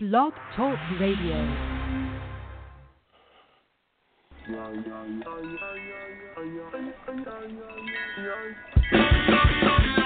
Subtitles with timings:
[0.00, 1.34] Blog Talk Radio.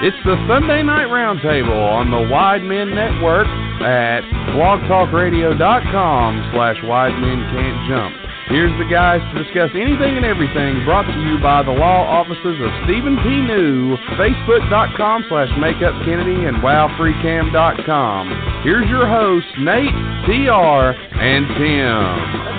[0.00, 3.46] It's the Sunday Night Roundtable on the Wide Men Network
[3.84, 4.22] at
[4.56, 8.31] blogtalkradio.com slash Wide Men Can't Jump.
[8.52, 12.60] Here's the guys to discuss anything and everything brought to you by the law offices
[12.60, 13.40] of Stephen P.
[13.48, 18.62] New, Facebook.com slash MakeupKennedy, and WowFreeCam.com.
[18.62, 19.88] Here's your hosts, Nate,
[20.28, 22.52] TR, and Tim.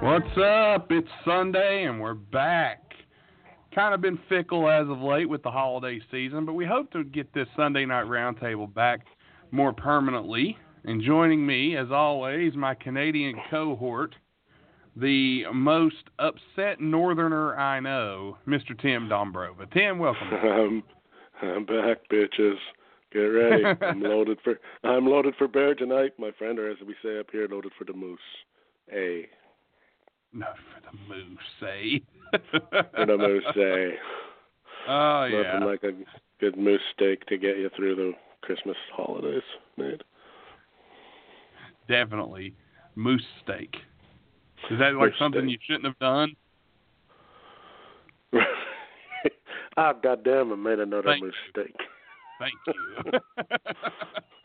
[0.00, 0.90] What's up?
[0.90, 2.94] It's Sunday and we're back.
[3.74, 7.04] Kind of been fickle as of late with the holiday season, but we hope to
[7.04, 9.00] get this Sunday Night Roundtable back
[9.50, 10.56] more permanently.
[10.88, 14.14] And joining me, as always, my Canadian cohort,
[14.96, 18.68] the most upset northerner I know, Mr.
[18.80, 19.70] Tim Dombrova.
[19.70, 20.28] Tim, welcome.
[20.32, 20.82] I'm,
[21.42, 22.56] I'm back, bitches.
[23.12, 23.64] Get ready.
[23.82, 27.26] I'm loaded for I'm loaded for bear tonight, my friend, or as we say up
[27.30, 28.18] here, loaded for the moose.
[28.90, 29.26] A.
[30.32, 32.02] No, for the moose, say.
[32.70, 33.52] for the moose, eh?
[33.54, 33.94] say.
[34.90, 35.58] Oh yeah.
[35.58, 35.92] Nothing like a
[36.40, 39.42] good moose steak to get you through the Christmas holidays,
[39.76, 40.00] mate.
[41.88, 42.54] Definitely
[42.94, 43.74] moose steak.
[44.70, 45.50] Is that like Moose something steak.
[45.50, 46.36] you shouldn't have done?
[49.76, 50.52] ah, goddamn!
[50.52, 51.74] I made another Thank moose steak.
[52.38, 53.20] Thank you.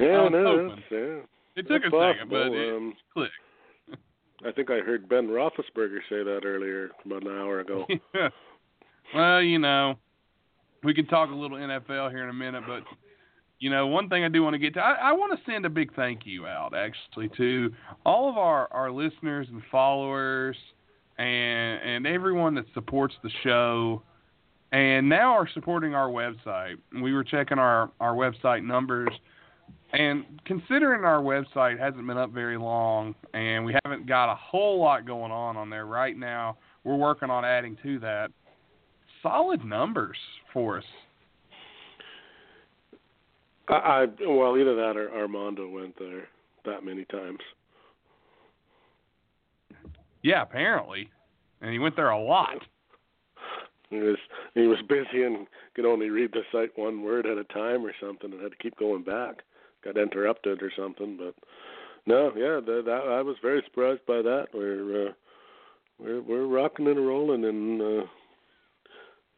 [0.00, 1.20] Yeah, no, yeah.
[1.56, 3.32] it took a second, but possible, it um, clicked.
[4.46, 7.86] I think I heard Ben Roethlisberger say that earlier, about an hour ago.
[9.14, 9.96] well, you know,
[10.82, 12.82] we can talk a little NFL here in a minute, but
[13.60, 15.66] you know, one thing I do want to get to, I, I want to send
[15.66, 17.72] a big thank you out actually to
[18.04, 20.56] all of our our listeners and followers,
[21.18, 24.02] and and everyone that supports the show,
[24.72, 26.76] and now are supporting our website.
[27.02, 29.10] We were checking our our website numbers.
[29.92, 34.78] And considering our website hasn't been up very long and we haven't got a whole
[34.78, 38.30] lot going on on there right now, we're working on adding to that.
[39.20, 40.16] Solid numbers
[40.52, 40.84] for us.
[43.70, 46.28] I, I well, either that or Armando went there
[46.64, 47.38] that many times.
[50.22, 51.08] Yeah, apparently.
[51.60, 52.62] And he went there a lot.
[53.90, 54.16] He was
[54.54, 57.92] he was busy and could only read the site one word at a time or
[58.00, 59.42] something, and had to keep going back.
[59.84, 61.34] Got interrupted or something, but
[62.06, 64.48] no, yeah, that, that I was very surprised by that.
[64.54, 65.12] We're uh,
[65.98, 68.06] we're we're rocking and rolling, and uh,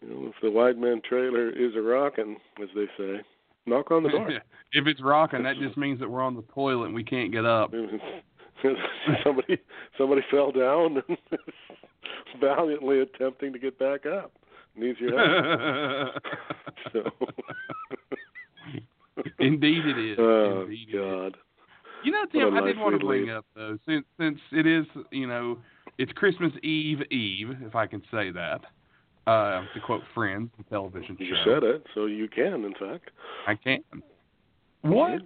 [0.00, 3.20] you know, if the wide man trailer is a rocking, as they say,
[3.66, 4.30] knock on the door.
[4.72, 7.44] if it's rocking, that just means that we're on the toilet and we can't get
[7.44, 7.72] up.
[9.24, 9.58] somebody
[9.98, 11.18] somebody fell down and
[12.40, 14.32] valiantly attempting to get back up.
[14.76, 16.14] Needs your help.
[16.92, 17.10] so.
[19.38, 20.16] Indeed it is.
[20.20, 20.94] Oh Indeed is.
[20.94, 21.36] God.
[22.04, 23.34] You know, Tim, I did want to bring lead.
[23.36, 25.58] up though, since since it is, you know,
[25.98, 28.60] it's Christmas Eve Eve, if I can say that.
[29.26, 31.24] Uh, to quote Friends, the television show.
[31.24, 33.10] You said it, so you can, in fact.
[33.46, 33.82] I can.
[34.82, 35.22] What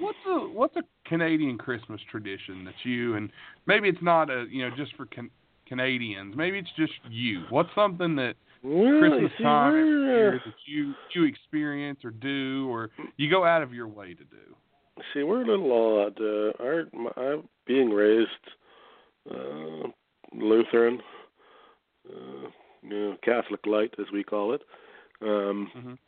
[0.00, 3.30] what's a what's a Canadian Christmas tradition that you and
[3.64, 5.30] maybe it's not a you know just for can,
[5.66, 7.44] Canadians, maybe it's just you.
[7.48, 12.90] What's something that Well, Christmas time every year that you you experience or do or
[13.16, 14.54] you go out of your way to do?
[15.14, 16.20] see, we're a little odd.
[16.20, 18.28] Uh, our, my, I'm being raised
[19.30, 19.88] uh,
[20.34, 21.00] Lutheran,
[22.08, 22.48] uh,
[22.82, 24.62] you know, Catholic light, as we call it,
[25.20, 25.98] um, Mhm.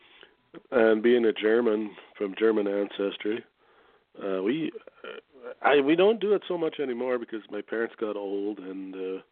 [0.70, 3.44] and being a German from German ancestry,
[4.22, 4.72] uh, we
[5.04, 8.94] uh, I we don't do it so much anymore because my parents got old and
[8.94, 9.22] uh,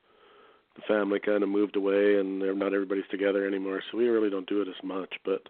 [0.74, 4.30] the family kind of moved away and they're not everybody's together anymore, so we really
[4.30, 5.12] don't do it as much.
[5.24, 5.48] But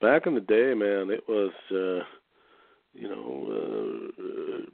[0.00, 2.04] back in the day, man, it was uh,
[2.94, 4.70] you know uh,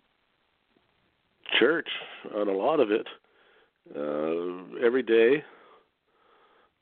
[1.59, 1.89] church
[2.35, 3.07] on a lot of it
[3.95, 5.45] uh, every day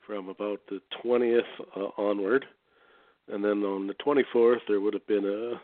[0.07, 1.43] from about the 20th
[1.77, 2.47] uh, onward.
[3.29, 5.61] And then on the 24th, there would have been a,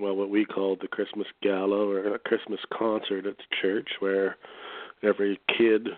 [0.00, 4.36] well, what we called the Christmas Gala or a Christmas concert at the church where
[5.02, 5.88] every kid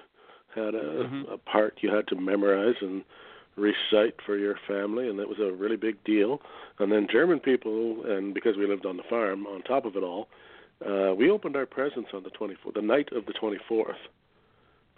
[0.54, 1.32] had a, Mhm.
[1.32, 3.04] a part you had to memorize and
[3.56, 6.40] recite for your family, and that was a really big deal.
[6.78, 10.02] And then German people, and because we lived on the farm, on top of it
[10.02, 10.28] all,
[10.84, 13.98] uh, we opened our presents on the 24th, the night of the 24th.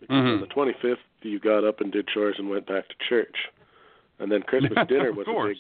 [0.08, 0.34] Because Mhm.
[0.34, 3.36] on the 25th, you got up and did chores and went back to church.
[4.18, 5.58] And then Christmas dinner was course.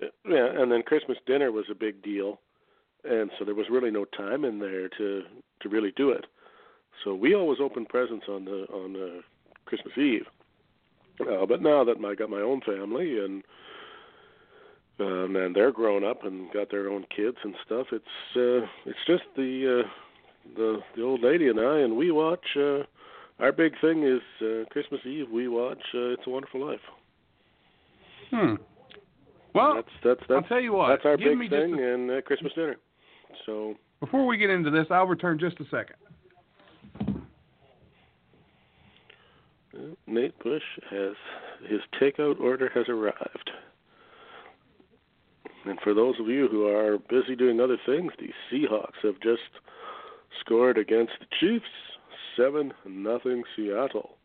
[0.00, 2.40] a big yeah, and then Christmas dinner was a big deal.
[3.04, 5.24] And so there was really no time in there to
[5.60, 6.26] to really do it.
[7.02, 9.20] So we always opened presents on the on uh,
[9.66, 10.26] Christmas Eve.
[11.20, 13.44] Uh, but now that I got my own family and
[15.00, 17.88] um, and they're grown up and got their own kids and stuff.
[17.92, 19.88] It's uh, it's just the uh,
[20.56, 22.56] the the old lady and I, and we watch.
[22.56, 22.82] Uh,
[23.40, 25.30] our big thing is uh, Christmas Eve.
[25.30, 26.80] We watch uh, It's a Wonderful Life.
[28.30, 28.54] Hmm.
[29.54, 30.88] Well, that's that's that's I'll tell you what.
[30.88, 32.76] that's our big thing a, and uh, Christmas dinner.
[33.46, 35.96] So before we get into this, I'll return just a second.
[39.74, 41.14] uh, Nate Bush has
[41.68, 43.50] his takeout order has arrived.
[45.66, 49.40] And for those of you who are busy doing other things, the Seahawks have just
[50.40, 51.64] scored against the Chiefs,
[52.36, 54.16] seven nothing Seattle,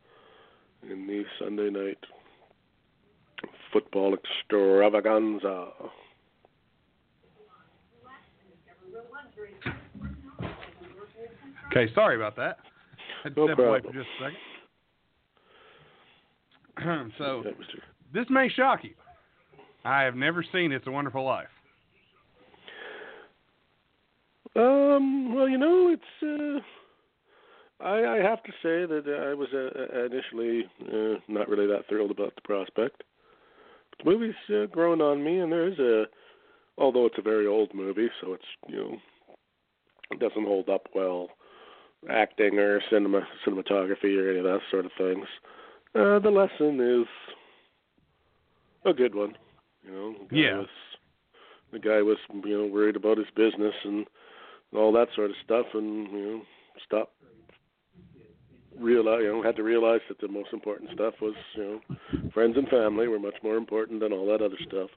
[0.83, 1.97] in the Sunday night
[3.71, 5.69] football extravaganza.
[11.71, 12.57] Okay, sorry about that.
[13.25, 14.31] I No step away for just a
[16.77, 17.13] second.
[17.17, 17.83] so That was your-
[18.13, 18.93] this may shock you.
[19.85, 21.47] I have never seen It's a Wonderful Life.
[24.55, 25.35] Um.
[25.35, 26.03] Well, you know, it's.
[26.23, 26.59] Uh,
[27.81, 32.11] I I have to say that I was uh, initially uh, not really that thrilled
[32.11, 33.03] about the prospect.
[33.91, 36.05] But the movie's uh, grown on me, and there's a.
[36.77, 38.97] Although it's a very old movie, so it's you know,
[40.11, 41.27] it doesn't hold up well,
[42.09, 45.25] acting or cinema cinematography or any of that sort of things.
[45.93, 47.07] Uh, the lesson is
[48.85, 49.35] a good one.
[49.83, 50.57] You know, the guy Yeah.
[50.59, 50.67] was
[51.71, 54.05] the guy was you know worried about his business and
[54.73, 56.41] all that sort of stuff, and you know,
[56.85, 57.13] stopped.
[58.79, 61.81] Realize, you know, had to realize that the most important stuff was, you know,
[62.33, 64.89] friends and family were much more important than all that other stuff.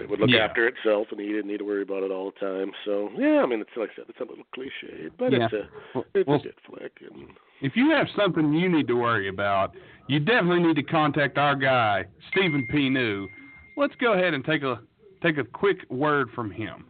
[0.00, 0.46] It would look Yeah.
[0.46, 2.72] after itself, and he didn't need to worry about it all the time.
[2.86, 5.68] So, yeah, I mean, it's like I said, it's a little cliche, but it's a
[6.14, 6.92] it's well, a good flick.
[7.02, 7.28] And
[7.60, 9.74] if you have something you need to worry about,
[10.08, 12.88] you definitely need to contact our guy, Stephen P.
[12.88, 13.28] New.
[13.76, 14.80] Let's go ahead and take a
[15.22, 16.86] take a quick word from him.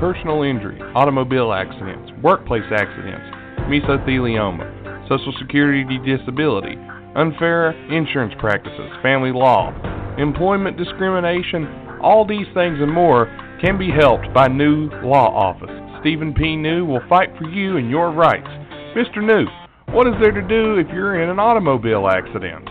[0.00, 3.24] personal injury, automobile accidents, workplace accidents,
[3.68, 6.76] mesothelioma, Social Security disability,
[7.16, 9.72] unfair insurance practices, family law,
[10.18, 11.66] employment discrimination,
[12.00, 13.26] all these things and more
[13.60, 15.70] can be helped by New Law Office.
[16.00, 16.56] Stephen P.
[16.56, 18.48] New will fight for you and your rights.
[18.94, 19.24] Mr.
[19.24, 19.46] New,
[19.94, 22.68] what is there to do if you're in an automobile accident?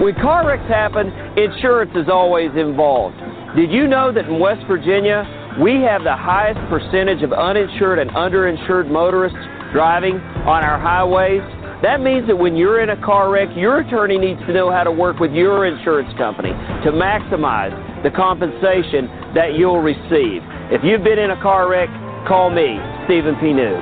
[0.00, 1.08] When car wrecks happen,
[1.38, 3.16] insurance is always involved.
[3.56, 5.24] Did you know that in West Virginia,
[5.60, 9.38] we have the highest percentage of uninsured and underinsured motorists
[9.72, 10.16] driving
[10.46, 11.42] on our highways?
[11.82, 14.82] That means that when you're in a car wreck, your attorney needs to know how
[14.82, 16.50] to work with your insurance company
[16.82, 17.72] to maximize
[18.02, 20.42] the compensation that you'll receive.
[20.74, 21.88] If you've been in a car wreck,
[22.26, 23.52] call me, Stephen P.
[23.52, 23.78] New.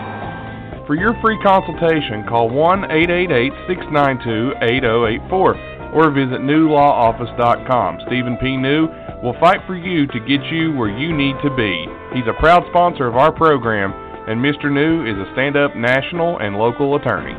[0.86, 7.98] For your free consultation, call 1 888 692 8084 or visit newlawoffice.com.
[8.06, 8.56] Stephen P.
[8.56, 8.86] New
[9.22, 11.86] will fight for you to get you where you need to be.
[12.14, 13.90] He's a proud sponsor of our program,
[14.26, 14.72] and Mr.
[14.72, 17.34] New is a stand up national and local attorney.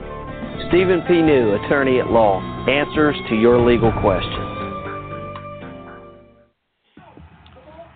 [0.69, 1.21] Stephen P.
[1.21, 4.57] New, attorney at law, answers to your legal questions.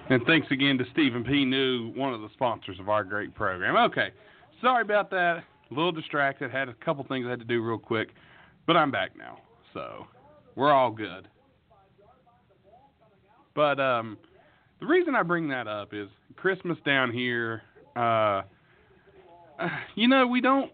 [0.09, 1.45] And thanks again to Stephen P.
[1.45, 3.77] New, one of the sponsors of our great program.
[3.91, 4.09] Okay,
[4.61, 5.43] sorry about that.
[5.71, 6.51] A little distracted.
[6.51, 8.09] Had a couple things I had to do real quick,
[8.67, 9.39] but I'm back now,
[9.73, 10.05] so
[10.55, 11.29] we're all good.
[13.55, 14.17] But um,
[14.81, 17.61] the reason I bring that up is Christmas down here.
[17.95, 18.41] Uh,
[19.95, 20.71] you know, we don't.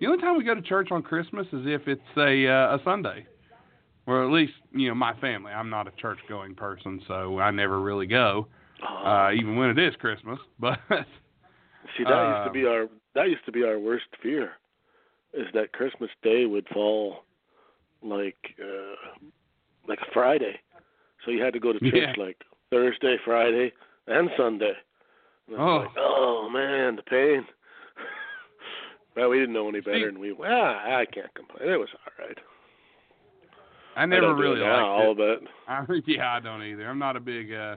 [0.00, 2.80] The only time we go to church on Christmas is if it's a uh, a
[2.84, 3.26] Sunday,
[4.06, 5.52] or at least you know my family.
[5.52, 8.46] I'm not a church going person, so I never really go,
[9.04, 10.38] uh, even when it is Christmas.
[10.58, 10.78] But
[11.96, 14.52] See, that used to Um, be our that used to be our worst fear,
[15.34, 17.24] is that Christmas Day would fall
[18.02, 19.26] like uh
[19.86, 20.60] like a Friday,
[21.24, 22.12] so you had to go to church Yeah.
[22.16, 22.36] like
[22.70, 23.72] Thursday, Friday,
[24.06, 24.72] and Sunday.
[25.48, 25.78] And Oh.
[25.78, 27.44] like, oh man, the pain.
[29.16, 31.68] Well, we didn't know any better, and we well, I can't complain.
[31.70, 32.38] It was all right.
[33.96, 34.82] I I never do really it liked it.
[34.82, 36.88] all but I, yeah, I don't either.
[36.88, 37.74] I'm not a big, uh,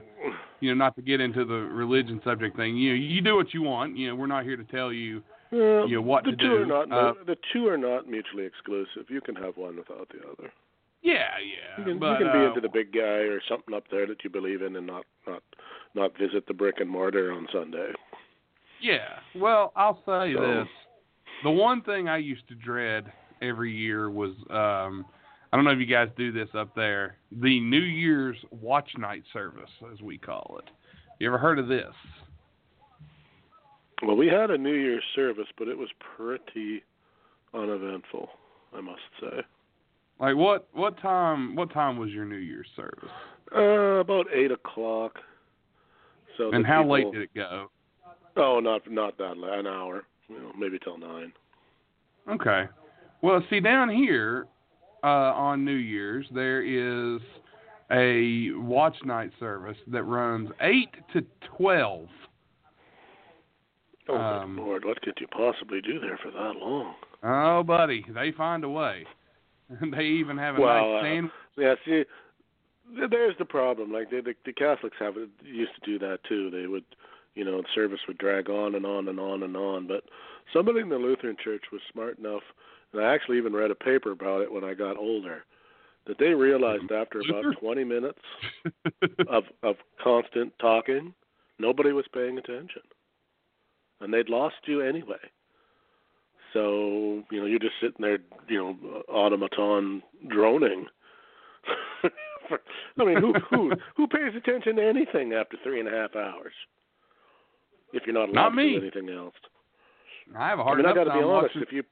[0.60, 2.76] you know, not to get into the religion subject thing.
[2.76, 3.96] You know, you do what you want.
[3.96, 5.22] You know, we're not here to tell you.
[5.50, 6.62] You know, what the to two do.
[6.62, 9.04] are not Uh, the two are not mutually exclusive.
[9.08, 10.52] You can have one without the other.
[11.02, 11.78] Yeah, yeah.
[11.78, 14.06] You can, but, you can be uh, into the big guy or something up there
[14.06, 15.42] that you believe in, and not not
[15.94, 17.92] not visit the brick and mortar on Sunday.
[18.80, 19.18] Yeah.
[19.36, 20.68] Well, I'll say So- this.
[21.44, 25.04] The one thing I used to dread every year was um
[25.52, 27.16] I don't know if you guys do this up there.
[27.30, 30.68] The New Year's watch night service as we call it.
[31.20, 31.92] You ever heard of this?
[34.02, 36.82] Well, we had a New Year's service, but it was pretty
[37.54, 38.28] uneventful,
[38.76, 39.42] I must say.
[40.18, 43.10] Like what what time what time was your New Year's service?
[43.54, 45.18] Uh, about eight o'clock.
[46.38, 47.70] So and how people, late did it go?
[48.36, 50.04] Oh, not not that late, an hour.
[50.28, 51.32] You know, maybe till nine.
[52.28, 52.64] Okay.
[53.22, 54.46] Well, see down here
[55.02, 57.20] uh, on New Year's there is
[57.90, 61.22] a watch night service that runs eight to
[61.56, 62.08] twelve.
[64.08, 66.94] Oh Um, lord, what could you possibly do there for that long?
[67.22, 69.06] Oh, buddy, they find a way.
[69.96, 71.30] they even have a Well, nice uh.
[71.56, 72.04] Yeah, see,
[73.10, 73.92] there's the problem.
[73.92, 76.50] Like the, the the Catholics have it, used to do that too.
[76.50, 76.84] They would,
[77.34, 79.86] you know, the service would drag on and on and on and on.
[79.86, 80.04] But
[80.52, 82.42] somebody in the Lutheran Church was smart enough,
[82.92, 85.44] and I actually even read a paper about it when I got older,
[86.06, 88.18] that they realized after about 20 minutes
[89.28, 91.14] of of constant talking,
[91.58, 92.82] nobody was paying attention,
[94.00, 95.16] and they'd lost you anyway.
[96.52, 100.86] So you know you're just sitting there, you know, automaton droning.
[103.00, 106.52] I mean, who who who pays attention to anything after three and a half hours?
[107.94, 109.34] If you're not allowed Not to do anything else.
[110.36, 111.54] I have a hard I mean, I enough got to be time honest.
[111.56, 111.62] watching.
[111.62, 111.82] If you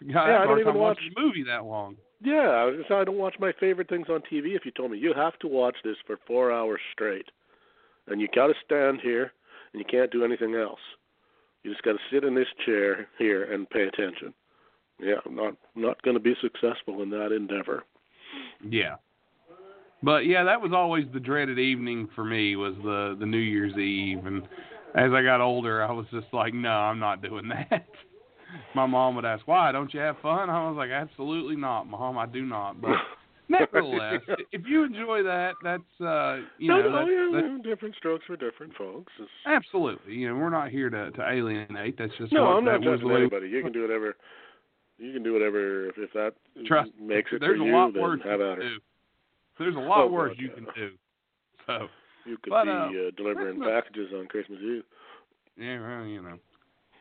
[0.06, 1.96] yeah, I have I don't even watch- a movie that long.
[2.22, 4.54] Yeah, I was I don't watch my favorite things on TV.
[4.56, 7.26] If you told me you have to watch this for four hours straight,
[8.08, 9.32] and you got to stand here
[9.72, 10.80] and you can't do anything else,
[11.62, 14.34] you just got to sit in this chair here and pay attention.
[15.00, 17.84] Yeah, I'm not not going to be successful in that endeavor.
[18.68, 18.96] Yeah.
[20.02, 23.76] But yeah, that was always the dreaded evening for me was the the New Year's
[23.78, 24.46] Eve and
[24.94, 27.86] as I got older I was just like, No, I'm not doing that.
[28.74, 30.50] My mom would ask, Why, don't you have fun?
[30.50, 32.80] I was like, Absolutely not, Mom, I do not.
[32.80, 32.96] But
[33.48, 34.20] nevertheless,
[34.52, 38.24] if you enjoy that, that's uh you no, know, no, that's, yeah, that's different strokes
[38.26, 39.12] for different folks.
[39.18, 40.14] It's, absolutely.
[40.14, 41.98] You know, we're not here to, to alienate.
[41.98, 43.48] That's just no, what I'm not judging anybody.
[43.48, 44.16] You can do whatever.
[44.98, 46.34] You can do whatever if, if that
[46.66, 47.74] Trust makes it there's for a you.
[47.74, 48.78] lot then worse have you can do.
[49.58, 50.90] There's a lot Oh, worse God, you can do.
[51.66, 51.88] So
[52.24, 54.84] You could But, be uh, uh, delivering Christmas- packages on Christmas Eve.
[55.56, 56.38] Yeah, well, you know.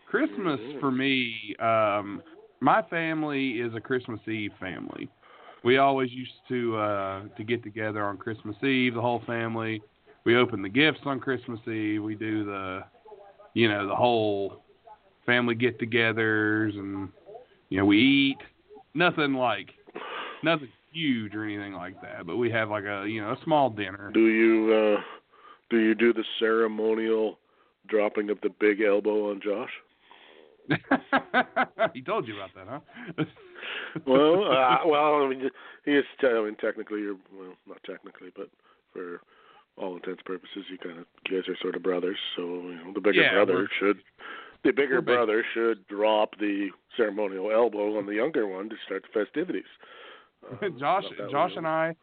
[0.05, 0.79] Christmas Mhm.
[0.79, 2.23] for me, um
[2.61, 5.09] my family is a Christmas Eve family.
[5.63, 9.81] We always used to uh to get together on Christmas Eve, the whole family.
[10.25, 12.03] We open the gifts on Christmas Eve.
[12.03, 12.83] We do the
[13.53, 14.63] you know, the whole
[15.25, 17.09] family get-togethers and
[17.69, 18.41] you know, we eat.
[18.93, 19.69] Nothing like
[20.43, 23.69] nothing huge or anything like that, but we have like a, you know, a small
[23.69, 24.11] dinner.
[24.13, 25.01] Do you uh
[25.69, 27.37] do you do the ceremonial
[27.87, 29.71] dropping of the big elbow on Josh?
[31.93, 33.23] he told you about that, huh?
[34.05, 35.49] Well, uh, well, I mean,
[35.83, 36.05] he is.
[36.23, 38.49] I mean, technically, you're well, not technically, but
[38.93, 39.21] for
[39.77, 42.17] all intents and purposes, you kind of you guys are sort of brothers.
[42.35, 43.97] So you know, the bigger Yeah, brother should
[44.63, 45.15] the bigger big.
[45.15, 49.69] brother should drop the ceremonial elbow on the younger one to start the festivities.
[50.43, 51.95] Uh, Josh, Josh and I,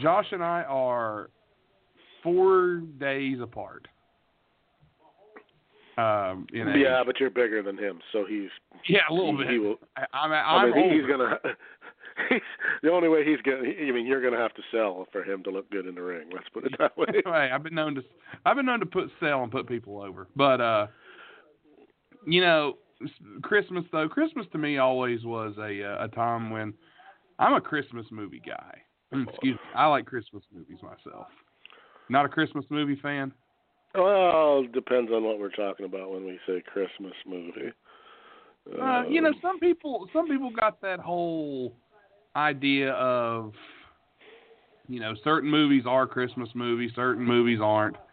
[0.00, 1.30] Josh and I are
[2.22, 3.86] four days apart.
[5.96, 6.76] Um, in age.
[6.78, 8.48] Yeah, but you're bigger than him, so he's.
[8.88, 9.52] yeah, a little he, bit.
[9.52, 11.38] He will, I, I'm, I mean, he- he's gonna.
[12.28, 12.40] He's,
[12.84, 13.58] the only way he's gonna.
[13.68, 16.28] I mean, you're gonna have to sell for him to look good in the ring.
[16.32, 17.06] Let's put it that way.
[17.24, 18.02] hey, I've been known to,
[18.46, 20.86] I've been known to put sell and put people over, but uh,
[22.24, 22.78] you know,
[23.42, 26.72] Christmas though, Christmas to me always was a uh, a time when
[27.38, 28.78] I'm a Christmas movie guy.
[29.12, 31.26] Excuse me, I like Christmas movies myself.
[32.08, 33.32] Not a Christmas movie fan.
[33.94, 37.72] Well, depends on what we're talking about when we say Christmas movie.
[38.80, 41.74] Uh, you know, Um, some people some people got that whole
[42.34, 43.52] idea of
[44.88, 47.96] you know, certain movies are Christmas movies, certain movies aren't.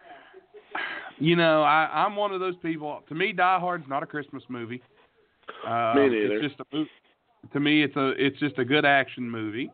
[1.19, 3.03] You know, I, I'm one of those people.
[3.07, 4.81] To me, Die Hard's not a Christmas movie.
[5.67, 6.37] Um, Me neither.
[6.37, 6.89] It's just a movie.
[7.53, 9.71] To me, it's a it's just a good action movie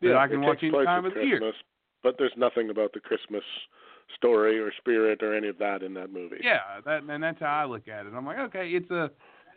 [0.00, 1.52] that yeah, I can watch any time of the year.
[2.02, 3.44] But there's nothing about the Christmas
[4.16, 6.38] story or spirit or any of that in that movie.
[6.42, 8.12] Yeah, that and that's how I look at it.
[8.14, 9.10] I'm like, okay, it's a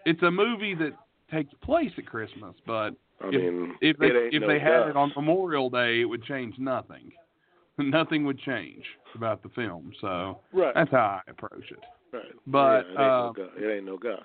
[0.06, 0.92] it's a movie that
[1.32, 4.90] takes place at Christmas, but I if, mean, if they if no they had Gus.
[4.92, 7.12] it on Memorial Day, it would change nothing.
[7.78, 8.86] Nothing would change
[9.16, 9.92] about the film.
[10.00, 11.80] So right, that's how I approach it.
[12.14, 12.24] right.
[12.48, 13.50] but, yeah, it, ain't uh, no Gus.
[13.58, 14.20] it ain't no Gus.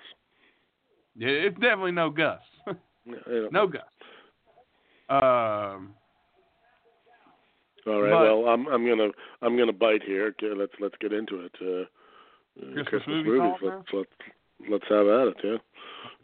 [1.17, 2.39] Yeah, it's definitely no Gus.
[3.05, 3.81] Yeah, no Gus.
[5.09, 5.93] Um,
[7.87, 8.11] All right.
[8.11, 9.09] but- well, I'm I'm gonna
[9.41, 10.27] I'm gonna bite here.
[10.39, 11.55] Okay, let's let's get into it.
[11.61, 11.81] Uh,
[12.61, 13.53] uh, Christmas movie movies.
[13.61, 14.09] Let's let's
[14.69, 15.37] let's have at it.
[15.43, 15.57] Yeah.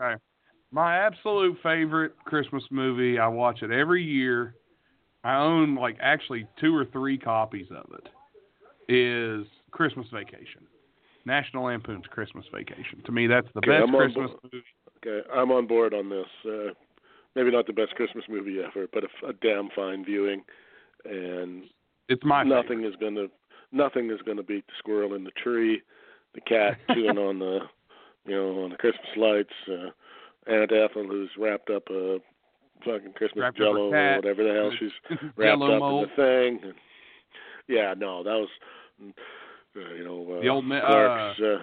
[0.05, 0.21] okay.
[0.71, 3.17] My absolute favorite Christmas movie.
[3.19, 4.55] I watch it every year.
[5.23, 8.09] I own like actually two or three copies of it.
[8.93, 10.65] Is Christmas Vacation.
[11.25, 13.01] National Lampoon's Christmas Vacation.
[13.05, 14.63] To me, that's the Okay, best Christmas movie.
[15.33, 16.27] I'm on board on this.
[16.45, 16.73] Uh,
[17.35, 20.43] maybe not the best Christmas movie ever, but a, a damn fine viewing.
[21.05, 21.63] And
[22.09, 22.89] It's my nothing favorite.
[22.89, 23.25] is gonna
[23.71, 25.81] nothing is gonna beat the squirrel in the tree,
[26.33, 27.59] the cat chewing on the
[28.25, 32.17] you know on the Christmas lights, uh, Aunt Ethel who's wrapped up a
[32.85, 36.03] fucking Christmas Wrapped Jello or whatever the hell she's wrapped up mold.
[36.03, 36.59] in the thing.
[36.63, 36.73] And,
[37.67, 38.49] yeah, no, that was
[39.75, 41.57] uh, you know uh, The old ma- Clark's uh,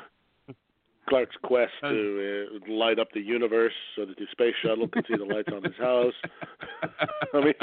[1.08, 5.02] Clark's quest Uh, to uh, light up the universe so that the space shuttle can
[5.06, 6.14] see the lights on his house.
[7.34, 7.54] I mean,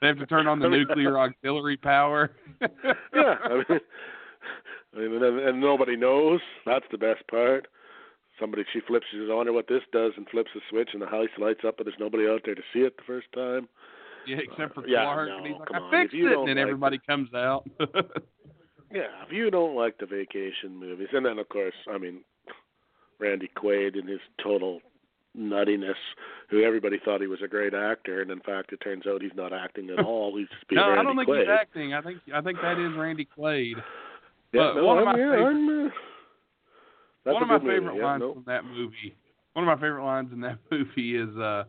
[0.00, 2.32] they have to turn on the I mean- nuclear auxiliary power.
[2.60, 3.80] yeah, I mean,
[4.96, 6.40] I mean, and, and nobody knows.
[6.66, 7.68] That's the best part.
[8.40, 11.02] Somebody she flips, she says, "I wonder what this does," and flips the switch, and
[11.02, 13.68] the house lights up, but there's nobody out there to see it the first time.
[14.26, 16.46] Yeah, except for Uh, yeah, Clark, no, and he's like, "I on, fixed it," and
[16.48, 17.66] then like everybody comes out.
[18.92, 22.22] Yeah, if you don't like the vacation movies, and then of course, I mean,
[23.18, 24.80] Randy Quaid and his total
[25.36, 25.94] nuttiness,
[26.50, 29.30] who everybody thought he was a great actor, and in fact, it turns out he's
[29.36, 30.36] not acting at all.
[30.36, 31.40] He's just being no, Randy I don't think Quaid.
[31.40, 31.94] he's acting.
[31.94, 33.74] I think I think that is Randy Quaid.
[34.52, 35.92] Yeah, But no, one of my yeah, favorite-
[37.24, 38.32] uh, one of my good movie, favorite yeah, lines no.
[38.34, 39.16] from that movie.
[39.52, 41.64] One of my favorite lines in that movie is uh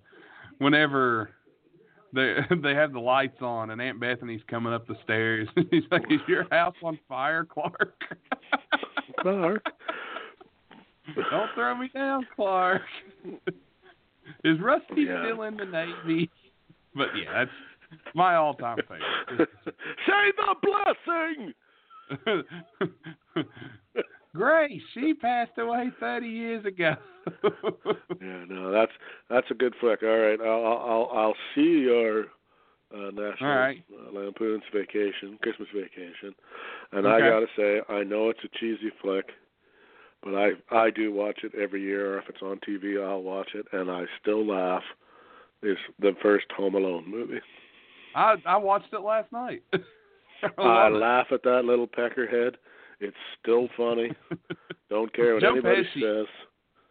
[0.60, 1.32] whenever
[2.14, 5.48] they they have the lights on and Aunt Bethany's coming up the stairs.
[5.70, 8.02] He's like, "Is your house on fire, Clark?"
[9.22, 9.66] Clark.
[11.16, 12.82] Don't throw me down, Clark.
[14.44, 15.24] Is Rusty Yeah.
[15.26, 16.30] still in the Navy?
[16.96, 17.52] But yeah, that's
[18.16, 19.50] my all-time favorite.
[20.08, 21.54] Say the blessing.
[24.36, 26.96] Grace, she passed away 30 years ago.
[28.22, 28.92] Yeah, no, that's
[29.30, 30.04] that's a good flick.
[30.04, 32.22] All right, I'll I'll I'll see your
[32.94, 33.82] uh, National All right.
[33.94, 36.34] uh, Lampoon's Vacation, Christmas Vacation,
[36.92, 39.28] and I gotta say, I know it's a cheesy flick,
[40.24, 42.18] but I I do watch it every year.
[42.20, 44.84] If it's on TV, I'll watch it, and I still laugh.
[45.62, 47.42] It's the first Home Alone movie.
[48.16, 49.64] I I watched it last night.
[50.58, 52.56] I I laugh at that little peckerhead.
[53.00, 54.12] It's still funny.
[54.90, 56.02] Don't care what Joe anybody Pesci.
[56.02, 56.28] says.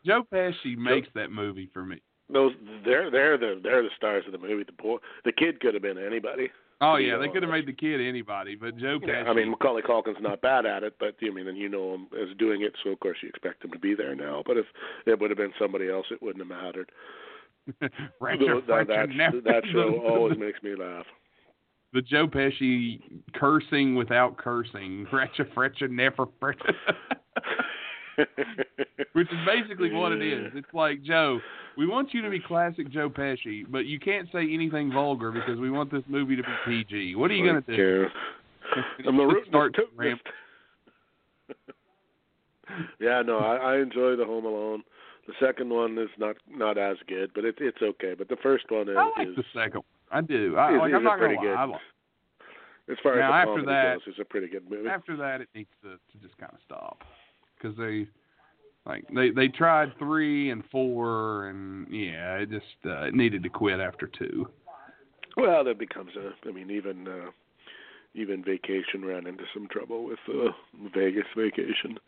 [0.07, 2.01] Joe Pesci makes that movie for me.
[2.33, 2.53] Those
[2.85, 4.65] they're they're the they're the stars of the movie.
[4.65, 6.51] The boy, the kid could have been anybody.
[6.81, 9.27] Oh yeah, know, they could have made the kid anybody, but Joe Pesci.
[9.27, 12.07] I mean Macaulay Culkin's not bad at it, but you mean and you know him
[12.21, 14.43] as doing it, so of course you expect him to be there now.
[14.47, 14.67] But if
[15.07, 16.91] it would have been somebody else, it wouldn't have mattered.
[17.81, 21.05] Though that, that, never- that show always makes me laugh.
[21.93, 23.01] the Joe Pesci
[23.35, 25.07] cursing without cursing.
[25.13, 26.73] Ratchet, Fretcha, never Fretcha.
[29.13, 30.53] Which is basically what it is.
[30.55, 31.41] It's like, Joe,
[31.77, 35.59] we want you to be classic Joe Pesci, but you can't say anything vulgar because
[35.59, 37.15] we want this movie to be PG.
[37.17, 38.07] What are you going to do?
[38.77, 38.83] Yeah.
[39.09, 40.21] I'm the root Start ramp-
[43.01, 44.83] Yeah, no, I, I enjoy the Home Alone.
[45.27, 48.15] The second one is not not as good, but it's it's okay.
[48.17, 49.85] But the first one is, I like is the second one.
[50.11, 50.57] I do.
[50.57, 51.47] I, is- like, is I'm not going pretty to lie.
[51.49, 51.81] good- I like
[52.91, 54.89] as far Now, as the after that- goes, it's a pretty good movie.
[54.89, 57.05] after that it needs to, to just kind of stop
[57.61, 58.07] because they
[58.87, 63.49] like they they tried three and four and yeah it just uh, it needed to
[63.49, 64.49] quit after two
[65.37, 66.33] Well, that becomes a.
[66.49, 67.31] I mean, even uh,
[68.15, 70.51] even Vacation ran into some trouble with uh,
[70.95, 71.99] Vegas Vacation.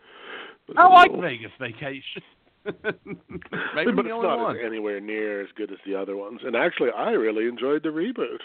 [0.77, 1.21] i like Oh.
[1.21, 2.23] vegas vacation
[2.65, 6.41] maybe but the it's only not one anywhere near as good as the other ones.
[6.45, 8.39] And actually, I really enjoyed the reboot.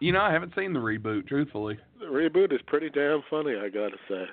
[0.00, 3.68] you know i haven't seen the reboot truthfully The reboot is pretty damn funny, I
[3.70, 4.24] gotta say.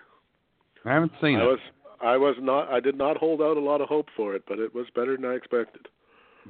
[0.85, 1.59] I haven't seen I it was
[2.03, 4.57] I was not I did not hold out a lot of hope for it, but
[4.57, 5.87] it was better than I expected.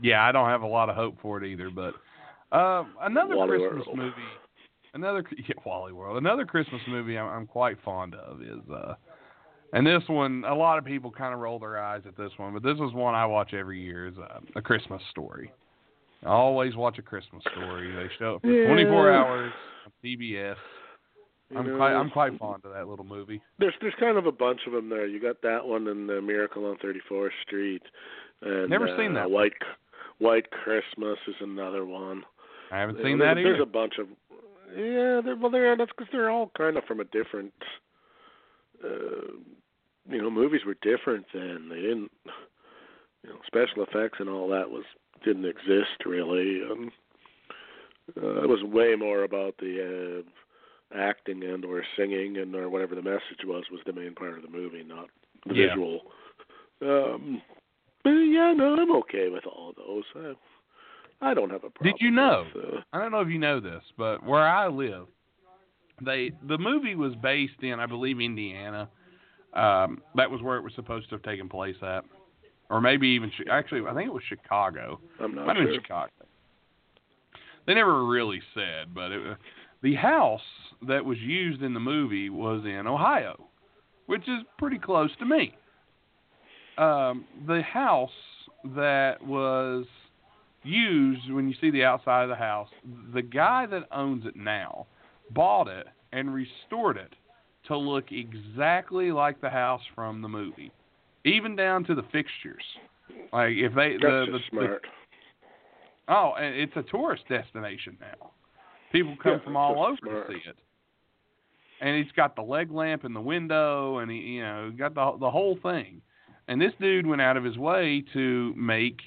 [0.02, 1.94] yeah i don't have a lot of hope for it either but
[2.56, 3.98] uh another Wally christmas World.
[3.98, 4.32] movie
[4.94, 8.94] another yeah, wally world another christmas movie I'm, I'm quite fond of is uh
[9.74, 12.52] and this one, a lot of people kind of roll their eyes at this one,
[12.52, 14.08] but this is one I watch every year.
[14.08, 15.50] Is uh, a Christmas Story.
[16.26, 17.90] I always watch a Christmas Story.
[17.90, 18.66] They show it for Yeah.
[18.68, 19.54] 24 hours
[19.86, 20.58] on CBS.
[21.52, 23.42] You I'm know, quite, I'm quite fond of that little movie.
[23.60, 25.06] There's there's kind of a bunch of them there.
[25.06, 27.82] You got that one and the Miracle on 34th Street,
[28.42, 29.30] and Never uh, seen that.
[29.30, 29.54] White
[30.20, 32.24] White Christmas is another one.
[32.72, 34.08] I haven't seen know, that there's, There's a bunch of
[34.70, 35.20] yeah.
[35.24, 37.54] They're, well, they're that's because they're all kind of from a different.
[38.84, 39.34] Uh,
[40.10, 41.68] you know, movies were different then.
[41.70, 42.12] They didn't.
[43.24, 44.86] You know, special effects and all that was
[45.24, 46.62] didn't exist really.
[46.64, 46.92] Um,
[48.18, 50.30] uh, it was way more about the uh,
[50.96, 54.42] acting and or singing and or whatever the message was was the main part of
[54.42, 55.08] the movie, not
[55.48, 55.68] the Yeah.
[55.68, 56.02] visual.
[56.82, 57.42] Um,
[58.04, 60.04] but yeah, no, I'm okay with all those.
[61.22, 61.94] I, I don't have a problem.
[61.94, 62.48] Did you know?
[62.56, 65.08] With, uh, I don't know if you know this, but where I live,
[66.04, 68.90] they the movie was based in, I believe, Indiana.
[69.54, 72.06] Um, that was where it was supposed to have taken place at,
[72.70, 75.00] or maybe even actually I think it was Chicago.
[75.20, 75.74] I'm not Might sure.
[75.76, 76.12] Chicago.
[77.68, 79.38] They never really said, but it,
[79.82, 80.42] the house
[80.88, 83.48] that was used in the movie was in Ohio,
[84.06, 85.56] which is pretty close to me.
[86.78, 88.10] Um, the house
[88.76, 89.86] that was
[90.64, 92.70] used when you see the outside of the house,
[93.14, 94.86] the guy that owns it now
[95.32, 97.14] bought it and restored it
[97.68, 100.72] to look exactly like the house from the movie,
[101.26, 102.64] even down to the fixtures.
[103.34, 104.86] Like if they That's the, the, the smart.
[106.08, 108.32] Oh, and it's a tourist destination now.
[108.92, 110.28] People come Yeah, from all over smart.
[110.28, 110.58] to see it.
[111.80, 115.18] And he's got the leg lamp in the window, and he, you know, got the
[115.20, 116.02] the whole thing.
[116.48, 119.00] And this dude went out of his way to make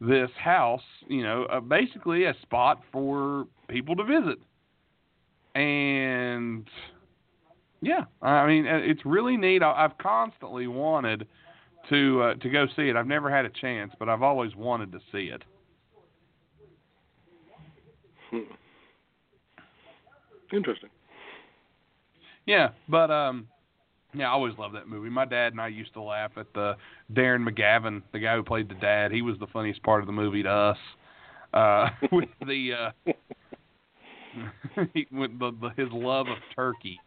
[0.00, 4.38] this house, you know, uh, basically a spot for people to visit.
[5.54, 6.68] And
[7.80, 9.62] yeah, I mean, it's really neat.
[9.62, 11.26] I, I've constantly wanted
[11.90, 12.96] to uh, to go see it.
[12.96, 15.42] I've never had a chance, but I've always wanted to see it.
[18.30, 18.38] Hmm.
[20.52, 20.90] Interesting.
[22.46, 23.48] Yeah, but um,
[24.14, 25.08] yeah, I always loved that movie.
[25.10, 26.76] My dad and I used to laugh at the
[27.12, 29.12] Darren McGavin, the guy who played the dad.
[29.12, 30.78] He was the funniest part of the movie to us.
[31.52, 32.90] Uh, with the uh,
[35.10, 37.02] with the, the his love of turkey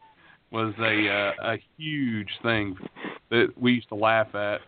[0.52, 2.78] was a uh, a huge thing
[3.30, 4.62] that we used to laugh at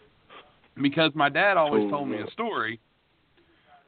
[0.81, 2.79] because my dad always Oh, told me a story.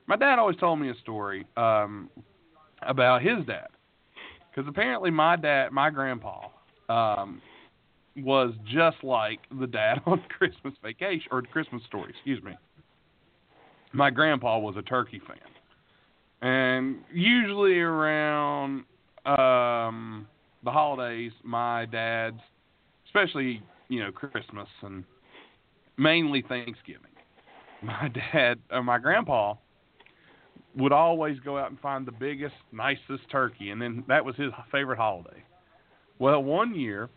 [0.08, 2.10] My dad always told me a story um,
[2.82, 3.68] about his dad
[4.54, 6.48] because apparently my dad, my grandpa,
[6.90, 7.42] um,
[8.18, 12.54] was just like the dad on Christmas Vacation or Christmas Story, excuse me.
[13.94, 15.38] My grandpa was a turkey fan,
[16.42, 18.86] and usually around
[19.26, 20.28] um,
[20.64, 22.40] the holidays, my dad's,
[23.08, 25.04] especially you know Christmas and
[25.98, 27.12] mainly Thanksgiving,
[27.82, 29.56] my dad or my grandpa
[30.76, 34.52] would always go out and find the biggest, nicest turkey, and then that was his
[34.72, 35.44] favorite holiday.
[36.20, 37.10] Well, one year,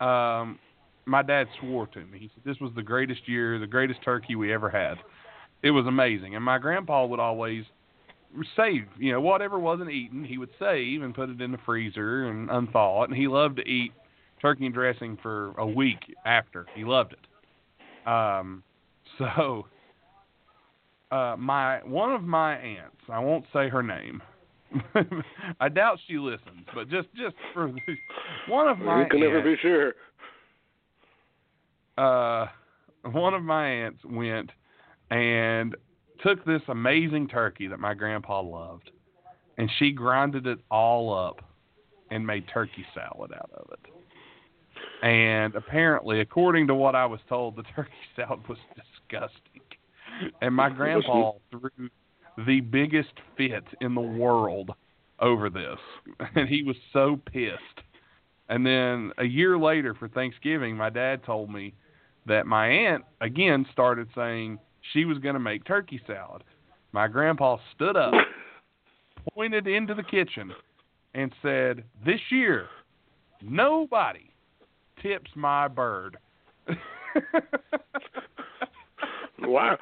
[0.00, 0.58] um,
[1.04, 2.18] my dad swore to me.
[2.18, 4.94] He said this was the greatest year, the greatest turkey we ever had.
[5.62, 7.64] It was amazing, and my grandpa would always
[8.56, 12.28] save, you know, whatever wasn't eaten, he would save and put it in the freezer
[12.28, 13.10] and unthaw it.
[13.10, 13.92] And he loved to eat
[14.40, 16.66] turkey and dressing for a week after.
[16.74, 18.08] He loved it.
[18.08, 18.62] Um,
[19.18, 19.66] so
[21.12, 24.22] uh, my one of my aunts, I won't say her name.
[25.60, 27.96] I doubt she listens, but just just for the,
[28.48, 29.94] one of my you can never aunts, be sure.
[31.98, 32.46] uh,
[33.10, 34.50] one of my aunts went
[35.10, 35.76] and
[36.22, 38.90] took this amazing turkey that my grandpa loved,
[39.58, 41.44] and she grinded it all up
[42.10, 45.06] and made turkey salad out of it.
[45.06, 49.60] And apparently, according to what I was told, the turkey salad was disgusting.
[50.40, 51.88] And my grandpa threw
[52.46, 54.70] the biggest fit in the world
[55.20, 55.78] over this,
[56.34, 57.86] and he was so pissed.
[58.48, 61.74] And then a year later for Thanksgiving, my dad told me
[62.26, 64.58] that my aunt again started saying
[64.92, 66.42] she was going to make turkey salad.
[66.92, 68.12] My grandpa stood up,
[69.34, 70.52] pointed into the kitchen,
[71.14, 72.66] and said, "This year,
[73.40, 74.30] nobody
[75.00, 76.18] tips my bird."
[79.44, 79.76] Why?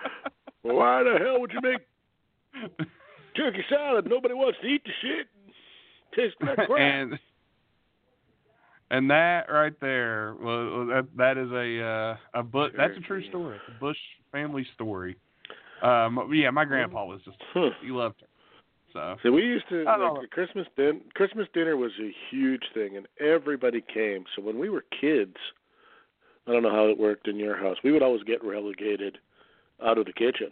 [0.63, 1.81] Why the hell would you make
[3.37, 4.07] turkey salad?
[4.09, 5.27] Nobody wants to eat the shit.
[6.15, 6.81] Tastes like crap.
[6.81, 7.19] and
[8.91, 13.27] and that right there was that that is a uh, a but that's a true
[13.29, 13.57] story.
[13.57, 13.97] It's a Bush
[14.33, 15.17] family story.
[15.83, 17.71] Um, yeah, my grandpa was just Huh.
[17.83, 18.27] he loved her.
[18.93, 22.97] So So we used to like the Christmas din- Christmas dinner was a huge thing,
[22.97, 24.25] and everybody came.
[24.35, 25.37] So when we were kids,
[26.47, 27.77] I don't know how it worked in your house.
[27.85, 29.19] We would always get relegated
[29.85, 30.51] out of the kitchen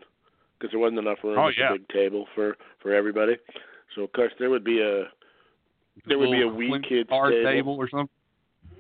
[0.59, 1.73] because there wasn't enough room Oh, yeah.
[1.73, 3.37] the big table for for everybody.
[3.95, 5.05] So of course there would be a
[6.07, 7.75] there would be a wee kids bar table.
[7.77, 8.09] or something.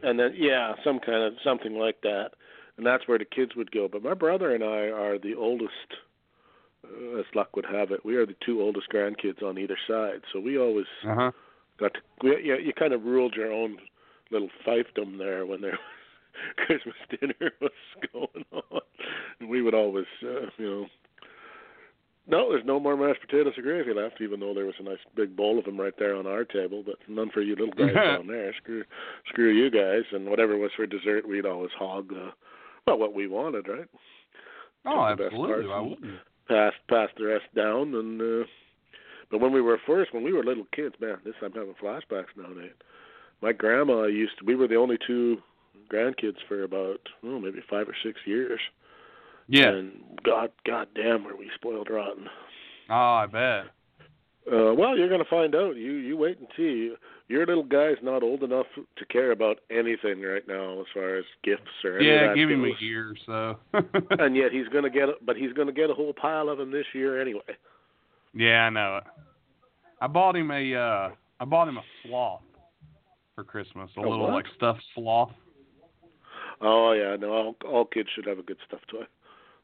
[0.03, 2.31] and then yeah, some kind of something like that,
[2.77, 3.89] and that's where the kids would go.
[3.89, 5.73] But my brother and I are the oldest,
[6.85, 8.05] uh, as luck would have it.
[8.05, 11.31] We are the two oldest grandkids on either side, so we always Uh huh.
[11.81, 13.79] got to, we, you, you kind of ruled your own
[14.31, 15.79] little fiefdom there when there
[16.67, 17.71] Christmas dinner was
[18.13, 18.81] going on.
[19.41, 20.87] And we would always, uh, you know,
[22.31, 24.99] no, there's no more mashed potatoes or gravy left, even though there was a nice
[25.17, 27.95] big bowl of them right there on our table, but none for you little guys
[27.95, 28.55] down there.
[28.59, 28.85] Screw,
[29.29, 32.31] screw you guys, and whatever was for dessert, we'd always hog, uh,
[32.87, 33.89] well, what we wanted, right?
[34.85, 35.73] Oh, Took absolutely.
[35.73, 36.19] I wouldn't.
[36.49, 38.47] Passed, passed the rest down, and uh,
[39.31, 42.37] but when we were first, when we were little kids, man, this I'm having flashbacks
[42.37, 42.73] now, Nate.
[43.43, 44.45] My grandma used to.
[44.45, 45.39] We were the only two
[45.93, 48.61] grandkids for about oh maybe five or six years,
[49.49, 49.69] Yeah.
[49.71, 49.93] And
[50.25, 52.27] God, God damn, were we spoiled rotten.
[52.91, 53.67] Oh, I bet.
[54.51, 55.77] Uh, well, you're going to find out.
[55.77, 56.95] You you wait and see.
[57.29, 58.65] Your little guy's not old enough
[58.97, 62.65] to care about anything right now as far as gifts or Yeah, that give him
[62.65, 63.59] a year, or so.
[64.19, 66.49] and yet he's going to get, a, but he's going to get a whole pile
[66.49, 67.43] of them this year anyway.
[68.35, 69.05] yeah, I know it.
[70.01, 71.11] I bought him a uh
[71.41, 72.41] I bought him a sloth
[73.35, 74.33] for Christmas, a A little what?
[74.33, 75.33] like stuffed sloth.
[76.61, 79.05] Oh yeah, no, all, all kids should have a good stuffed toy.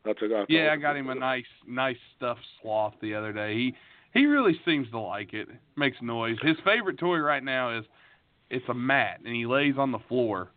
[0.05, 3.55] That's a that's Yeah, I got him a nice nice stuffed sloth the other day.
[3.55, 3.75] He
[4.13, 5.49] he really seems to like it.
[5.77, 6.37] Makes noise.
[6.43, 7.85] His favorite toy right now is
[8.51, 10.51] it's a mat and he lays on the floor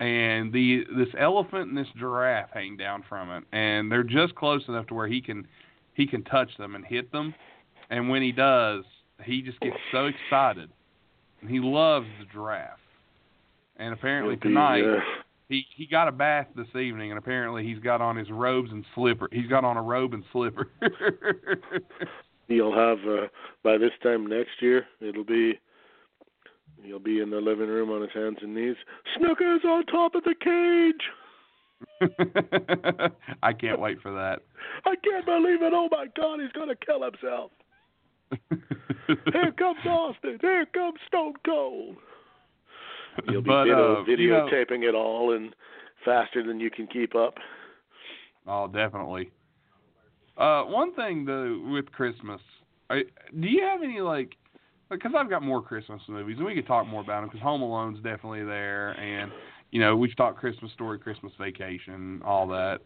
[0.00, 4.62] and the this elephant and this giraffe hang down from it and they're just close
[4.68, 5.46] enough to where he can
[5.94, 7.34] he can touch them and hit them
[7.88, 8.84] and when he does
[9.24, 10.70] he just gets so excited
[11.40, 12.78] and he loves the giraffe
[13.76, 15.00] and apparently be, tonight uh,
[15.48, 18.84] he he got a bath this evening, and apparently he's got on his robes and
[18.94, 19.28] slipper.
[19.32, 20.68] He's got on a robe and slipper.
[22.48, 23.26] He'll have uh,
[23.62, 24.86] by this time next year.
[25.00, 25.58] It'll be
[26.82, 28.76] he'll be in the living room on his hands and knees.
[29.18, 31.02] Snuka's on top of the cage.
[33.42, 34.42] I can't wait for that.
[34.84, 35.72] I can't believe it.
[35.74, 37.50] Oh my God, he's gonna kill himself.
[39.32, 40.38] Here comes Austin.
[40.40, 41.96] Here comes Stone Cold.
[43.28, 45.54] You'll be but video, uh, you know, videotaping it all and
[46.04, 47.34] faster than you can keep up.
[48.46, 49.30] oh, definitely.
[50.36, 52.40] Uh, one thing though with Christmas,
[52.90, 53.02] I,
[53.40, 54.36] do you have any like?
[54.88, 57.28] Because I've got more Christmas movies, and we could talk more about them.
[57.28, 59.32] Because Home Alone's definitely there, and
[59.70, 62.78] you know we've talked Christmas Story, Christmas Vacation, all that.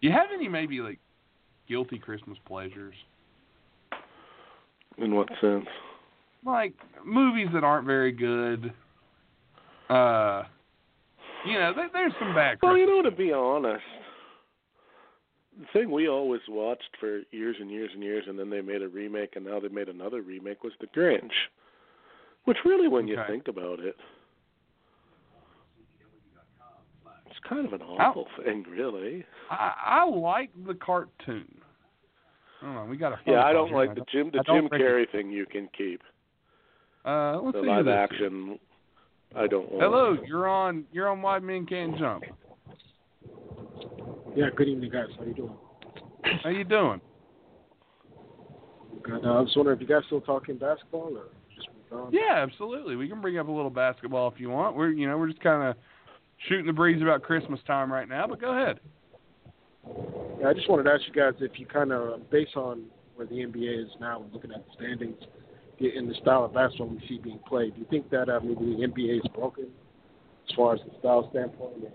[0.00, 0.98] Do you have any maybe like
[1.68, 2.94] guilty Christmas pleasures?
[4.98, 5.66] In what sense?
[6.46, 8.72] like movies that aren't very good.
[9.88, 10.42] Uh,
[11.46, 12.58] you know, there, there's some bad.
[12.62, 13.82] Well, you know, to be honest,
[15.60, 18.82] the thing we always watched for years and years and years, and then they made
[18.82, 21.30] a remake, and now they made another remake, was The Grinch.
[22.44, 23.96] Which really, when you think about it,
[27.26, 29.24] it's kind of an awful thing, really.
[29.50, 31.52] I, I like the cartoon.
[32.62, 32.88] I don't.
[32.88, 33.76] We got a Yeah, I don't here.
[33.76, 35.30] like the Jim the Jim Carrey thing.
[35.30, 36.02] You can keep
[37.04, 38.58] Uh, let's the live action.
[39.34, 39.82] I don't want.
[39.82, 40.84] Hello, you're on.
[40.92, 41.22] You're on.
[41.22, 42.24] Wide Men Can't Jump.
[44.34, 45.06] Yeah, good evening, guys.
[45.18, 45.56] How you doing?
[46.42, 47.00] How you doing?
[49.02, 49.24] Good.
[49.24, 52.12] Uh, I was wondering if you guys still talking basketball or just moved on.
[52.12, 52.96] Yeah, absolutely.
[52.96, 54.76] We can bring up a little basketball if you want.
[54.76, 55.76] We're you know we're just kind of
[56.48, 58.80] shooting the breeze about Christmas time right now, but go ahead.
[60.40, 62.84] Yeah, I just wanted to ask you guys if you kind of, based on
[63.14, 65.16] where the NBA is now and looking at the standings,
[65.78, 68.76] in the style of basketball we see being played, do you think that uh, maybe
[68.76, 69.66] the NBA is broken
[70.48, 71.86] as far as the style standpoint and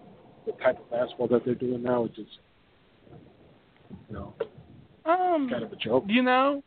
[0.45, 2.39] the type of basketball that they're doing now is just,
[4.09, 4.33] you know,
[5.05, 6.05] Um, kind of a joke?
[6.07, 6.63] You know,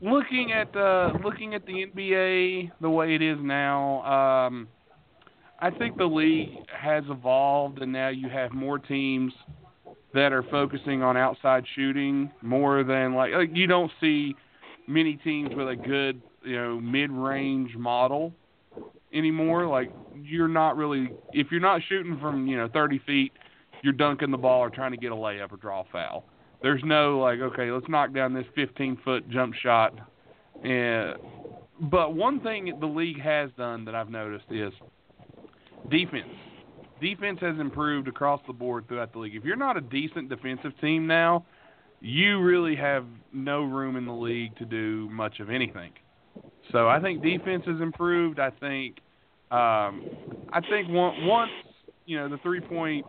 [0.00, 4.02] looking at uh, looking at the NBA the way it is now,
[4.46, 4.68] um,
[5.60, 9.32] I think the league has evolved, and now you have more teams
[10.14, 14.34] that are focusing on outside shooting more than like, like you don't see
[14.86, 17.82] many teams with a good you know mid-range mm-hmm.
[17.82, 18.32] model
[19.12, 19.62] anymore.
[19.62, 19.70] Mm-hmm.
[19.70, 23.32] Like you're not really if you're not shooting from you know 30 feet,
[23.82, 26.24] you're dunking the ball or trying to get a layup or draw a foul.
[26.62, 29.94] There's no like, okay, let's knock down this 15 foot jump shot.
[30.64, 31.16] And
[31.80, 34.72] but one thing the league has done that I've noticed is
[35.90, 36.28] defense.
[37.00, 39.36] Defense has improved across the board throughout the league.
[39.36, 41.44] If you're not a decent defensive team now,
[42.00, 45.92] you really have no room in the league to do much of anything.
[46.72, 48.38] So I think defense has improved.
[48.38, 48.96] I think
[49.50, 50.04] um,
[50.52, 51.50] I think once
[52.04, 53.06] you know the three point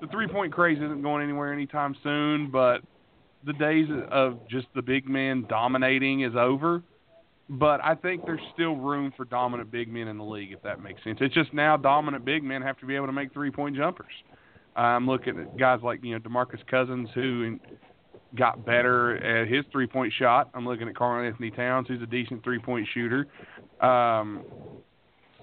[0.00, 2.80] the three point craze isn't going anywhere anytime soon, but
[3.44, 6.82] the days of just the big men dominating is over.
[7.48, 10.80] But I think there's still room for dominant big men in the league, if that
[10.80, 11.18] makes sense.
[11.20, 14.12] It's just now dominant big men have to be able to make three point jumpers.
[14.76, 17.58] I'm looking at guys like you know Demarcus Cousins who
[18.36, 20.50] got better at his three point shot.
[20.54, 23.26] I'm looking at Karl-Anthony Towns, who's a decent three point shooter.
[23.80, 24.44] Um,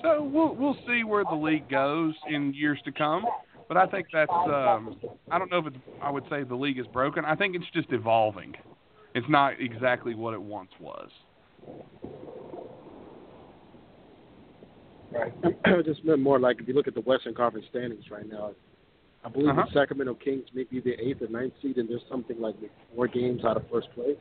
[0.02, 3.26] so we'll we'll see where the league goes in years to come.
[3.68, 4.96] But I think that's um,
[5.32, 7.26] I don't know if it's I would say the league is broken.
[7.26, 8.54] I think it's just evolving.
[9.14, 11.10] It's not exactly what it once was.
[15.12, 15.34] Right.
[15.86, 18.52] Just meant more like if you look at the Western Conference standings right now,
[19.28, 19.66] I believe Uh-huh.
[19.66, 22.56] the Sacramento Kings may be the eighth or ninth seed, and there's something like
[22.96, 24.16] four games out of first place.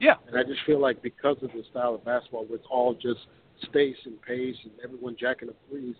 [0.00, 0.14] Yeah.
[0.26, 3.20] And I just feel like because of the style of basketball, where it's all just
[3.62, 5.96] space and pace and everyone jacking up threes,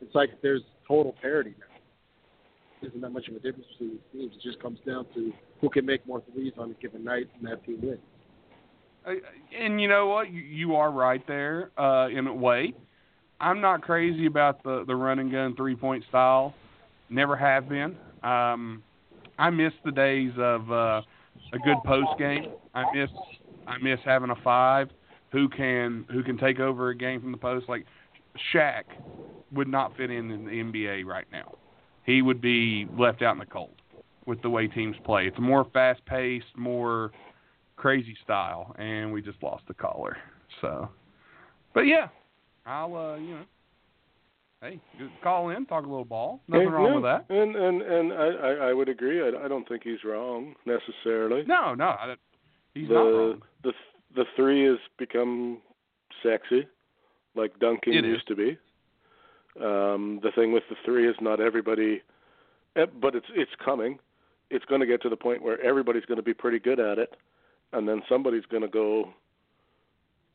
[0.00, 2.86] it's like there's total parity now.
[2.86, 4.32] isn't that much of a difference between teams.
[4.36, 7.48] It just comes down to who can make more threes on a given night, and
[7.50, 7.98] that team wins.
[9.04, 9.14] Uh,
[9.58, 10.30] and you know what?
[10.30, 12.72] You, you are right there uh, in a way.
[13.40, 16.54] I'm not crazy about the the run and gun three point style.
[17.10, 17.96] Never have been.
[18.22, 18.82] Um,
[19.38, 21.02] I miss the days of uh,
[21.52, 22.52] a good post game.
[22.74, 23.10] I miss
[23.66, 24.88] I miss having a five
[25.30, 27.68] who can who can take over a game from the post.
[27.68, 27.84] Like
[28.52, 28.84] Shaq
[29.52, 31.54] would not fit in in the NBA right now.
[32.04, 33.74] He would be left out in the cold
[34.26, 35.26] with the way teams play.
[35.26, 37.12] It's more fast paced, more
[37.76, 40.16] crazy style, and we just lost the caller.
[40.60, 40.88] So,
[41.74, 42.08] but yeah,
[42.66, 43.44] I'll uh, you know,
[44.62, 44.80] hey,
[45.22, 46.40] call in, talk a little ball.
[46.48, 47.26] Nothing wrong with that.
[47.28, 49.22] And and and I I, would agree.
[49.22, 51.44] I, I don't think he's wrong necessarily.
[51.46, 52.14] No, no, I,
[52.74, 53.42] he's the, not wrong.
[53.62, 53.72] The
[54.14, 55.58] the three has become
[56.22, 56.66] sexy,
[57.34, 58.26] like dunking It used is.
[58.28, 58.58] to be.
[59.62, 62.02] Um, the thing with the three is not everybody,
[62.76, 63.98] eh, but it's it's coming.
[64.50, 66.98] It's going to get to the point where everybody's going to be pretty good at
[66.98, 67.14] it,
[67.72, 69.12] and then somebody's going to go.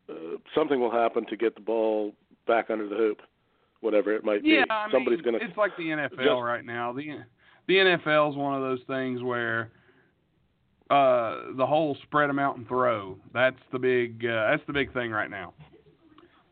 [0.09, 2.13] Uh, something will happen to get the ball
[2.45, 3.21] back under the hoop,
[3.83, 4.69] whatever it might Yeah, be.
[4.71, 5.45] I Somebody's mean, going to.
[5.45, 6.93] It's like the NFL just- right now.
[6.93, 7.19] The
[7.67, 9.69] the NFL is one of those things where
[10.89, 13.17] uh the whole spread them out and throw.
[13.33, 15.53] That's the big uh, that's the big thing right now.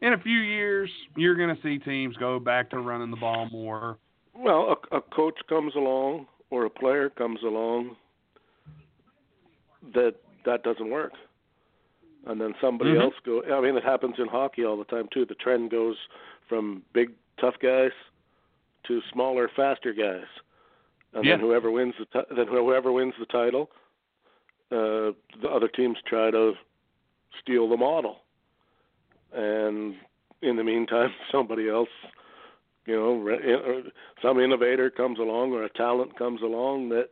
[0.02, 3.48] In a few years, you're going to see teams go back to running the ball
[3.52, 3.98] more.
[4.34, 7.96] Well, a, a coach comes along or a player comes along
[9.94, 10.15] that
[10.46, 11.12] that doesn't work,
[12.26, 13.02] and then somebody Mhm.
[13.02, 13.44] else go.
[13.44, 15.26] I mean, it happens in hockey all the time too.
[15.26, 15.98] The trend goes
[16.48, 17.91] from big tough guys
[18.88, 20.27] to smaller, faster guys,
[21.13, 21.34] and Yeah.
[21.34, 23.69] then whoever wins the then whoever wins the title,
[24.71, 26.56] uh, the other teams try to
[27.39, 28.21] steal the model,
[29.34, 29.95] and
[30.41, 31.89] in the meantime, somebody else
[32.86, 33.84] you know,
[34.21, 37.12] some innovator comes along or a talent comes along that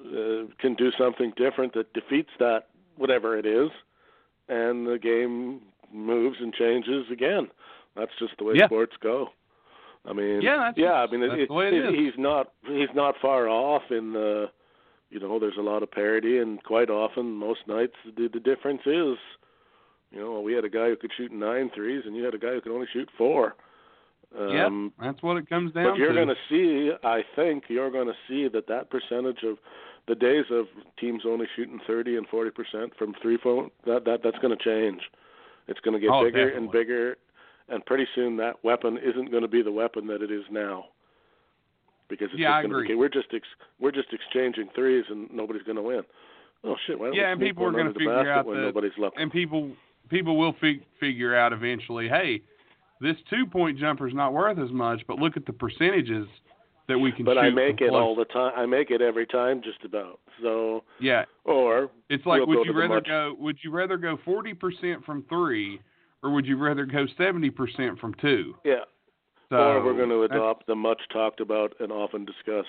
[0.00, 3.70] uh, can do something different that defeats that whatever it is,
[4.48, 5.60] and the game
[5.92, 7.48] moves and changes again.
[7.96, 8.66] That's just the way Yeah.
[8.66, 9.30] sports go.
[10.04, 10.94] I mean, Yeah, that's yeah.
[10.94, 14.50] I mean, that's it, the way it he's not he's not far off in the.
[15.10, 18.82] You know, there's a lot of parity, and quite often, most nights, the, the difference
[18.86, 19.18] is,
[20.12, 22.38] you know, we had a guy who could shoot nine threes, and you had a
[22.38, 23.56] guy who could only shoot four.
[24.32, 25.90] Yeah, Um, that's what it comes down to.
[25.90, 29.58] but you're going to see, I think, you're going to see that that percentage of
[30.06, 34.20] the days of teams only shooting 30 and 40 percent from three point that that
[34.22, 35.00] that's going to change.
[35.66, 37.16] It's going to get Oh, bigger and bigger,
[37.70, 40.86] and pretty soon that weapon isn't going to be the weapon that it is now.
[42.08, 42.88] Because it's Yeah, just going to agree.
[42.88, 43.46] be we're just ex,
[43.78, 46.02] we're just exchanging threes and nobody's going to win.
[46.64, 46.98] Oh shit!
[46.98, 49.22] Why don't Yeah, and people are under the figure out that- nobody's looking.
[49.22, 49.70] and people
[50.08, 52.42] people will fig- figure out eventually, hey,
[53.00, 56.26] this two point jumper is not worth as much, but look at the percentages
[56.88, 57.38] that we can But.
[57.38, 58.52] I make it all the time.
[58.56, 60.18] I make it every time, just about.
[60.42, 64.16] So, Yeah, or it's like We'll would you rather much- go would you rather go
[64.24, 65.80] forty percent from three,
[66.22, 68.54] or would you rather go seventy percent from two?
[68.64, 68.84] yeah,
[69.48, 72.68] So or we're going to adopt the much talked about and often discussed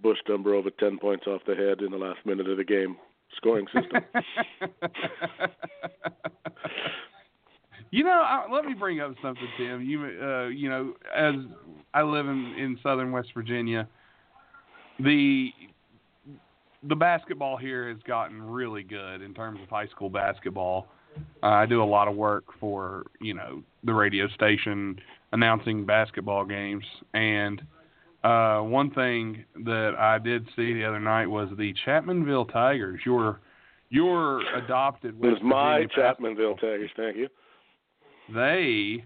[0.00, 2.96] Bush number over 10 points off the head in the last minute of the game
[3.36, 4.02] scoring system.
[7.90, 9.82] you know, I, let me bring up something, Tim.
[9.82, 11.34] You, uh, you know, as
[11.94, 13.88] I live in in southern West Virginia,
[15.00, 15.50] the
[16.84, 20.86] the basketball here has gotten really good in terms of high school basketball.
[21.42, 24.98] Uh, I do a lot of work for you know the radio station
[25.32, 27.62] announcing basketball games, and
[28.24, 33.00] uh, one thing that I did see the other night was the Chapmanville Tigers.
[33.04, 33.40] Your
[33.90, 37.28] your adopted it was my Virginia basketball Chapmanville Tigers, thank you.
[38.34, 39.04] they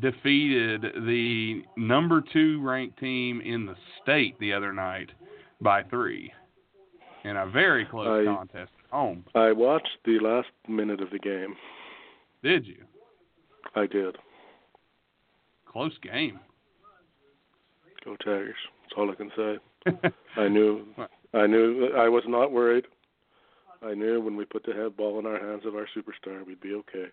[0.00, 5.10] defeated the number two ranked team in the state the other night
[5.60, 6.32] by three
[7.24, 9.24] in a very close contest home.
[9.34, 11.54] I watched the last minute of the game.
[12.42, 12.82] Did you?
[13.74, 14.16] I did.
[15.66, 16.40] Close game.
[18.04, 18.56] Go Tigers.
[18.82, 20.10] That's all I can say.
[20.36, 20.86] I knew
[21.34, 22.86] I knew I was not worried.
[23.82, 26.60] I knew when we put the head ball in our hands of our superstar we'd
[26.60, 27.06] be okay.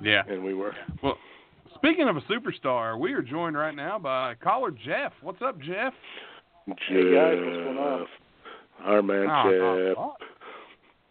[0.00, 0.22] yeah.
[0.28, 0.74] And we were.
[1.02, 1.16] Well,
[1.74, 5.12] speaking of a superstar, we are joined right now by caller Jeff.
[5.22, 5.92] What's up, Jeff?
[6.66, 8.00] Hey, guys, what's going on?
[8.00, 8.08] Jeff.
[8.86, 9.98] Our man Oh, Jeff.
[9.98, 10.14] oh,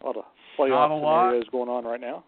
[0.02, 0.24] A lot of
[0.58, 1.22] Not playoff a lot.
[1.28, 2.24] scenarios going on right now.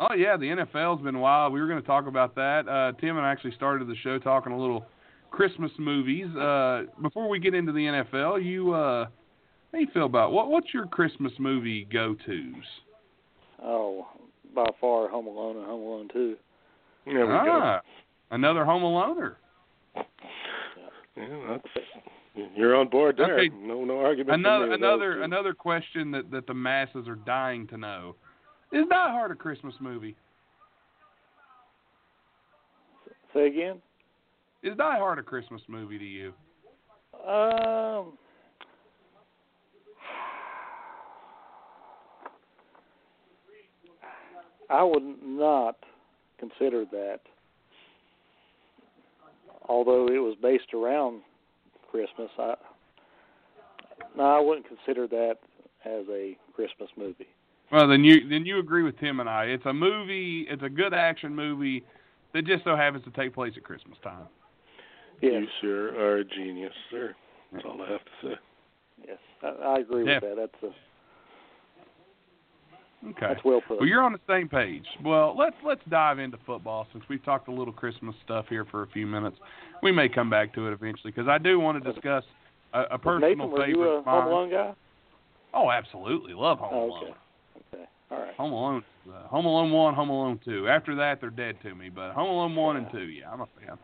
[0.00, 1.52] Oh yeah, the NFL's been wild.
[1.52, 2.68] We were going to talk about that.
[2.68, 4.86] Uh, Tim and I actually started the show talking a little
[5.30, 6.26] Christmas movies.
[6.36, 10.50] Uh, before we get into the NFL, you uh, how do you feel about what?
[10.50, 12.64] What's your Christmas movie go tos?
[13.62, 14.06] Oh,
[14.54, 16.36] by far, Home Alone and Home Alone Two.
[17.04, 17.60] There we go.
[17.62, 17.80] Ah,
[18.30, 19.34] another Home Aloner.
[21.16, 21.64] Yeah, that's
[22.54, 23.38] you're on board there.
[23.38, 23.48] Okay.
[23.54, 24.34] No, no argument.
[24.40, 28.16] Another another those another question that that the masses are dying to know:
[28.72, 30.16] Is Die Hard a Christmas movie?
[33.34, 33.80] Say again.
[34.62, 36.32] Is Die Hard a Christmas movie to you?
[37.26, 38.16] Um,
[44.70, 45.76] I would not
[46.38, 47.20] consider that,
[49.68, 51.22] although it was based around
[51.90, 52.30] Christmas.
[52.38, 52.54] I
[54.16, 55.36] no, I wouldn't consider that
[55.84, 57.28] as a Christmas movie.
[57.70, 59.44] Well, then you then you agree with Tim and I.
[59.44, 60.46] It's a movie.
[60.48, 61.84] It's a good action movie
[62.32, 64.26] that just so happens to take place at Christmas time.
[65.20, 67.14] Yes, You sir are a genius, sir.
[67.52, 68.34] That's all I have to say.
[69.06, 70.20] yes, I, I agree Yeah.
[70.20, 70.36] with that.
[70.36, 70.74] That's a,
[73.10, 73.26] Okay.
[73.28, 73.78] that's well put.
[73.78, 74.84] Well, you're on the same page.
[75.04, 78.82] Well, let's let's dive into football since we've talked a little Christmas stuff here for
[78.82, 79.36] a few minutes.
[79.82, 82.24] We may come back to it eventually because I do want to discuss
[82.74, 84.22] a, a personal Nathan, were favorite you a of mine.
[84.22, 84.74] Home Alone guy?
[85.54, 87.04] Oh, absolutely, love Home Oh, Alone.
[87.04, 87.14] okay.
[87.74, 87.84] Okay.
[88.10, 88.34] All right.
[88.34, 90.66] Home Alone, uh, Home Alone one, Home Alone two.
[90.66, 91.90] After that, they're dead to me.
[91.90, 93.78] But Home Alone one and two, yeah, I'm a fan.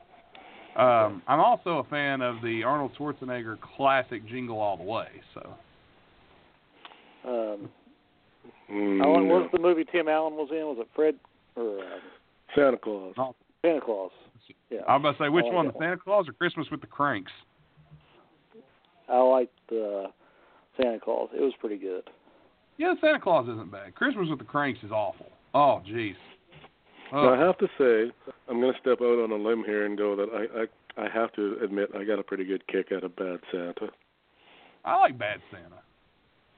[0.77, 5.07] Um, I'm also a fan of the Arnold Schwarzenegger classic Jingle All the Way.
[5.35, 5.55] So
[7.27, 7.69] Um,
[8.71, 9.35] Mm, how long no.
[9.41, 10.59] was the movie Tim Allen was in?
[10.67, 11.17] Was it Fred
[11.57, 11.99] or uh,
[12.55, 13.15] Santa Claus?
[13.63, 14.11] Santa Claus?
[14.71, 14.81] Yeah.
[14.89, 16.87] I'm about to say which like one, that the Santa Claus or Christmas with the
[16.87, 17.33] Cranks?
[19.09, 20.09] I liked uh,
[20.77, 21.29] Santa Claus.
[21.35, 22.05] It was pretty good.
[22.79, 23.95] Yeah, Santa Claus isn't bad.
[23.95, 25.27] Christmas with the Cranks is awful.
[25.55, 26.15] Oh, jeez.
[27.13, 28.13] Now, I Oh, have to say,
[28.49, 31.09] I'm going to step out on a limb here and go that I, I I
[31.13, 33.89] have to admit I got a pretty good kick out of Bad Santa.
[34.85, 35.83] I like Bad Santa.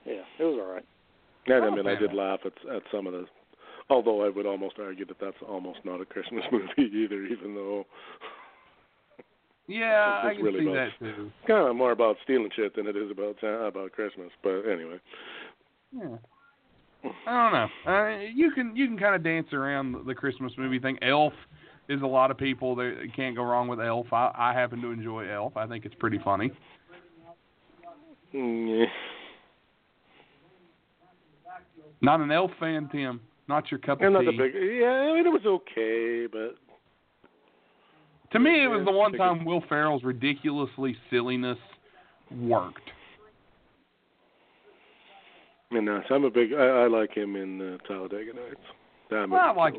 [0.04, 0.84] Yeah, it was all right.
[1.47, 3.26] And I I'm mean, I did laugh at at some of the.
[3.88, 7.86] Although I would almost argue that that's almost not a Christmas movie either, even though
[9.68, 11.30] Yeah, I can really see about- that too.
[11.47, 14.30] kind of more about stealing shit than it is about about Christmas.
[14.42, 14.99] But anyway,
[15.92, 16.16] Yeah.
[17.28, 17.92] I don't know.
[17.92, 20.99] Uh, you can you can kind of dance around the- the Christmas movie thing.
[21.03, 21.32] Elf
[21.88, 24.12] is a lot of people that can't go wrong with Elf.
[24.12, 25.57] I, I happen to enjoy Elf.
[25.57, 26.51] I think it's pretty funny.
[28.34, 28.86] mm, yeah.
[32.01, 33.20] Not an Elf fan, Tim.
[33.49, 34.26] Not your cup of not tea.
[34.26, 34.55] the big.
[34.55, 36.57] Yeah, I mean, it was okay, but
[38.32, 41.59] to me, it was the one time Will Ferrell's ridiculously silliness
[42.30, 42.90] worked.
[45.70, 46.53] and uh, so I'm a big.
[46.53, 48.61] I, I like him in uh, Talladega Nights.
[49.11, 49.74] That Well, I like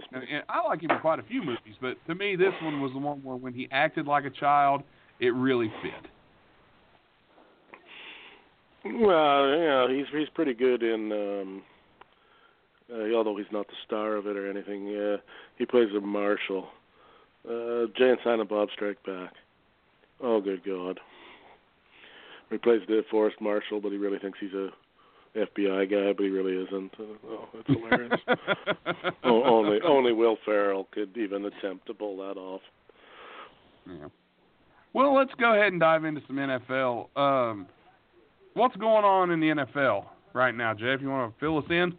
[0.48, 3.00] I like him in quite a few movies, but to me, this one was the
[3.00, 4.82] one where when he acted like a child,
[5.20, 6.10] it really fit.
[8.86, 11.12] Well, yeah, he's he's pretty good in.
[11.12, 11.64] um
[12.94, 15.18] uh, although he's not the star of it or anything, yeah,
[15.58, 16.68] he plays a marshal.
[17.48, 19.34] Uh, Jay and Silent Bob Strike Back.
[20.22, 21.00] Oh, good God!
[22.50, 24.70] He plays the forest marshal, but he really thinks he's a
[25.36, 26.94] FBI guy, but he really isn't.
[27.00, 28.20] Uh, oh, it's hilarious.
[29.24, 32.62] oh, only only Will Ferrell could even attempt to pull that off.
[33.86, 34.08] Yeah.
[34.94, 37.16] Well, let's go ahead and dive into some NFL.
[37.16, 37.68] Um,
[38.54, 41.02] what's going on in the NFL right now, Jeff?
[41.02, 41.94] You want to fill us in?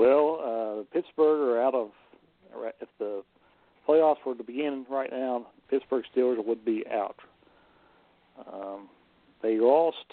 [0.00, 1.90] Well, uh, Pittsburgh are out of.
[2.80, 3.22] If the
[3.86, 7.16] playoffs were to begin right now, Pittsburgh Steelers would be out.
[8.50, 8.88] Um,
[9.42, 10.06] they lost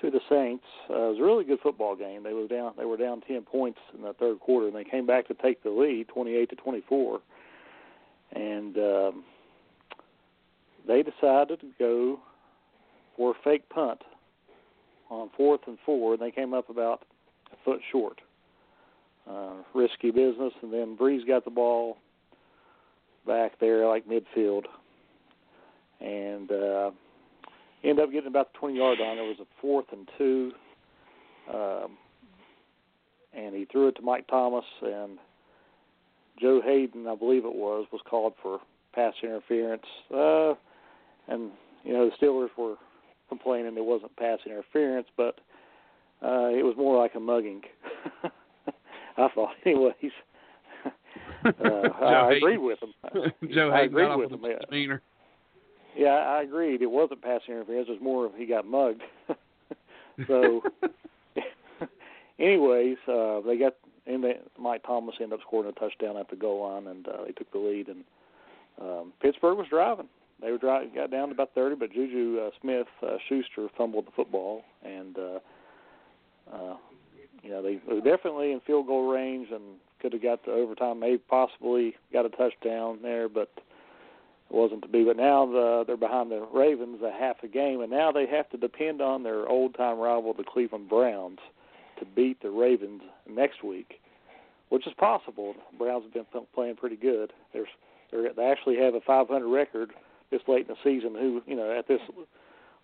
[0.00, 0.64] to the Saints.
[0.90, 2.24] Uh, it was a really good football game.
[2.24, 2.72] They were down.
[2.76, 5.62] They were down ten points in the third quarter, and they came back to take
[5.62, 7.20] the lead, twenty-eight to twenty-four.
[8.32, 9.24] And um,
[10.84, 12.18] they decided to go
[13.16, 14.02] for a fake punt
[15.10, 17.04] on fourth and four, and they came up about
[17.52, 18.20] a foot short.
[19.28, 21.98] Uh, risky business, and then Brees got the ball
[23.26, 24.64] back there like midfield,
[26.00, 26.90] and uh,
[27.84, 29.16] ended up getting about the 20 yard line.
[29.16, 30.52] There was a fourth and two,
[31.52, 31.98] um,
[33.34, 35.18] and he threw it to Mike Thomas, and
[36.40, 38.60] Joe Haden, I believe it was, was called for
[38.94, 39.82] pass interference.
[40.10, 40.54] Uh,
[41.28, 41.50] and
[41.84, 42.76] you know the Steelers were
[43.28, 45.38] complaining there wasn't pass interference, but
[46.22, 47.60] uh, it was more like a mugging.
[49.18, 49.94] I thought, anyways.
[51.44, 53.32] uh, I, agreed with him.
[53.52, 54.44] Joe I agreed with him.
[54.44, 54.96] a Yeah.
[55.96, 56.82] Yeah, I agreed.
[56.82, 57.88] It wasn't pass interference.
[57.88, 59.02] It was more of he got mugged.
[60.28, 60.62] so,
[62.38, 63.74] anyways, uh, they got
[64.08, 67.24] and they, Mike Thomas ended up scoring a touchdown at the goal line, and uh,
[67.26, 67.88] they took the lead.
[67.88, 68.04] And
[68.80, 70.08] um, Pittsburgh was driving.
[70.40, 74.06] They were driving, got down to about 30, but Juju uh, Smith uh, Schuster fumbled
[74.06, 75.38] the football, and uh,
[76.54, 76.76] uh,
[77.48, 79.62] you know they were definitely in field goal range and
[80.02, 84.88] could have got to overtime, maybe possibly got a touchdown there, but it wasn't to
[84.88, 85.02] be.
[85.02, 88.50] But now the, they're behind the Ravens a half a game, and now they have
[88.50, 91.38] to depend on their old time rival, the Cleveland Browns,
[91.98, 93.98] to beat the Ravens next week,
[94.68, 95.54] which is possible.
[95.72, 97.32] The Browns have been playing pretty good.
[97.54, 97.68] There's
[98.10, 99.92] they're, they actually have a 500 record
[100.30, 101.14] this late in the season.
[101.14, 102.00] Who you know at this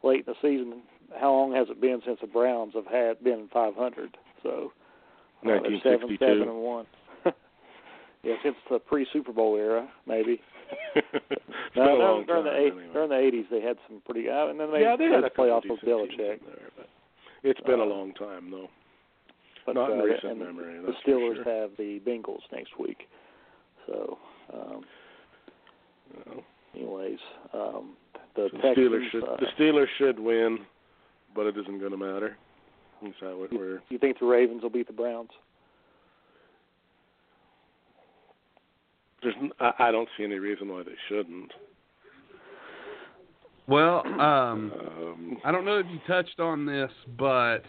[0.02, 0.82] late in the season,
[1.20, 4.16] how long has it been since the Browns have had been 500?
[4.45, 4.70] So
[5.42, 6.18] uh, they're seven, 1962.
[6.24, 6.86] seven, and one.
[8.22, 10.40] yeah, since the pre Super Bowl era, maybe.
[10.95, 11.07] It's
[11.74, 12.92] been No, a no, long during time, the eight, anyway.
[12.92, 14.28] during the eighties, they had some pretty.
[14.28, 16.40] Uh, and then they yeah, they had had a couple playoffs with Belichick.
[16.47, 16.88] there, but
[17.42, 18.68] it's been a Uh, long time though.
[19.66, 21.61] But Not in uh, recent memory, The that's for Steelers sure.
[21.62, 23.09] have the Bengals next week.
[23.86, 24.18] So,
[24.53, 24.82] um,
[26.26, 27.18] Well, anyways,
[27.55, 27.97] um,
[28.36, 28.76] the so the Texans.
[28.76, 30.59] Steelers should uh, the Steelers should win,
[31.34, 32.36] but it isn't going to matter.
[33.05, 35.30] That's how it we're you think the Ravens will beat the Browns?
[39.22, 41.50] there's n- I, I don't see any reason why they shouldn't.
[43.66, 44.20] Well, um,
[44.72, 47.61] Um, I don't know if you touched on this, but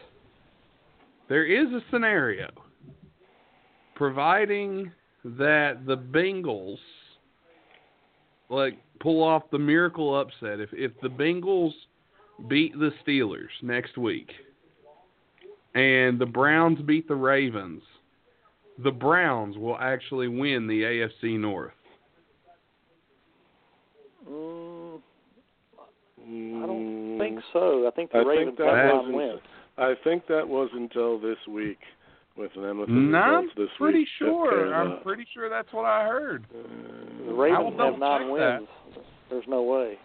[1.30, 2.50] there is a scenario
[3.96, 4.92] providing
[5.24, 6.78] that the Bengals
[8.50, 11.74] like pull off the miracle upset if if the Bengals
[12.48, 14.30] beat the Steelers next week
[15.76, 17.84] and the Browns beat the Ravens,
[18.84, 21.74] the Browns will actually win the AFC North.
[24.30, 25.00] Mm,
[26.64, 27.88] I don't think so.
[27.88, 29.40] I think the I think Ravens that have was nine wins.
[29.78, 31.80] I think that was until this week
[32.38, 34.74] with them with the No, I'm this pretty week sure.
[34.74, 36.46] I'm pretty sure that's what I heard.
[37.28, 38.68] The Ravens will have double nine check wins.
[39.30, 40.00] There's no way.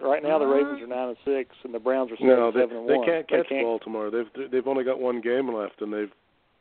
[0.00, 2.50] Right now, the Uh, Ravens are nine and six, and the Browns are seven, no,
[2.52, 3.06] they, seven and they one.
[3.06, 4.10] can't catch they can't, Baltimore.
[4.10, 6.12] They've they've only got one game left, and they've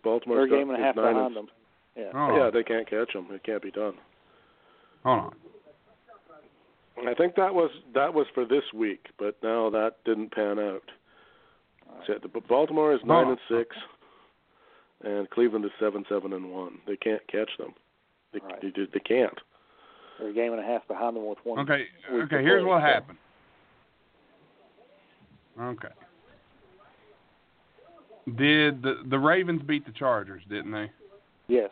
[0.03, 1.47] Baltimore's They're a game and a half nine behind and, them.
[1.95, 2.11] Yeah.
[2.13, 3.27] Oh, Yeah, they can't catch them.
[3.31, 3.93] It can't be done.
[5.03, 7.07] hold on.
[7.07, 10.83] I think that was that was for this week, but now that didn't pan out.
[12.07, 13.75] So the Baltimore is nine and six,
[15.03, 16.79] and Cleveland is seven seven and one.
[16.87, 17.73] They can't catch them.
[18.33, 18.61] They Right.
[18.61, 19.37] they, they can't.
[20.19, 21.59] They're a game and a half behind them with one.
[21.59, 22.41] Okay, okay.
[22.41, 23.19] Here's what happened.
[25.59, 25.87] Okay.
[28.37, 30.43] Did the the Ravens beat the Chargers?
[30.49, 30.91] Didn't they?
[31.47, 31.69] Yes.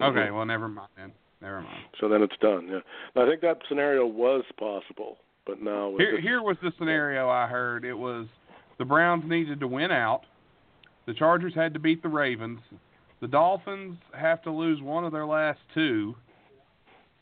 [0.00, 0.18] Okay.
[0.18, 0.34] Mm-hmm.
[0.36, 1.12] Well, never mind then.
[1.40, 1.84] Never mind.
[2.00, 2.68] So then it's done.
[2.68, 3.22] Yeah.
[3.22, 7.84] I think that scenario was possible, but now Here here was the scenario I heard.
[7.84, 8.26] It was
[8.78, 10.22] the Browns needed to win out.
[11.06, 12.60] The Chargers had to beat the Ravens.
[13.20, 16.14] The Dolphins have to lose one of their last two.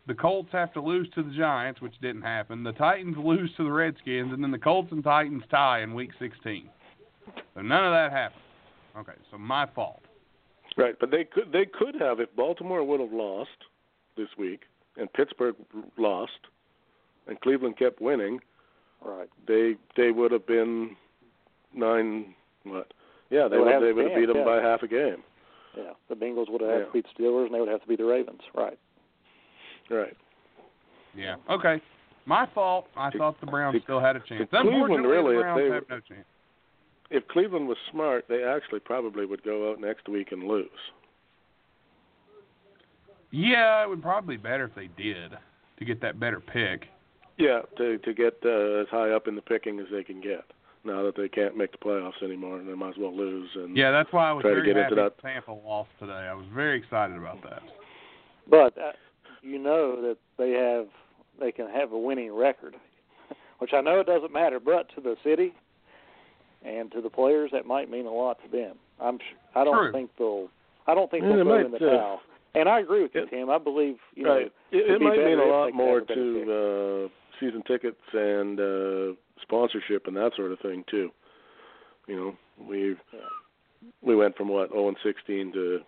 [0.06, 2.62] The Colts have to lose to the Giants, which didn't happen.
[2.62, 6.10] The Titans lose to the Redskins, and then the Colts and Titans tie in Week
[6.18, 6.68] 16.
[7.54, 8.42] So none of that happened.
[8.98, 10.02] Okay, so my fault.
[10.76, 13.50] right, but they could they could have if Baltimore would have lost
[14.16, 14.62] this week
[14.96, 15.56] and Pittsburgh
[15.96, 16.32] lost
[17.26, 18.40] and Cleveland kept winning,
[19.04, 19.28] Right.
[19.48, 20.96] they they would have been
[21.74, 22.34] nine
[22.64, 22.92] what?
[23.30, 24.44] Yeah, they They would would have they would have beat them yeah.
[24.44, 25.22] by half a game.
[25.76, 25.92] Yeah.
[26.08, 27.98] The Bengals would have had to beat the Steelers, and they would have to beat
[27.98, 28.42] the Ravens.
[28.54, 28.78] Right.
[29.90, 30.16] Right.
[31.16, 31.36] Yeah.
[31.50, 31.80] Okay.
[32.26, 32.86] My fault.
[32.96, 34.48] I thought the Browns still had a chance.
[34.50, 36.26] Cleveland, really, the if Browns they have no chance.
[37.10, 40.68] If Cleveland was smart, they actually probably would go out next week and lose.
[43.30, 45.32] Yeah, it would probably be better if they did
[45.78, 46.86] to get that better pick.
[47.36, 50.44] Yeah, to to get uh, as high up in the picking as they can get.
[50.84, 53.48] Now that they can't make the playoffs anymore, and they might as well lose.
[53.54, 55.20] And Yeah, that's why I was Try to very get happy into that.
[55.20, 56.12] Tampa lost today.
[56.12, 57.62] I was very excited about that.
[58.48, 58.92] But uh,
[59.44, 60.86] you know that they have
[61.40, 62.76] they can have a winning record,
[63.58, 65.52] which I know it doesn't matter, but to the city
[66.64, 68.76] and to the players, that might mean a lot to them.
[69.00, 69.92] I'm sh- I don't True.
[69.92, 70.48] think they'll
[70.86, 72.20] I don't think Yeah, they'll it throw might, in the uh, towel.
[72.56, 73.50] And I agree with you, it- Tim.
[73.50, 76.04] I believe you right, know it, it'd it be might mean a lot more have
[76.04, 76.44] a better pick.
[76.46, 77.08] to uh,
[77.40, 81.10] season tickets and uh, sponsorship and that sort of thing too.
[82.06, 82.36] You know,
[82.68, 83.20] we Yeah.
[84.02, 85.80] we went from what 0 and 16 to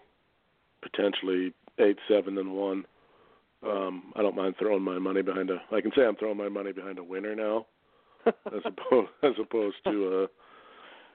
[0.82, 2.84] potentially 8, 7 and 1.
[3.66, 5.56] Um, I don't mind throwing my money behind a.
[5.72, 7.66] I can say I'm throwing my money behind a winner now,
[8.26, 8.32] as
[8.64, 10.26] opposed as opposed to uh,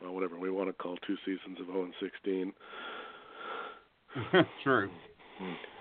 [0.02, 2.54] well, whatever we want to call two seasons of 0 and 16.
[4.64, 4.90] True.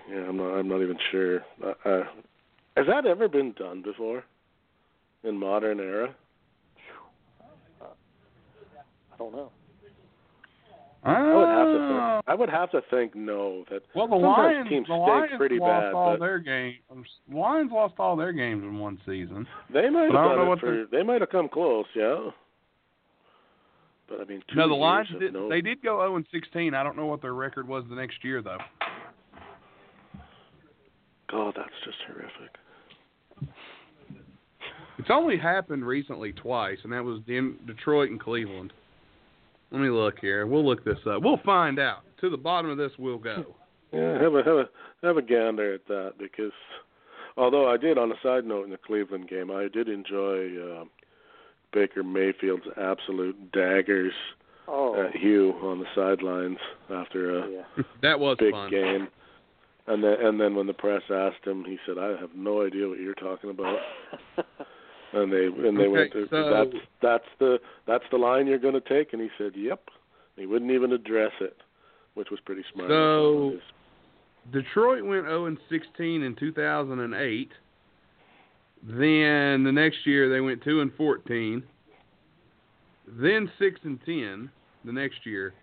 [0.09, 0.53] Yeah, I'm not.
[0.53, 1.41] I'm not even sure.
[1.63, 2.03] Uh, uh,
[2.77, 4.23] has that ever been done before
[5.23, 6.15] in modern era?
[7.81, 9.51] I don't know.
[11.03, 12.01] I would have to think.
[12.01, 12.21] Oh.
[12.27, 13.65] I would have to think no.
[13.71, 16.75] That well, the Lions, teams the Lions pretty lost bad, all their games.
[16.91, 19.47] Um, Lions lost all their games in one season.
[19.73, 20.85] they might have done it for.
[20.91, 22.29] They might have come close, yeah.
[24.07, 25.33] But I mean, two no, the Lions did.
[25.33, 26.73] no, They did go 0 and 16.
[26.73, 28.57] I don't know what their record was the next year though.
[31.31, 33.53] God, that's just horrific.
[34.97, 38.73] It's only happened recently twice, and that was in Detroit and Cleveland.
[39.71, 40.45] Let me look here.
[40.47, 41.21] We'll look this up.
[41.23, 41.99] We'll find out.
[42.21, 43.45] To the bottom of this, we'll go.
[43.93, 44.69] Yeah, have a have a
[45.03, 46.53] have a gander at that because
[47.35, 50.85] although I did on a side note in the Cleveland game, I did enjoy uh,
[51.73, 54.13] Baker Mayfield's absolute daggers
[54.69, 56.59] Oh, at Hue on the sidelines
[56.89, 57.83] after a yeah.
[58.01, 58.71] That was big fun.
[58.71, 59.09] game.
[59.87, 62.87] And then and then when the press asked him, he said, "I have no idea
[62.87, 63.77] what you're talking about."
[65.13, 68.57] And they and they Okay, went, to, so- "That's that's the that's the line you're
[68.59, 69.89] going to take." And he said, "Yep."
[70.37, 71.57] He wouldn't even address it,
[72.13, 72.89] which was pretty smart.
[72.89, 73.59] So-
[74.51, 77.51] Detroit went 0 and 16 in 2008.
[78.83, 81.61] Then the next year they went 2 and 14.
[83.07, 84.49] Then 6 and 10
[84.85, 85.53] the next year,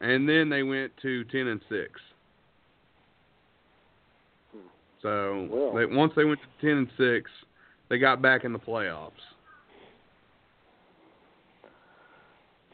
[0.00, 2.00] and then they went to 10 and 6.
[4.52, 4.58] Hmm.
[5.02, 5.72] So Well.
[5.74, 7.30] they, once they went to 10 and 6,
[7.90, 9.10] they got back in the playoffs.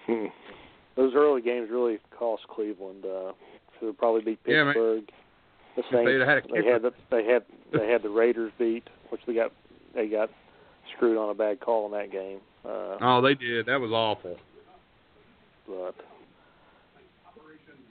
[0.07, 0.27] Hmm.
[0.95, 3.05] Those early games really cost Cleveland.
[3.05, 3.33] Uh,
[3.79, 4.64] should have probably beat Yeah.
[4.67, 5.05] Pittsburgh.
[5.77, 6.25] the If Saints.
[6.25, 7.43] had a they had the, they had
[7.73, 9.53] they had the Raiders beat, which they got
[9.95, 10.31] they got
[10.95, 12.39] screwed on a bad call in that game.
[12.64, 13.67] Uh, Oh, they did.
[13.67, 14.37] That was awful.
[15.67, 15.95] but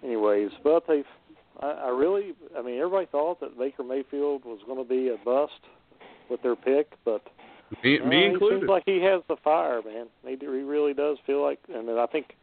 [0.03, 1.03] anyways, but they,
[1.61, 5.17] I, I really, I mean, everybody thought that Baker Mayfield was going to be a
[5.23, 5.53] bust
[6.29, 7.21] with their pick, but
[7.83, 8.59] Me, uh, me he included.
[8.59, 10.07] seems like he has the fire, man.
[10.25, 12.35] He, he really does feel like, and I think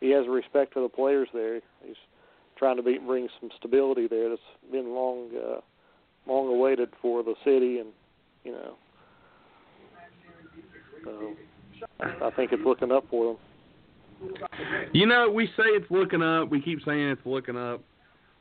[0.00, 1.56] he has respect for the players there.
[1.84, 1.96] He's
[2.56, 4.30] trying to be, bring some stability there.
[4.30, 5.60] That's been long, uh,
[6.30, 7.88] long awaited for the city, and
[8.44, 8.74] you know,
[11.04, 11.34] so
[12.22, 13.36] I think it's looking up for
[14.20, 14.34] them.
[14.92, 16.50] You know, we say it's looking up.
[16.50, 17.82] We keep saying it's looking up.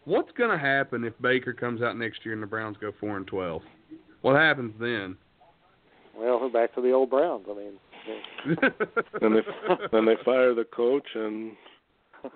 [0.06, 3.18] What's going to happen if Baker comes out next year and the Browns go four
[3.18, 3.62] and twelve?
[4.28, 5.16] What happens then?
[6.14, 7.46] Well, we're back to the old Browns.
[7.50, 7.80] I mean,
[9.22, 9.42] and they
[9.90, 11.54] then they fire the coach and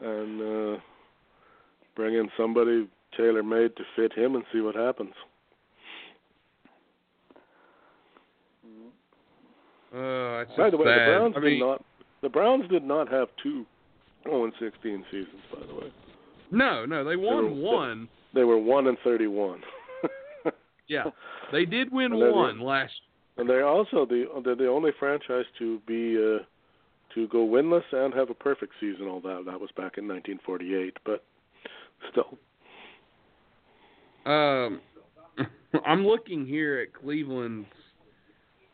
[0.02, 0.80] and uh
[1.98, 2.88] bring in somebody
[3.18, 5.12] tailor made to fit him and see what happens.
[9.94, 11.00] uh, By the way, sad.
[11.00, 11.86] the Browns I did not
[12.22, 13.66] the Browns did not have two
[14.24, 15.42] 0 and 16 seasons.
[15.54, 15.92] By the way,
[16.52, 18.08] no, no, they won were- one.
[18.34, 19.62] they were one and 31.
[20.92, 21.06] Yeah,
[21.52, 22.94] they did win one last.
[23.38, 26.44] And they're also the they're the only franchise to be uh,
[27.16, 29.08] to go winless and have a perfect season.
[29.08, 31.24] All that that was back in 1948, but
[32.12, 32.38] still,
[34.26, 34.82] Um,
[35.86, 37.68] I'm looking here at Cleveland's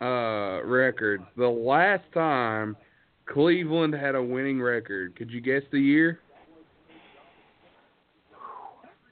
[0.01, 1.21] uh record.
[1.37, 2.75] The last time
[3.27, 6.19] Cleveland had a winning record, could you guess the year?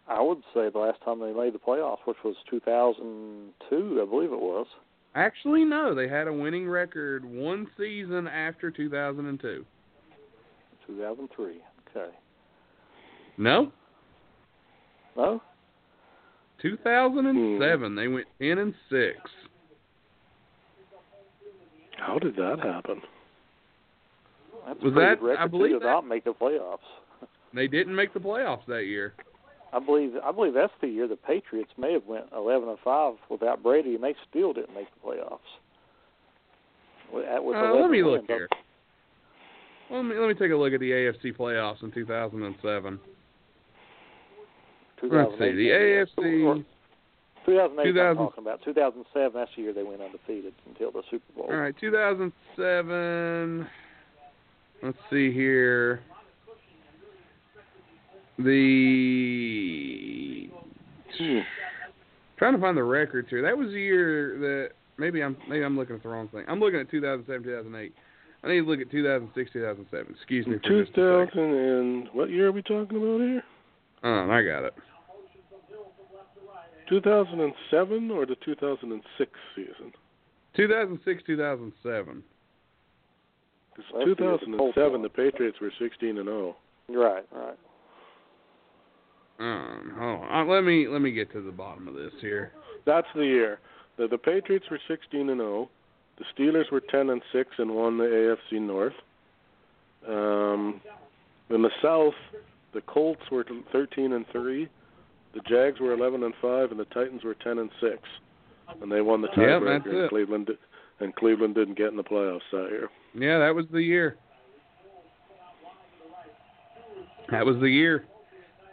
[0.07, 4.31] I would say the last time they made the playoffs, which was 2002, I believe
[4.31, 4.67] it was.
[5.15, 5.95] Actually, no.
[5.95, 9.65] They had a winning record one season after 2002.
[10.87, 11.61] 2003.
[11.95, 12.11] Okay.
[13.37, 13.71] No,
[15.15, 15.41] No?
[16.61, 17.89] 2007.
[17.89, 17.95] Hmm.
[17.95, 19.17] They went 10 and six.
[21.97, 23.01] how did that happen?
[24.67, 26.77] That's was that I believe did not make the playoffs.
[27.53, 29.13] They didn't make the playoffs that year.
[29.73, 33.13] I believe I believe that's the year the Patriots may have went 11 and 5
[33.29, 35.39] without Brady, and they still didn't make the playoffs.
[37.11, 38.27] With, Uh, let me look wins.
[38.27, 38.49] here.
[39.91, 42.99] Let me let me take a look at the AFC playoffs in 2007.
[45.03, 45.51] Let's see.
[45.51, 46.65] The AFC.
[47.45, 48.63] 2008 I'm talking about.
[48.63, 51.45] 2007, that's the year they went undefeated until the Super Bowl.
[51.49, 53.67] All right, 2007.
[54.81, 56.01] Let's see here.
[58.37, 60.15] The
[61.17, 61.39] Hmm.
[62.37, 63.41] trying to find the records here.
[63.41, 66.43] That was the year that maybe I'm maybe I'm looking at the wrong thing.
[66.47, 67.93] I'm looking at 2007, 2008.
[68.43, 70.13] I need to look at 2006, 2007.
[70.13, 71.41] Excuse me for just a 2000 second.
[71.43, 73.43] and what year are we talking about here?
[74.03, 74.73] Oh, I got it.
[76.89, 79.93] 2007 or the 2006 season?
[80.55, 82.23] 2006, 2007.
[83.75, 86.55] Because That's the year the 2007, the Patriots were 16 and oh.
[86.91, 87.01] 0.
[87.01, 87.57] Right, right.
[89.39, 90.47] Um, hold on.
[90.47, 92.51] Uh, let me let me get to the bottom of this here.
[92.85, 93.59] That's the year.
[93.97, 95.69] The the Patriots were 16 and 0.
[96.17, 98.93] The Steelers were 10 and 6 and won the AFC North.
[100.07, 100.79] Um,
[101.49, 102.13] in the South,
[102.73, 104.69] the Colts were 13 and 3.
[105.33, 107.97] The Jags were 11 and 5 and the Titans were 10 and 6.
[108.81, 110.09] And they won the tiebreaker and it.
[110.09, 110.49] Cleveland
[111.01, 112.89] and Cleveland didn't get in the playoffs that year.
[113.13, 114.15] Yeah, that was the year.
[117.31, 118.05] That was the year.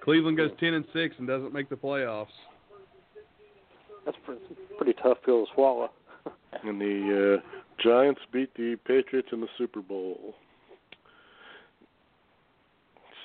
[0.03, 2.27] Cleveland goes 10 and 6 and doesn't make the playoffs.
[4.05, 4.41] That's pretty,
[4.77, 5.91] pretty tough pill to swallow.
[6.65, 10.35] And the uh, Giants beat the Patriots in the Super Bowl.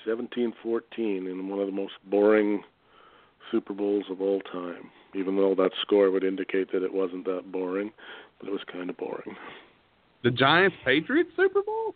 [0.07, 0.53] 17-14
[0.97, 2.63] in one of the most boring
[3.51, 4.89] Super Bowls of all time.
[5.13, 7.91] Even though that score would indicate that it wasn't that boring,
[8.39, 9.35] but it was kind of boring.
[10.23, 11.93] The Giants Patriots Super Bowl?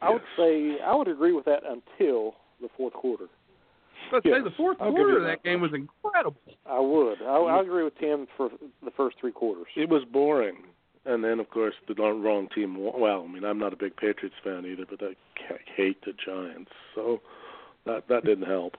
[0.00, 3.26] I would say I would agree with that until the fourth quarter.
[4.12, 5.44] Let's Yes, say the 4th I'll quarter of that that.
[5.44, 6.40] game was incredible.
[6.66, 7.22] I would.
[7.22, 8.50] I, I agree with Tim for
[8.84, 9.66] the first three quarters.
[9.76, 10.56] It was boring.
[11.04, 12.76] And then, of course, the wrong- wrong team.
[12.78, 15.12] Well, I mean, I'm not a big Patriots fan either, but I
[15.76, 17.20] hate the Giants, so
[17.86, 18.76] that that didn't help.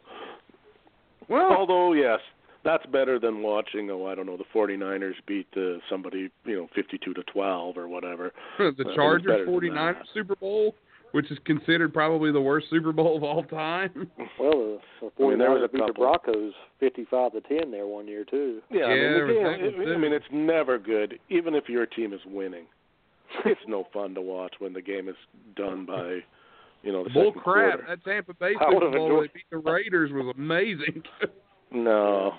[1.27, 2.19] Well, Although, yes,
[2.63, 3.89] that's better than watching.
[3.91, 7.87] Oh, I don't know, the 49ers beat uh, somebody, you know, 52 to 12 or
[7.87, 8.31] whatever.
[8.57, 9.95] the it was better Chargers 49ers.
[10.13, 10.75] Super Bowl,
[11.11, 14.09] which is considered probably the worst Super Bowl of all time.
[14.39, 16.03] Well, the, the I mean, there was a beat the couple.
[16.05, 18.61] Broncos 55 to 10 there one year too.
[18.69, 21.55] Yeah, I Yeah, mean, there the was game, that I mean, it's never good, even
[21.55, 22.65] if your team is winning.
[23.45, 25.15] it's no fun to watch when the game is
[25.55, 26.19] done by,
[26.83, 27.79] you know, the Bull second crap!
[27.79, 27.85] quarter.
[27.87, 31.03] That Tampa Bay I Super Bowl enjoyed- they beat the Raiders was amazing.
[31.71, 32.33] No.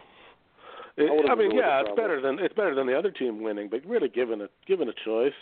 [0.96, 3.68] It, I I mean, yeah, it's better than it's better than the other team winning,
[3.70, 5.32] but really given a given a choice,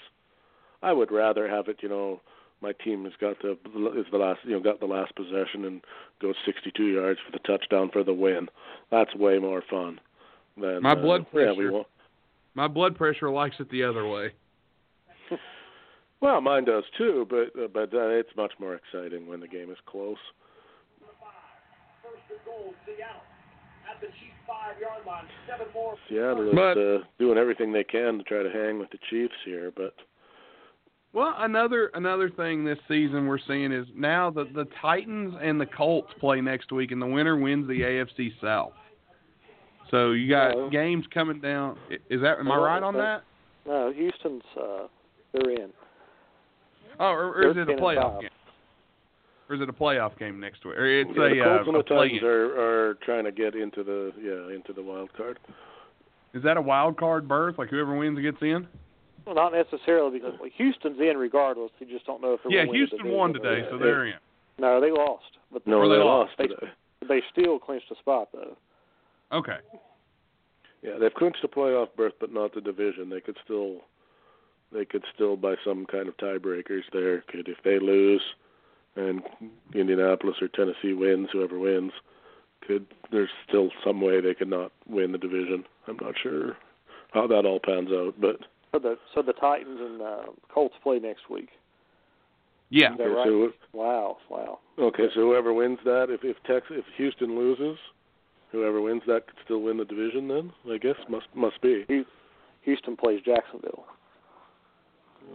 [0.83, 2.20] I would rather have it, you know,
[2.61, 3.53] my team has got the
[3.99, 5.81] is the last, you know, got the last possession and
[6.21, 8.49] goes 62 yards for the touchdown for the win.
[8.91, 10.01] That's way more fun
[10.61, 11.73] than My uh, blood Yeah, we pressure.
[11.73, 11.87] want,
[12.55, 14.33] My blood pressure likes it the other way.
[16.21, 19.71] well, mine does too, but uh, but uh, it's much more exciting when the game
[19.71, 20.17] is close.
[26.09, 29.35] Seattle is But- uh, doing everything they can to try to hang with the Chiefs
[29.45, 29.95] here, but
[31.13, 35.67] Well, another another thing this season we're seeing is now the the Titans and the
[35.67, 38.73] Colts play next week, and the winner wins the AFC South.
[39.91, 41.79] So you got games coming down.
[42.11, 43.23] Is that am I right on that?
[43.67, 44.87] No, Houston's uh,
[45.33, 45.71] they're in.
[47.01, 48.31] Oh, or, or is it a 10 and playoff game?
[49.49, 50.77] Or is it a playoff game next week?
[50.77, 53.55] Or it's yeah, a, the Colts uh, and the Titans are are trying to get
[53.55, 55.39] into the yeah into the wild card.
[56.35, 57.57] Is that a wild card berth?
[57.57, 58.67] Like whoever wins gets in?
[59.29, 61.70] Well, not necessarily because well, Houston's in regardless.
[61.81, 64.07] You just don't know if they're Yeah, gonna win the Houston won today, so they're
[64.07, 64.14] in.
[64.59, 66.51] No, they lost, but No, they, they lost lost.
[66.51, 66.72] today.
[67.07, 68.57] they still clinched a spot though.
[69.31, 69.59] Okay.
[70.83, 73.11] Yeah, they've clinched the playoff berth, but not the division.
[73.11, 73.83] They could still,
[74.72, 77.20] they could still by some kind of tiebreakers there.
[77.29, 78.22] Could if they lose,
[78.97, 79.20] and
[79.74, 81.93] Indianapolis or Tennessee wins, whoever wins,
[82.66, 85.64] could there's still some way they could not win the division.
[85.87, 86.57] I'm not sure
[87.12, 88.37] how that all pans out, but
[88.73, 91.49] So the so the Titans and uh, Colts play next week.
[92.71, 92.93] Yeah.
[92.95, 93.27] Okay, right?
[93.27, 94.59] so- wow, wow.
[94.79, 95.05] okay.
[95.14, 97.79] So whoever wins that, if if Texas, if Houston loses,
[98.53, 100.29] whoever wins that could still win the division.
[100.29, 101.85] Then I guess must must be.
[102.62, 103.87] Houston plays Jacksonville.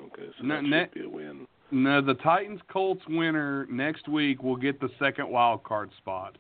[0.06, 1.48] Okay, so No, that ne- should be a win.
[1.72, 6.38] No, the Titans Colts winner next week will get the second wild card spot.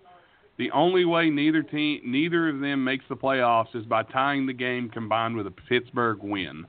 [0.58, 4.54] The only way neither team neither of them makes the playoffs is by tying the
[4.54, 6.66] game combined with a Pittsburgh win.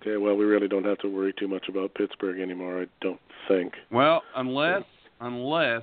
[0.00, 3.20] Okay, well, we really don't have to worry too much about Pittsburgh anymore, I don't
[3.48, 3.74] think.
[3.90, 4.82] Well, unless
[5.20, 5.82] unless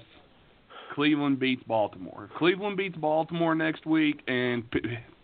[0.94, 2.30] Cleveland beats Baltimore.
[2.32, 4.80] If Cleveland beats Baltimore next week and P-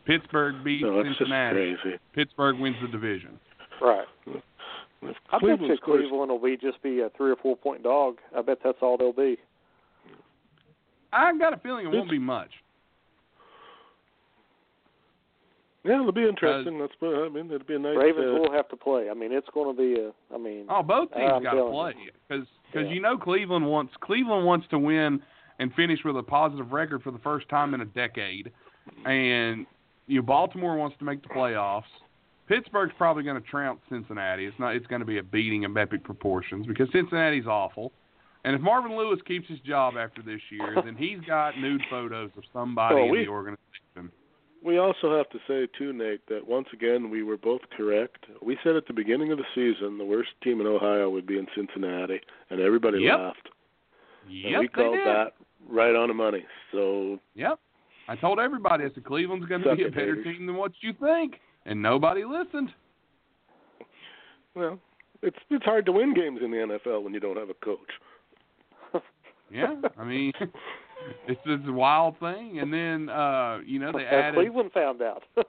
[0.05, 1.75] Pittsburgh beats No, it's just Cincinnati.
[1.81, 1.97] crazy.
[2.13, 3.39] Pittsburgh wins the division.
[3.81, 4.05] Right.
[4.27, 4.35] If
[5.31, 8.17] I bet Cleveland you Cleveland will be just be a three or four point dog.
[8.37, 9.37] I bet that's all they'll be.
[11.13, 12.51] I got a feeling it won't be much.
[15.83, 16.79] Yeah, it'll be interesting.
[16.79, 17.97] That's, I mean, it'll be a nice.
[17.97, 19.09] Ravens uh, will have to play.
[19.09, 20.11] I mean, it's going to be a.
[20.33, 21.93] I mean, Oh, both teams got to play
[22.27, 22.93] because because Yeah.
[22.93, 25.21] you know Cleveland wants Cleveland wants to win
[25.59, 28.51] and finish with a positive record for the first time in a decade,
[29.05, 29.65] and
[30.07, 31.83] you know, Baltimore wants to make the playoffs.
[32.47, 34.45] Pittsburgh's probably going to trounce Cincinnati.
[34.45, 34.75] It's not.
[34.75, 37.91] It's going to be a beating of epic proportions because Cincinnati's awful.
[38.43, 42.31] And if Marvin Lewis keeps his job after this year, then he's got nude photos
[42.35, 44.11] of somebody Oh, in the organization.
[44.63, 48.25] We also have to say too, Nate, that once again we were both correct.
[48.43, 51.39] We said at the beginning of the season the worst team in Ohio would be
[51.39, 53.17] in Cincinnati, and everybody Yep.
[53.19, 53.49] laughed.
[54.27, 55.33] Yep, and we called that
[55.67, 56.45] right on the money.
[56.71, 57.59] So Yep.
[58.07, 60.93] I told everybody I said Cleveland's going to be a better team than what you
[60.93, 62.71] think, and nobody listened.
[64.53, 64.79] well,
[65.23, 67.79] it's it's hard to win games in the NFL when you don't have a coach.
[69.53, 70.31] Yeah, I mean,
[71.27, 72.59] it's a wild thing.
[72.59, 74.35] And then uh, you know they added.
[74.35, 75.23] Cleveland found out.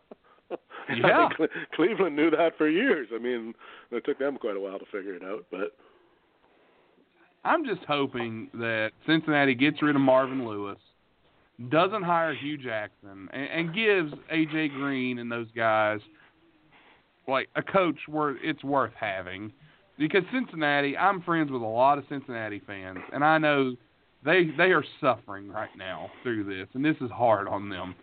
[0.89, 1.29] Yeah.
[1.31, 3.09] I Cle- Cleveland knew that for years.
[3.15, 3.55] I mean,
[3.91, 5.77] it took them quite a while to figure it out, but
[7.45, 10.79] I'm just hoping that Cincinnati gets rid of Marvin Lewis,
[11.71, 16.01] doesn't hire Hue Jackson, and, and gives AJ Green and those guys
[17.29, 19.53] like a coach where it's worth having
[19.99, 23.77] because Cincinnati, I'm friends with a lot of Cincinnati fans, and I know
[24.25, 27.95] they they are suffering right now through this, and this is hard on them.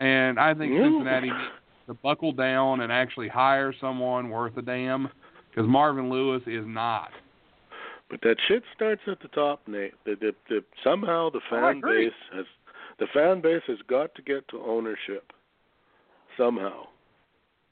[0.00, 0.84] And I think Yeah.
[0.84, 1.50] Cincinnati needs
[1.86, 5.08] to buckle down and actually hire someone worth a damn
[5.50, 7.10] because Marvin Lewis is not.
[8.10, 9.94] But that shit starts at the top, Nate.
[10.04, 12.44] The, the, the, somehow the Oh, fan base has
[12.98, 15.32] the fan base has got to get to ownership
[16.36, 16.84] somehow,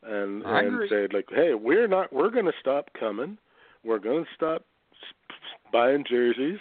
[0.03, 0.89] and I and agree.
[0.89, 2.13] say like, hey, we're not.
[2.13, 3.37] We're going to stop coming.
[3.85, 4.65] We're going to stop
[5.73, 6.59] buying jerseys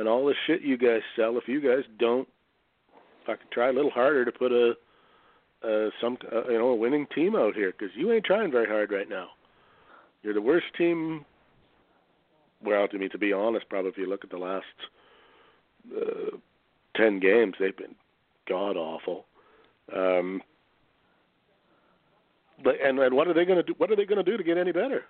[0.00, 1.36] and all the shit you guys sell.
[1.36, 2.26] If you guys don't,
[3.26, 4.72] fucking try a little harder to put a
[5.62, 8.66] uh, some uh, you know a winning team out here because you ain't trying very
[8.66, 9.28] hard right now.
[10.22, 11.26] You're the worst team
[12.64, 14.64] well, to me, to be honest, probably if you look at the last
[15.94, 16.36] uh,
[16.96, 17.94] ten games, they've been
[18.48, 19.26] god awful.
[19.94, 20.42] Um,
[22.64, 23.74] but and, and what are they going to do?
[23.76, 25.04] What are they going to do to get any better?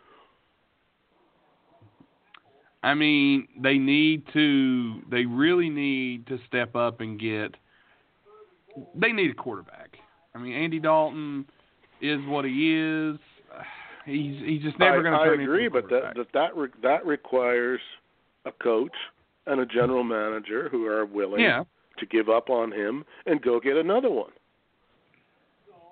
[2.83, 5.01] I mean, they need to.
[5.11, 7.55] They really need to step up and get.
[8.95, 9.97] They need a quarterback.
[10.35, 11.45] I mean, Andy Dalton
[12.01, 13.17] is what he is.
[14.07, 16.33] He's he's just never I, going to I turn agree, into a but that quarterback.
[16.33, 17.81] that that, re- that requires
[18.47, 18.95] a coach
[19.47, 21.65] and a general manager who are willing yeah.
[21.99, 24.31] to give up on him and go get another one.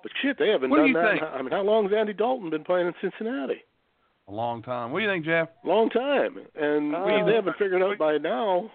[0.01, 1.11] But shit, they haven't What done you that.
[1.19, 1.23] think?
[1.23, 3.63] I mean, how long has Andy Dalton been playing in Cincinnati?
[4.29, 4.91] A long time.
[4.91, 5.49] What do you think, Jeff?
[5.63, 8.69] Long time, and Uh, they haven't figured out by now.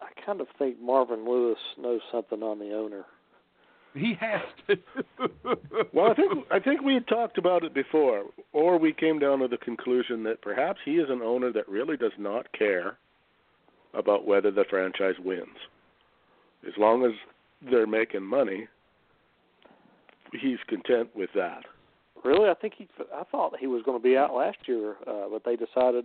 [0.00, 3.04] I kind of think Marvin Lewis knows something on the owner.
[3.94, 4.78] He has to.
[5.92, 9.40] Well, I think I think we had talked about it before, or we came down
[9.40, 12.96] to the conclusion that perhaps he is an owner that really does not care
[13.92, 15.58] about whether the franchise wins.
[16.66, 17.12] As long as
[17.60, 18.66] they're making money,
[20.32, 21.64] he's content with that.
[22.24, 22.88] Really, I think he.
[23.14, 26.04] I thought he was going to be out last year, uh, but they decided.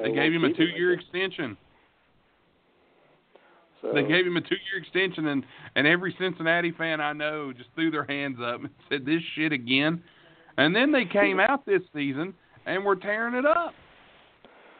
[0.00, 1.56] they gave him a two-year extension.
[3.82, 7.70] So, They gave him a two-year extension, and and every Cincinnati fan I know just
[7.74, 10.02] threw their hands up and said, "This shit again."
[10.56, 12.34] And then they came out this season
[12.66, 13.72] and were tearing it up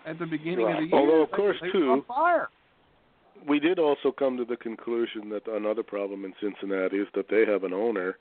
[0.07, 0.95] at the beginning of the year.
[0.95, 2.49] Although, of course, they too, fire.
[3.47, 7.45] We did also come to the conclusion that another problem in Cincinnati is that they
[7.47, 8.17] have an owner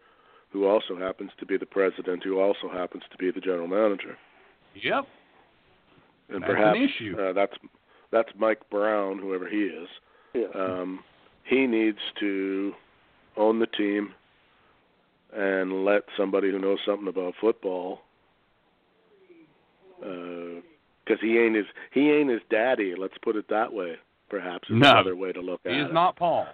[0.51, 4.17] who also happens to be the president, who also happens to be the general manager.
[4.81, 5.05] Yep.
[6.29, 7.15] and That's an perhaps issue.
[7.19, 7.53] Uh, that's
[8.11, 9.87] that's Mike Brown, whoever he is.
[10.33, 10.47] Yeah.
[10.55, 11.03] Um,
[11.43, 12.73] he needs to
[13.35, 14.13] own the team
[15.35, 18.01] and let somebody who knows something about football,
[19.99, 22.93] because he ain't his he ain't his daddy.
[22.97, 23.95] Let's put it that way.
[24.29, 24.91] Perhaps is No.
[24.91, 25.75] another way to look at it.
[25.75, 25.87] He it.
[25.87, 26.47] is not Paul.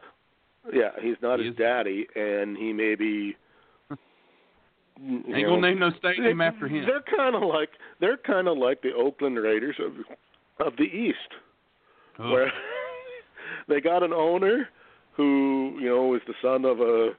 [0.72, 3.36] Yeah, he's not He his is- daddy, and he may be.
[5.02, 6.86] You Ain't know, gonna name no stadium after him.
[6.86, 7.70] They're kind of like
[8.00, 9.94] they're kind of like the Oakland Raiders of
[10.66, 11.18] of the East,
[12.20, 12.32] Ugh.
[12.32, 12.52] where
[13.68, 14.70] they got an owner
[15.16, 17.12] who you know is the son of a.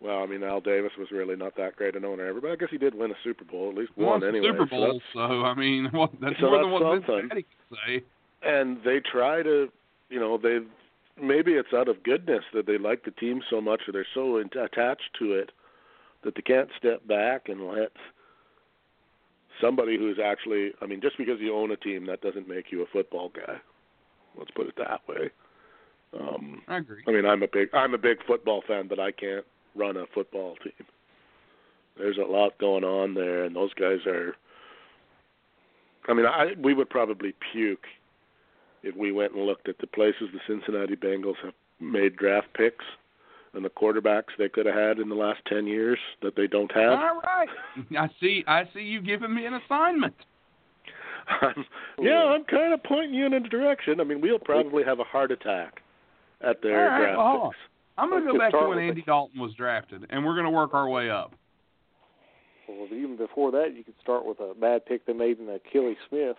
[0.00, 2.56] Well, I mean, Al Davis was really not that great an owner ever, but I
[2.56, 4.48] guess he did win a Super Bowl, at least He one anyway.
[4.48, 7.06] Super Bowl, that's- so, I mean, what, that's so more than that's what something.
[7.30, 8.04] Cincinnati can say.
[8.42, 9.68] and they try to
[10.10, 10.58] you know they
[11.20, 14.36] maybe it's out of goodness that they like the team so much or they're so
[14.38, 15.50] in- attached to it
[16.24, 17.92] that they can't step back and let
[19.60, 22.82] somebody who's actually I mean just because you own a team that doesn't make you
[22.82, 23.56] a football guy.
[24.36, 25.30] Let's put it that way.
[26.18, 27.02] Um I agree.
[27.06, 29.44] I mean I'm a big I'm a big football fan but I can't
[29.74, 30.86] run a football team.
[31.96, 34.34] There's a lot going on there and those guys are
[36.06, 37.86] I mean, I we would probably puke
[38.82, 42.84] if we went and looked at the places the Cincinnati Bengals have made draft picks
[43.54, 46.70] and the quarterbacks they could have had in the last ten years that they don't
[46.72, 46.98] have.
[46.98, 47.48] All right.
[47.98, 48.44] I see.
[48.46, 50.14] I see you giving me an assignment.
[51.40, 51.64] I'm,
[52.00, 54.00] yeah, I'm kind of pointing you in a direction.
[54.00, 55.80] I mean, we'll probably have a heart attack
[56.46, 57.56] at their All right, draft well, picks.
[57.96, 60.34] I'm going to go back to when started with Andy Dalton was drafted, and we're
[60.34, 61.32] going to work our way up.
[62.68, 65.94] Well, even before that, you could start with a bad pick they made in Akili
[66.08, 66.36] Smith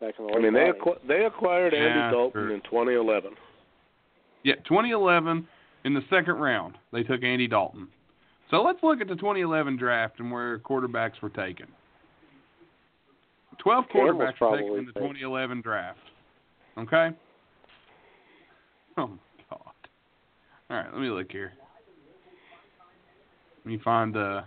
[0.00, 0.78] back in the I late mean, they 90s.
[0.80, 2.54] acqu- they acquired Yeah, Andy Dalton sure.
[2.54, 3.32] in 2011.
[4.42, 5.46] Yeah, 2011
[5.86, 7.86] in the second round, they took Andy Dalton.
[8.50, 11.66] So let's look at the 2011 draft and where quarterbacks were taken.
[13.58, 16.00] 12 Cam quarterbacks were taken in the 2011 draft.
[16.76, 17.10] Okay?
[18.98, 19.16] Oh, my
[19.48, 19.60] God.
[20.68, 21.52] All right, let me look here.
[23.64, 24.42] Let me find uh,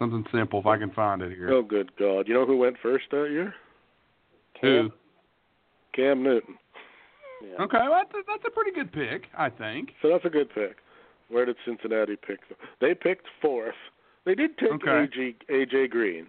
[0.00, 1.52] something simple if I can find it here.
[1.52, 2.28] Oh, good God!
[2.28, 3.54] You know who went first that year?
[4.60, 4.90] Who?
[5.94, 6.56] Cam Newton.
[7.42, 7.64] Yeah.
[7.64, 9.90] Okay, well, that's a, that's a pretty good pick, I think.
[10.00, 10.76] So that's a good pick.
[11.28, 12.58] Where did Cincinnati pick them?
[12.80, 13.74] They picked fourth,
[14.24, 14.88] They did take Okay.
[14.88, 16.26] AJ AJ Green,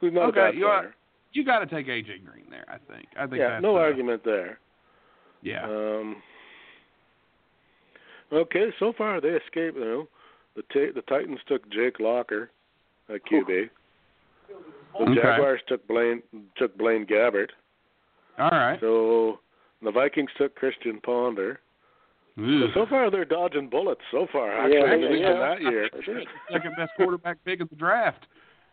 [0.00, 0.94] who's not Okay, a bad you are-
[1.32, 2.64] You got to take AJ Green there.
[2.68, 3.06] I think.
[3.16, 4.58] I think Yeah, no uh, argument there.
[5.42, 5.64] Yeah.
[5.64, 6.22] Um,
[8.32, 9.76] okay, so far they escaped.
[9.76, 10.08] You know,
[10.56, 12.50] the ta- the Titans took Jake Locker,
[13.08, 13.70] at QB.
[14.48, 14.54] The
[15.04, 15.14] Okay.
[15.14, 16.22] Jaguars took Blaine
[16.56, 17.50] took Blaine Gabbert.
[18.38, 18.80] All right.
[18.80, 19.40] So
[19.82, 21.60] the Vikings took Christian Ponder.
[22.36, 24.00] So, so far they're dodging bullets.
[24.12, 25.32] So far, actually, Yeah, at least yeah.
[25.32, 25.90] that year.
[26.52, 28.26] Second best quarterback pick of the draft.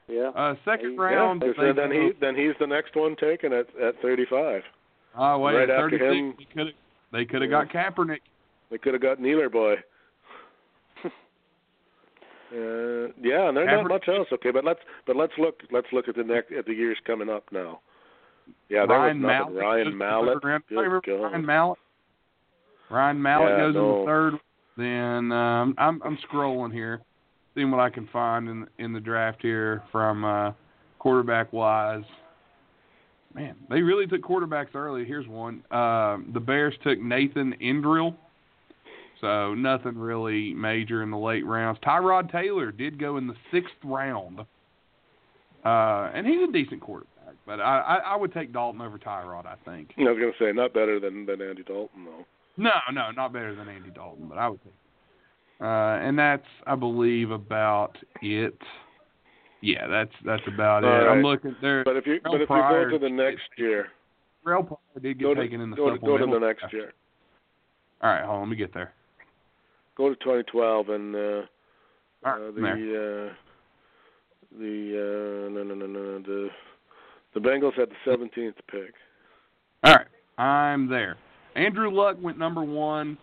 [0.08, 0.30] Yeah.
[0.36, 1.42] Uh, second Yeah, round.
[1.42, 4.62] They they said then he then he's the next one taken at at 35.
[5.18, 6.76] Oh wait, right at after 36, him- they could have
[7.12, 8.20] they could have got Kaepernick.
[8.70, 9.76] They could have got Neeler boy.
[12.54, 14.28] Uh, yeah, and there's not much else.
[14.32, 17.28] Okay, but let's but let's look let's look at the next at the years coming
[17.30, 17.82] up now.
[18.70, 19.56] Yeah, there Ryan was nothing.
[19.56, 20.42] Mallett Ryan Mallett.
[20.42, 20.44] Good
[21.22, 21.80] Ryan Mallett.
[22.90, 24.34] Ryan Mallett Yeah, goes in the third.
[24.78, 27.02] Then um, I'm I'm scrolling here,
[27.54, 30.52] seeing what I can find in in the draft here from uh,
[31.00, 32.04] quarterback wise.
[33.34, 35.06] Man, they really took quarterbacks early.
[35.06, 35.64] Here's one.
[35.72, 38.16] Um, the Bears took Nathan Enderle.
[39.22, 41.80] So nothing really major in the late rounds.
[41.80, 44.42] Tyrod Taylor did go in the sixth round,
[45.64, 47.15] uh, and he's a decent quarterback.
[47.46, 49.46] But I, I, I would take Dalton over Tyrod.
[49.46, 49.94] I think.
[49.98, 52.26] I was going to say not better than than Andy Dalton though.
[52.58, 54.74] No, no, not better than Andy Dalton, but I would take.
[55.62, 58.58] Uh, and that's, I believe, about it.
[59.62, 61.10] Yeah, that's that's about All it.
[61.10, 61.84] I'm looking there.
[61.84, 63.88] But if you Terrell but if you go to the next year,
[64.44, 66.94] Terrell Pryor did get to, taken in the go to, go to the next year.
[68.02, 68.94] All right, hold on, let me get there.
[69.98, 71.46] Go to 2012 and uh, right,
[72.26, 73.34] uh, the uh,
[74.60, 76.50] the uh, no no no no the
[77.36, 78.94] the Bengals had the 17th pick.
[79.84, 80.08] All right,
[80.44, 81.18] I'm there.
[81.56, 83.18] Andrew Luck went number one.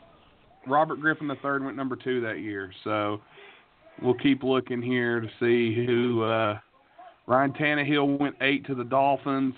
[0.69, 2.73] Robert Griffin III went number two that year.
[2.85, 3.21] So
[4.01, 6.23] we'll keep looking here to see who.
[6.23, 6.59] Uh,
[7.27, 9.55] Ryan Tannehill went eight to the Dolphins.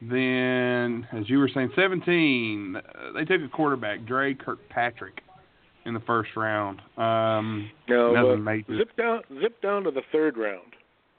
[0.00, 2.76] Then, as you were saying, 17.
[2.76, 5.20] Uh, they took a quarterback, Dre Kirkpatrick,
[5.86, 6.80] in the first round.
[6.96, 8.76] Um, No, nothing major.
[8.78, 10.74] zip down zip down to the third round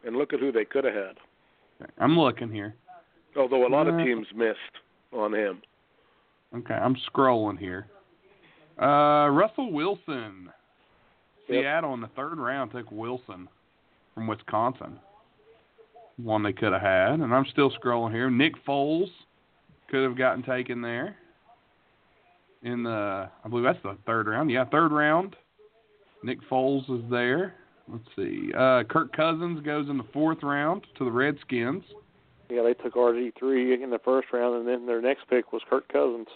[0.05, 1.15] and look at who they could have had.
[1.97, 2.75] I'm looking here.
[3.35, 4.57] Although a lot of Uh, teams missed
[5.11, 5.61] on him.
[6.55, 7.87] Okay, I'm scrolling here.
[8.79, 10.51] Uh, Russell Wilson.
[11.47, 11.61] Yep.
[11.61, 13.49] Seattle in the third round took Wilson
[14.13, 14.99] from Wisconsin.
[16.17, 18.29] One they could have had, and I'm still scrolling here.
[18.29, 19.09] Nick Foles
[19.89, 21.17] could have gotten taken there.
[22.61, 24.49] In the, I believe that's the third round.
[24.49, 25.35] Yeah, third round.
[26.23, 27.55] Nick Foles is there.
[27.91, 28.51] Let's see.
[28.57, 31.83] Uh, Kirk Cousins goes in the fourth round to the Redskins.
[32.49, 35.61] Yeah, they took RG three in the first round, and then their next pick was
[35.69, 36.27] Kirk Cousins.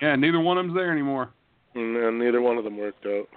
[0.00, 1.30] Yeah, neither one of them's there anymore.
[1.74, 3.28] And, and neither one of them worked out.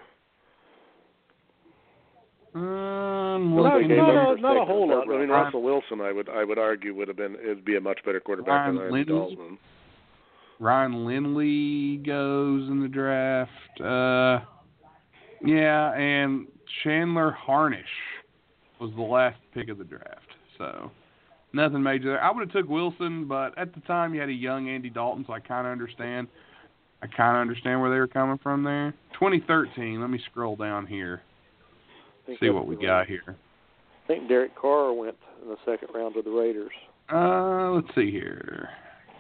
[2.55, 5.03] Um, Not, they looking gave not, a, not a whole lot.
[5.07, 5.45] I mean, round.
[5.45, 8.19] Russell Wilson, I would I would argue would have been it'd be a much better
[8.19, 9.35] quarterback than Ryan Andy Lindley?
[9.35, 9.57] Dalton.
[10.59, 13.51] Ryan Lindley goes in the draft.
[13.79, 14.39] Uh,
[15.45, 16.47] yeah, and
[16.83, 17.85] Chandler Harnish
[18.79, 20.27] was the last pick of the draft.
[20.57, 20.91] So
[21.53, 22.23] nothing major there.
[22.23, 25.23] I would have took Wilson, but at the time you had a young Andy Dalton,
[25.27, 26.27] so I kind of understand.
[27.01, 28.93] I kind of understand where they were coming from there.
[29.13, 30.01] 2013.
[30.01, 31.21] Let me scroll down here.
[32.39, 33.23] See what we the- got here.
[33.27, 36.71] I think Derek Carr went in the second round to the Raiders
[37.11, 38.69] Uh, let's see here.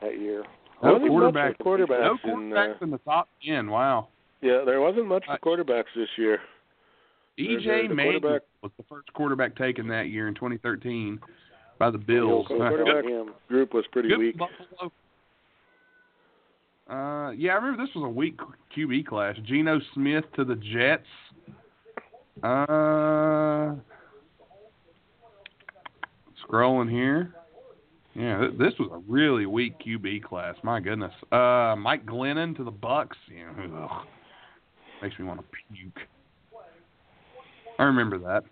[0.01, 0.43] that year.
[0.81, 1.57] No Wasn't much quarterback.
[1.57, 3.69] for quarterbacks No in, quarterbacks uh, in the top ten.
[3.69, 4.07] Wow.
[4.41, 6.39] Yeah, there wasn't much Uh, for quarterbacks this year.
[7.39, 11.19] EJ Manuel was the first quarterback taken that year in 2013
[11.79, 12.45] by the Bills.
[12.45, 13.27] Uh, quarterback good.
[13.47, 14.37] Group was pretty Good weak.
[14.37, 14.91] Buffalo.
[16.89, 18.39] Uh, yeah, I remember this was a weak
[18.75, 19.35] QB class.
[19.43, 21.03] Geno Smith to the Jets.
[22.43, 23.75] Uh,
[26.47, 27.33] scrolling here.
[28.15, 30.55] Yeah, th- this was a really weak QB class.
[30.63, 31.13] My goodness.
[31.31, 33.17] Uh, Mike Glennon to the Bucks.
[33.31, 34.05] Yeah, ugh.
[35.01, 36.07] makes me want to puke.
[37.79, 38.43] I remember that.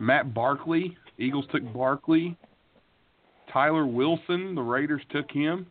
[0.00, 0.96] Matt Barkley.
[1.18, 2.36] Eagles took Barkley.
[3.52, 4.54] Tyler Wilson.
[4.54, 5.66] The Raiders took him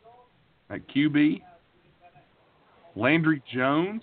[0.69, 1.41] at QB.
[2.95, 4.01] Landry Jones.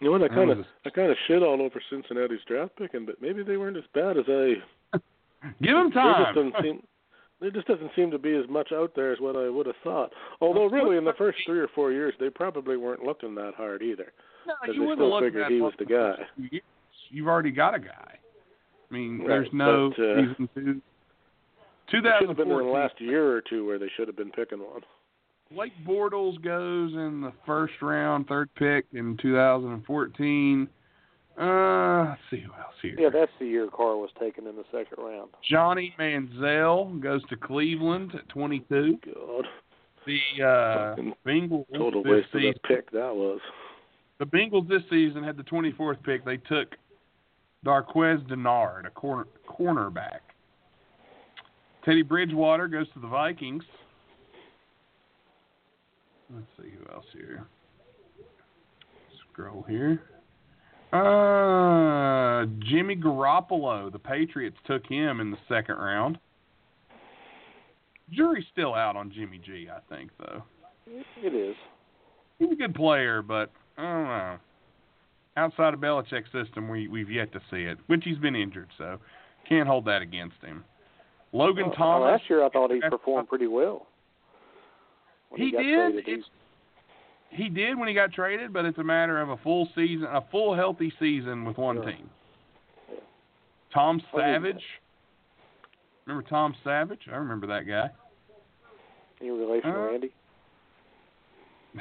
[0.00, 0.22] You know what?
[0.22, 3.56] I kind of I kind of shit all over Cincinnati's draft picking, but maybe they
[3.56, 4.54] weren't as bad as I.
[5.62, 6.82] Give him There just seem.
[7.40, 9.76] There just doesn't seem to be as much out there as what I would have
[9.84, 10.12] thought.
[10.40, 13.80] Although, really, in the first three or four years, they probably weren't looking that hard
[13.80, 14.12] either.
[14.48, 16.14] No, you wouldn't look figured that he was the guy.
[17.10, 18.18] You've already got a guy.
[18.90, 20.70] I mean, Right, there's no but, uh, reason to.
[20.70, 20.82] It
[21.90, 24.58] should have been in the last year or two where they should have been picking
[24.58, 24.82] one.
[25.50, 30.68] Blake Bortles goes in the first round, third pick in 2014.
[31.40, 32.96] Uh, let's see who else here.
[32.98, 35.30] Yeah, that's the year Carr was taken in the second round.
[35.48, 38.98] Johnny Manziel goes to Cleveland at 22.
[39.06, 39.44] God,
[40.04, 40.96] The uh,
[41.26, 43.40] Bengals total waste of a pick that was.
[44.18, 46.24] The Bengals this season had the 24th pick.
[46.24, 46.74] They took
[47.64, 50.20] Darqueze Dennard, a corner cornerback.
[51.84, 53.62] Teddy Bridgewater goes to the Vikings.
[56.34, 57.46] Let's see who else here.
[59.32, 60.02] Scroll here.
[60.92, 63.90] Uh, Jimmy Garoppolo.
[63.90, 66.18] The Patriots took him in the second round.
[68.10, 69.68] Jury's still out on Jimmy G.
[69.70, 70.42] I think though.
[70.86, 71.54] It is.
[72.38, 74.36] He's a good player, but I don't know.
[75.36, 78.98] Outside of Belichick's system, we we've yet to see it, which he's been injured, so
[79.48, 80.64] can't hold that against him.
[81.32, 82.06] Logan Well, Thomas.
[82.20, 83.86] last year I thought he performed pretty well.
[85.28, 85.92] When He did.
[85.94, 86.06] traded.
[86.06, 86.24] He-
[87.30, 90.22] He did when he got traded, but it's a matter of a full season, a
[90.30, 91.84] full healthy season with one Sure.
[91.92, 92.08] team.
[93.70, 94.18] Tom Oh.
[94.18, 94.64] Savage.
[96.06, 97.06] Remember Tom Savage?
[97.12, 97.90] I remember that guy.
[99.20, 100.12] Any relation to Uh, Randy?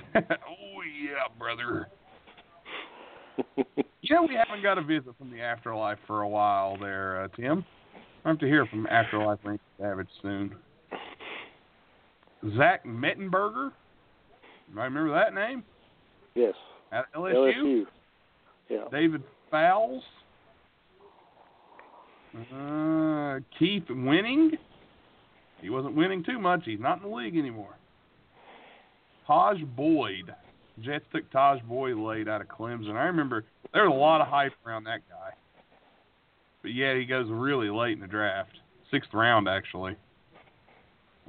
[0.16, 1.88] oh yeah, brother.
[4.02, 7.64] yeah, we haven't got a visit from the afterlife for a while there, uh, Tim.
[8.26, 10.56] I have to hear from Afterlife Randy Savage soon.
[12.58, 13.72] Zach Mettenberger.
[14.78, 15.64] I remember that name
[16.36, 16.54] Yes.
[16.92, 17.36] at LSU.
[17.36, 17.84] LSU.
[18.70, 18.84] Yeah.
[18.92, 20.04] David Fales.
[22.36, 24.50] Uh, Keith Wenning.
[25.62, 26.62] He wasn't winning too much.
[26.66, 27.76] He's not in the league anymore.
[29.28, 30.34] Tajh Boyd.
[30.82, 32.96] Jets took Tajh Boyd late out of Clemson.
[32.96, 35.32] I remember there was a lot of hype around that guy.
[36.62, 38.52] But yeah, he goes really late in the draft.
[38.92, 39.96] Sixth round, actually.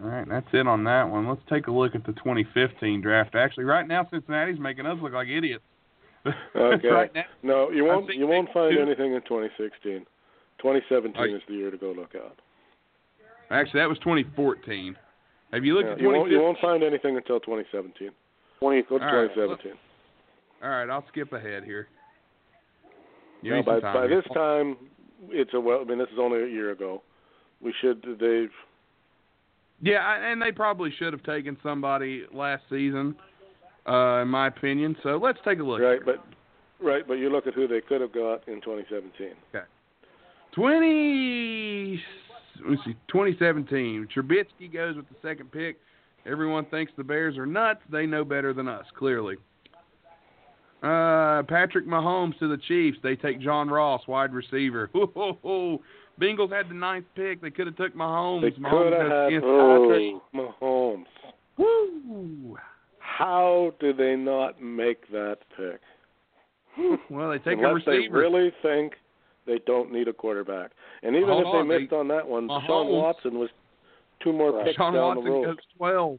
[0.03, 1.29] All right, that's it on that one.
[1.29, 3.35] Let's take a look at the 2015 draft.
[3.35, 5.65] Actually, right now Cincinnati's making us look like idiots.
[6.55, 6.89] Okay.
[6.89, 8.13] right now, No, you won't.
[8.15, 10.05] You won't find do- anything in 2016.
[10.59, 12.39] 2017 Are is the year to go look out.
[13.51, 14.97] Actually, that was 2014.
[15.53, 16.31] Have you looked Yeah, at you won't.
[16.31, 18.11] You won't find anything until 2017.
[18.61, 18.83] Twenty.
[18.83, 19.73] Go to All right, 2017.
[20.63, 21.89] All right, I'll skip ahead here.
[23.43, 24.21] Give Now, me by time by here.
[24.23, 24.77] this time,
[25.31, 25.81] it's a well.
[25.81, 27.03] I mean, this is only a year ago.
[27.61, 28.03] We should.
[28.21, 28.51] They've.
[29.81, 33.15] Yeah, I- and they probably should have taken somebody last season,
[33.89, 34.97] uh, in my opinion.
[35.05, 35.81] So let's take a look.
[35.81, 36.25] Right, but
[36.81, 39.35] right, but you look at who they could have got in 2017.
[40.53, 42.03] 20,
[42.67, 44.09] let's see, 2017.
[44.15, 45.79] Trubisky goes with the second pick.
[46.27, 47.81] Everyone thinks the Bears are nuts.
[47.91, 49.37] They know better than us, clearly.
[50.83, 52.99] Uh, Patrick Mahomes to the Chiefs.
[53.03, 54.91] They take John Ross, wide receiver.
[54.93, 55.81] Hoo-hoo-hoo.
[56.21, 57.41] Bengals had the ninth pick.
[57.41, 58.43] They could have took Mahomes.
[58.43, 59.43] They could have had.
[59.43, 61.05] Patrick Mahomes.
[61.57, 62.57] Woo!
[62.99, 65.81] How do they not make that pick?
[67.11, 67.93] Well, they take Unless a receiver.
[67.93, 68.93] they really think
[69.49, 70.71] they don't need a quarterback.
[71.03, 73.51] And even Hold if they on, missed they- on that one, Mahomes- Deshaun Watson was
[74.21, 75.45] two more picks Sean down Watson the road.
[75.47, 76.19] goes 12.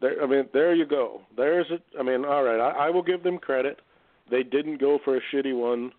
[0.00, 1.20] There, I mean, there you go.
[1.36, 1.78] There's a.
[1.98, 2.58] I mean, all right.
[2.58, 3.80] I, I will give them credit.
[4.30, 5.92] They didn't go for a shitty one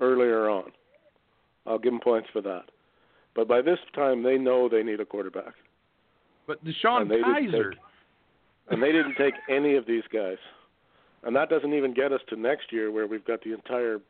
[0.00, 0.72] earlier on.
[1.66, 2.64] I'll give them points for that.
[3.36, 5.54] But by this time, they know they need a quarterback,
[6.48, 7.70] But Deshaun And Kaiser.
[7.70, 7.78] take-
[8.70, 10.38] and they didn't take any of these guys.
[11.22, 14.00] And that doesn't even get us to next year, where we've got the entire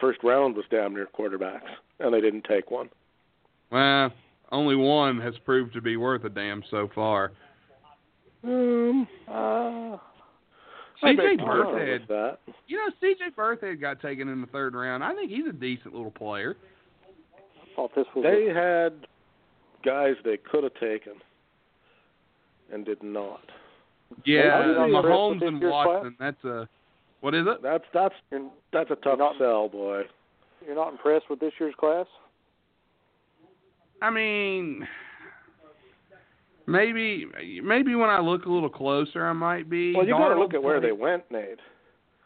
[0.00, 1.60] first round was damn near quarterbacks,
[2.00, 2.88] and they didn't take one.
[3.70, 4.12] Well,
[4.52, 7.32] only one has proved to be worth a damn so far.
[8.44, 9.96] Um, Uh,
[11.02, 12.00] I CJ make more Burkhead.
[12.00, 12.38] with that.
[12.68, 15.02] You know, CJ Burkhead got taken in the third round.
[15.04, 16.56] I think he's a decent little player.
[17.04, 18.24] I thought this was.
[18.24, 19.06] They had
[19.84, 21.14] guys they could have taken
[22.72, 23.42] and did not.
[24.24, 26.16] Yeah, How did they impress Mahomes and year's Watson.
[26.18, 26.68] That's a
[27.20, 27.62] what is it?
[27.62, 30.02] That's that's You're, that's a tough not- sell, boy.
[30.64, 32.06] you're not impressed with this year's class?
[34.02, 34.86] I mean,
[36.66, 37.26] maybe
[37.62, 39.94] maybe when I look a little closer, I might be.
[39.94, 41.58] Well, you got to look at where they went, Nate.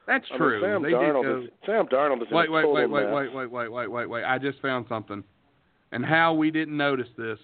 [0.07, 0.61] That's I mean, true.
[0.63, 1.43] Sam they did Darnold go.
[1.43, 4.07] is Sam Darnold is in Wait, a wait, wait, wait, wait, wait, wait, wait, wait,
[4.11, 4.25] wait.
[4.25, 5.23] I just found something.
[5.93, 7.39] And how we didn't notice this.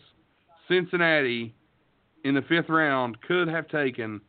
[0.68, 1.54] Cincinnati
[2.24, 4.20] in the fifth round could have taken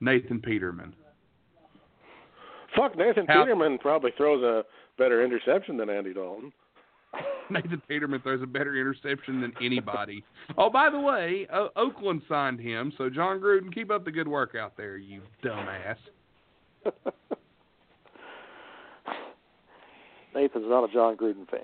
[0.00, 0.94] Nathan Peterman.
[2.76, 4.64] Fuck, Nathan How- Peterman probably throws a
[4.98, 6.52] better interception than Andy Dalton.
[7.50, 10.24] Nathan Peterman throws a better interception than anybody.
[10.58, 14.26] oh, by the way, o- Oakland signed him, so Jon Gruden, keep up the good
[14.26, 15.96] work out there, you dumbass.
[20.34, 21.60] Nathan's not a Jon Gruden fan.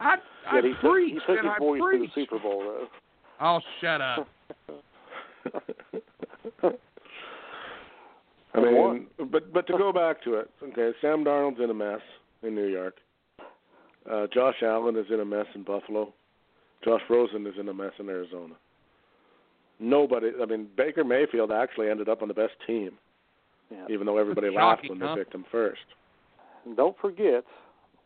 [0.00, 0.16] I,
[0.50, 2.08] I Yet he took, preach he took his I boys to the.
[2.14, 2.86] Super Bowl, though.
[3.40, 4.26] Oh, shut up.
[8.54, 10.92] I mean, but but to go back to it, okay.
[11.00, 12.00] Sam Darnold's in a mess
[12.42, 12.96] in New York.
[14.10, 16.12] Uh, Josh Allen is in a mess in Buffalo.
[16.84, 18.54] Josh Rosen is in a mess in Arizona.
[19.80, 20.30] Nobody.
[20.40, 22.92] I mean, Baker Mayfield actually ended up on the best team,
[23.70, 23.86] Yeah.
[23.90, 25.14] even though everybody That's laughed shocking, when huh?
[25.16, 25.80] they picked him first.
[26.64, 27.44] And don't forget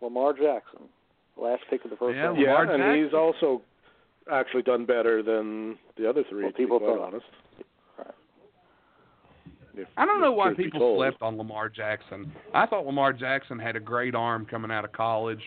[0.00, 0.88] Lamar Jackson,
[1.36, 2.38] last pick of the first Yeah, round.
[2.38, 3.04] Lamar yeah, and Jackson.
[3.04, 3.62] he's also
[4.30, 6.44] actually done better than the other three.
[6.44, 7.06] Well, to be people quite thought.
[7.08, 7.26] honest.
[9.78, 12.32] If- I don't know why people slept on Lamar Jackson.
[12.54, 15.40] I thought Lamar Jackson had a great arm coming out of college.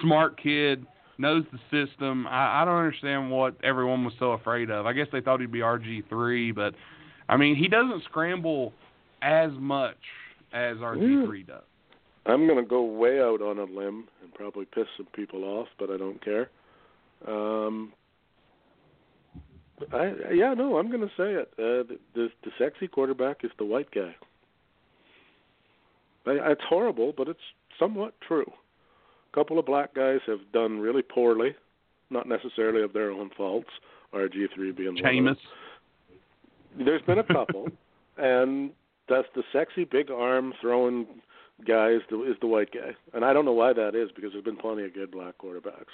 [0.00, 0.86] Smart kid,
[1.18, 2.26] knows the system.
[2.26, 4.86] I, I don't understand what everyone was so afraid of.
[4.86, 6.74] I guess they thought he'd be RG three, but
[7.28, 8.72] I mean he doesn't scramble
[9.22, 9.96] as much
[10.52, 11.62] as RG three does.
[12.26, 15.68] I'm going to go way out on a limb and probably piss some people off,
[15.78, 16.50] but I don't care.
[17.26, 17.92] Um,
[19.92, 21.48] I yeah no, I'm going to say it.
[21.58, 24.14] Uh, the, the the sexy quarterback is the white guy.
[26.26, 27.40] I, it's horrible, but it's
[27.78, 28.50] somewhat true.
[29.32, 31.54] A couple of black guys have done really poorly,
[32.10, 33.68] not necessarily of their own faults.
[34.14, 35.04] RG3 being one of.
[35.04, 35.36] Jameis.
[36.78, 37.68] There's been a couple,
[38.18, 38.70] and
[39.08, 41.06] that's the sexy big arm throwing
[41.66, 44.32] guy is the is the white guy, and I don't know why that is because
[44.32, 45.92] there's been plenty of good black quarterbacks.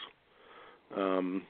[0.97, 1.43] Um,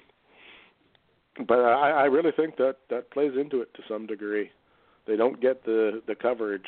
[1.49, 4.51] but I, I really think that that plays into it to some degree.
[5.07, 6.67] They don't get the the coverage.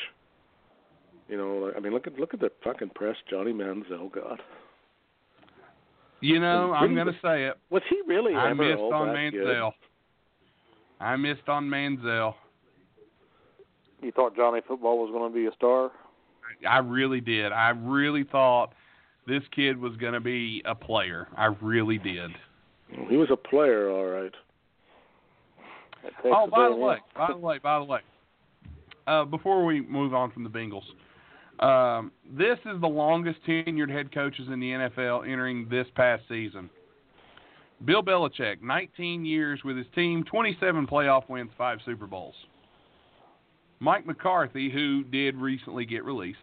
[1.28, 4.41] You know, I mean, look at look at the fucking press Johnny Manziel got.
[6.20, 7.55] You know, And I'm gonna say it.
[7.70, 9.47] Was he really I ever missed all on that good?
[9.47, 9.73] Manziel.
[11.01, 12.35] I missed on Manziel.
[14.05, 15.91] You thought Johnny Football was going to be a star?
[16.69, 17.53] I really did.
[17.53, 18.74] I really thought
[19.27, 21.27] this kid was going to be a player.
[21.36, 22.31] I really did.
[23.09, 24.32] He was a player, all right.
[26.24, 28.01] Oh, by the way, by the way, by the way,
[29.06, 30.85] uh, before we move on from the Bengals,
[31.60, 36.68] um, this is the longest tenured head coaches in the NFL entering this past season.
[37.85, 42.35] Bill Belichick, 19 years with his team, 27 playoff wins, five Super Bowls.
[43.81, 46.39] Mike McCarthy, who did recently get released,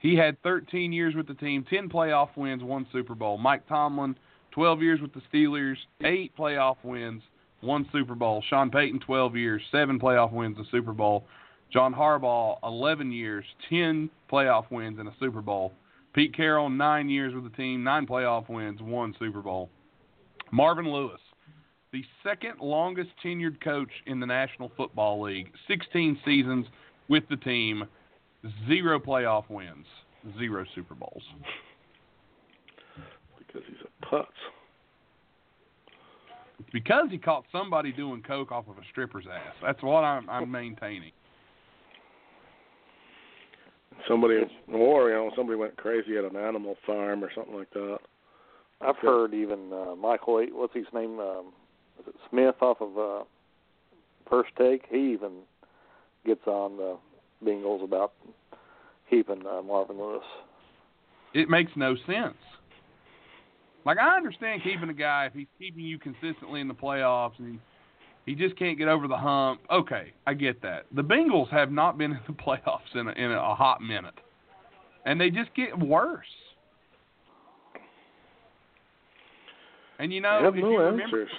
[0.00, 3.38] he had 13 years with the team, 10 playoff wins, one Super Bowl.
[3.38, 4.16] Mike Tomlin,
[4.52, 7.22] 12 years with the Steelers, eight playoff wins,
[7.60, 8.42] one Super Bowl.
[8.48, 11.26] Sean Payton, 12 years, seven playoff wins, a Super Bowl.
[11.72, 15.72] John Harbaugh, 11 years, 10 playoff wins, and a Super Bowl.
[16.12, 19.70] Pete Carroll, nine years with the team, nine playoff wins, one Super Bowl.
[20.50, 21.20] Marvin Lewis,
[21.92, 26.66] the second longest tenured coach in the National Football League, 16 seasons
[27.08, 27.84] with the team,
[28.66, 29.86] zero playoff wins,
[30.38, 31.22] zero Super Bowls.
[33.38, 34.26] Because he's a putz.
[36.60, 39.54] It's because he caught somebody doing coke off of a stripper's ass.
[39.62, 41.12] That's what I'm, I'm maintaining.
[44.06, 44.40] Somebody,
[44.72, 47.98] or you know, somebody went crazy at an animal farm or something like that.
[48.82, 49.10] I've Yeah.
[49.10, 51.18] heard even uh, Michael, what's his name?
[51.18, 51.52] Um,
[51.98, 53.24] is it Smith off of uh,
[54.28, 54.84] First Take?
[54.90, 55.42] He even
[56.24, 56.96] gets on the
[57.44, 58.12] Bengals about
[59.08, 60.24] keeping uh, Marvin Lewis.
[61.34, 62.36] It makes no sense.
[63.84, 67.58] Like I understand keeping a guy if he's keeping you consistently in the playoffs and
[68.26, 69.60] he, he just can't get over the hump.
[69.70, 70.86] Okay, I get that.
[70.94, 74.14] The Bengals have not been in the playoffs in a, in a hot minute,
[75.06, 76.26] and they just get worse.
[79.98, 81.30] And you know, if no you remember answers.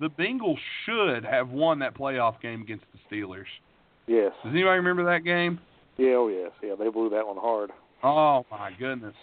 [0.00, 3.44] the Bengals should have won that playoff game against the Steelers.
[4.08, 4.32] Yes.
[4.42, 5.60] Does anybody remember that game?
[5.96, 6.14] Yeah.
[6.16, 6.50] Oh, yes.
[6.60, 6.74] Yeah.
[6.76, 7.70] They blew that one hard.
[8.02, 9.14] Oh my goodness!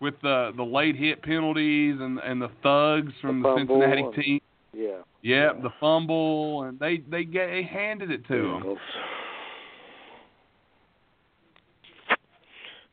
[0.00, 4.14] With the the late hit penalties and and the thugs from the, The Cincinnati and-
[4.14, 4.40] team.
[4.74, 4.98] Yeah.
[5.22, 8.76] Yep, the fumble and they they get they handed it to them.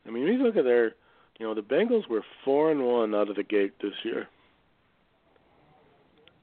[0.05, 0.95] I mean, you look at their,
[1.39, 4.27] you know, the Bengals were four and one out of the gate this year,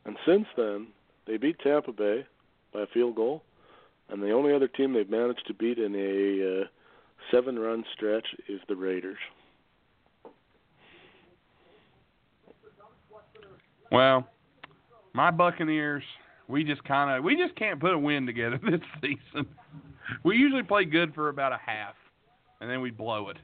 [0.05, 0.89] and since then
[1.27, 2.27] they beat Tampa Bay
[2.73, 3.43] by a field goal,
[4.09, 6.65] and the only other team they've managed to beat in a uh,
[7.31, 9.19] seven-run stretch is the Raiders.
[13.91, 14.27] Well,
[15.13, 16.03] my Buccaneers,
[16.49, 19.47] we just kind of we just can't put a win together this season.
[20.25, 21.95] We usually play good for about a half,
[22.61, 23.37] and then we blow it.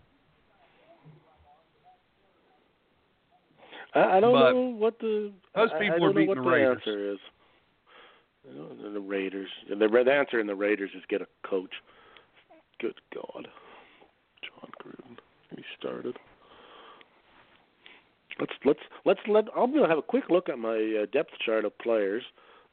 [3.95, 6.29] I, I don't But know what the those I- I people don't are know beating
[6.29, 6.77] what the Raiders.
[6.79, 7.19] answer is.
[8.83, 9.49] The, the Raiders.
[9.69, 11.73] The, the answer in the Raiders is get a coach.
[12.81, 13.49] Good God,
[14.43, 15.17] Jon Gruden.
[15.57, 16.17] He started.
[18.39, 19.45] Let's let's let's let.
[19.57, 22.23] I'm gonna have a quick look at my uh, depth chart of players.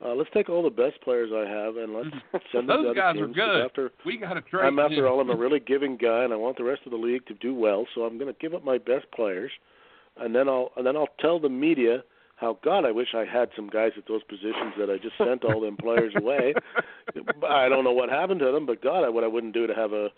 [0.04, 2.10] Uh, let's take all the best players I have and let's
[2.52, 3.62] send them Those guys are good.
[3.64, 4.66] After We got to trade.
[4.66, 6.98] I'm after all, I'm a really giving guy, and I want the rest of the
[6.98, 7.86] league to do well.
[7.96, 9.52] So I'm going to give up my best players,
[10.18, 12.04] and then I'll and then I'll tell the media
[12.36, 15.46] how God I wish I had some guys at those positions that I just sent
[15.46, 16.54] all them players away.
[17.48, 19.74] I don't know what happened to them, but God, I, what I wouldn't do to
[19.74, 20.10] have a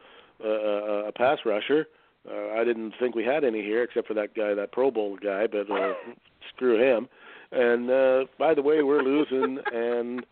[0.43, 1.87] a, a, a pass rusher.
[2.29, 5.17] Uh, I didn't think we had any here except for that guy, that Pro Bowl
[5.21, 5.93] guy, but uh,
[6.55, 7.07] screw him.
[7.51, 10.25] And uh, by the way, we're losing, and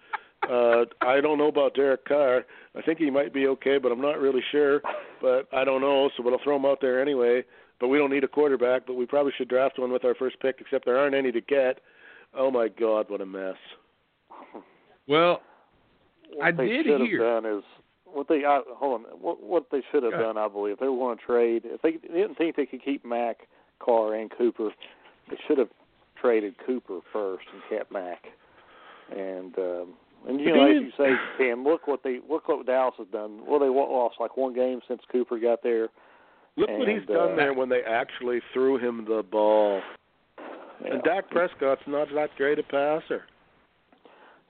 [0.49, 2.45] uh, I don't know about Derek Carr.
[2.75, 4.81] I think he might be okay, but I'm not really sure.
[5.21, 7.43] But I don't know, so we'll throw him out there anyway.
[7.79, 10.39] But we don't need a quarterback, but we probably should draft one with our first
[10.39, 11.79] pick, except there aren't any to get.
[12.33, 13.55] Oh my God, what a mess!
[15.07, 15.41] Well,
[16.33, 17.63] What I they did should hear- have done is
[18.13, 19.07] what they I, hold on.
[19.19, 21.63] What what they should have done, I believe, if they want to trade.
[21.65, 23.47] If they didn't think they could keep Mack,
[23.79, 24.69] Carr, and Cooper,
[25.29, 25.69] they should have
[26.19, 28.25] traded Cooper first and kept Mack.
[29.15, 29.93] And um,
[30.27, 33.07] and you The know, as you say, Cam, look what they look what Dallas has
[33.11, 33.41] done.
[33.45, 35.89] Well, they lost like one game since Cooper got there.
[36.55, 39.81] Look what he's And, done uh, there when they actually threw him the ball.
[40.83, 40.93] Yeah.
[40.93, 43.23] And Dak Prescott's not that great a passer.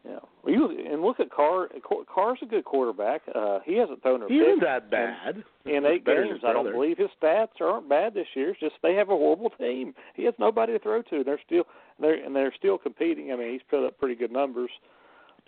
[0.06, 0.20] Yeah.
[0.44, 1.70] Well, you and look at Carr.
[2.14, 3.22] Carr's a good quarterback.
[3.34, 5.44] Uh, he hasn't thrown a He isn't that bad.
[5.66, 6.42] in eight games.
[6.46, 8.50] I don't believe his stats aren't bad this year.
[8.50, 9.94] It's just they have a horrible team.
[10.16, 11.24] He has nobody to throw to.
[11.24, 11.64] They're still
[12.02, 13.32] they're and they're still competing.
[13.32, 14.72] I mean, he's put up pretty good numbers.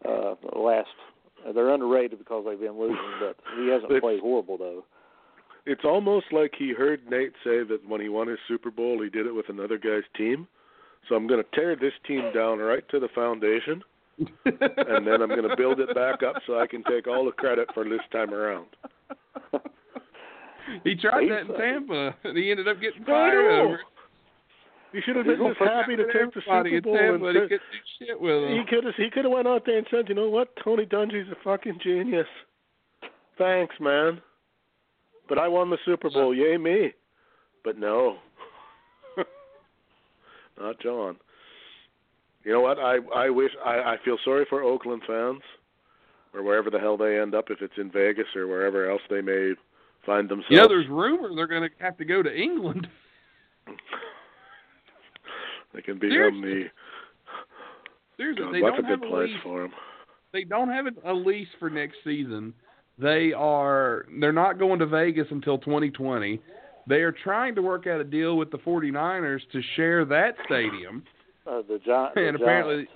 [0.07, 0.88] Uh, the last
[1.53, 4.86] they're underrated because they've been losing, but he hasn't It's- played horrible though.
[5.68, 9.10] It's almost like he heard Nate say that when he won his Super Bowl, he
[9.10, 10.48] did it with another guy's team.
[11.10, 13.82] So I'm going to tear this team down right to the foundation,
[14.17, 17.31] and then I'm going to build it back up so I can take all the
[17.31, 18.67] credit for this time around.
[20.83, 23.79] he tried that in Tampa, and he ended up getting fired over.
[24.93, 27.49] He should have been just happy to take the Super Bowl Tampa, and he couldn't
[27.49, 28.65] do shit with he him.
[28.69, 31.29] could have he could have went out there and said, you know what, Tony Dungy's
[31.31, 32.27] a fucking genius.
[33.37, 34.21] Thanks, man.
[35.27, 36.93] But I won the Super Bowl, yay me.
[37.65, 38.17] But no,
[40.59, 41.17] not John.
[42.45, 42.77] You know what?
[42.77, 45.41] I I wish I I feel sorry for Oakland fans,
[46.34, 49.22] or wherever the hell they end up, if it's in Vegas or wherever else they
[49.22, 49.53] may
[50.05, 50.51] find themselves.
[50.51, 52.88] Know, there's rumor they're going to have to go to England.
[55.73, 56.69] they can become Seriously, the.
[58.17, 59.39] Seriously, God, they what's don't a have good a place lease.
[59.43, 59.72] for them?
[60.31, 62.53] They don't have a lease for next season.
[62.99, 64.05] They are.
[64.19, 66.39] They're not going to Vegas until 2020.
[66.88, 71.03] They are trying to work out a deal with the 49ers to share that stadium.
[71.47, 72.91] Uh, the Gi- the And apparently- Giants,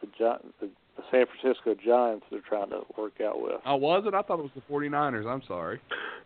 [0.00, 3.60] the, Gi- the, the San Francisco Giants, they're trying to work out with.
[3.66, 4.14] Oh, was it?
[4.14, 5.26] I thought it was the 49ers.
[5.26, 5.80] I'm sorry.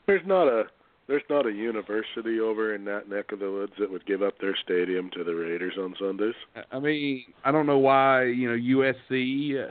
[0.07, 0.65] There's not a
[1.07, 4.39] there's not a university over in that neck of the woods that would give up
[4.41, 6.35] their stadium to the Raiders on Sundays.
[6.73, 8.25] I mean, I don't know why.
[8.25, 9.71] You know, USC, uh,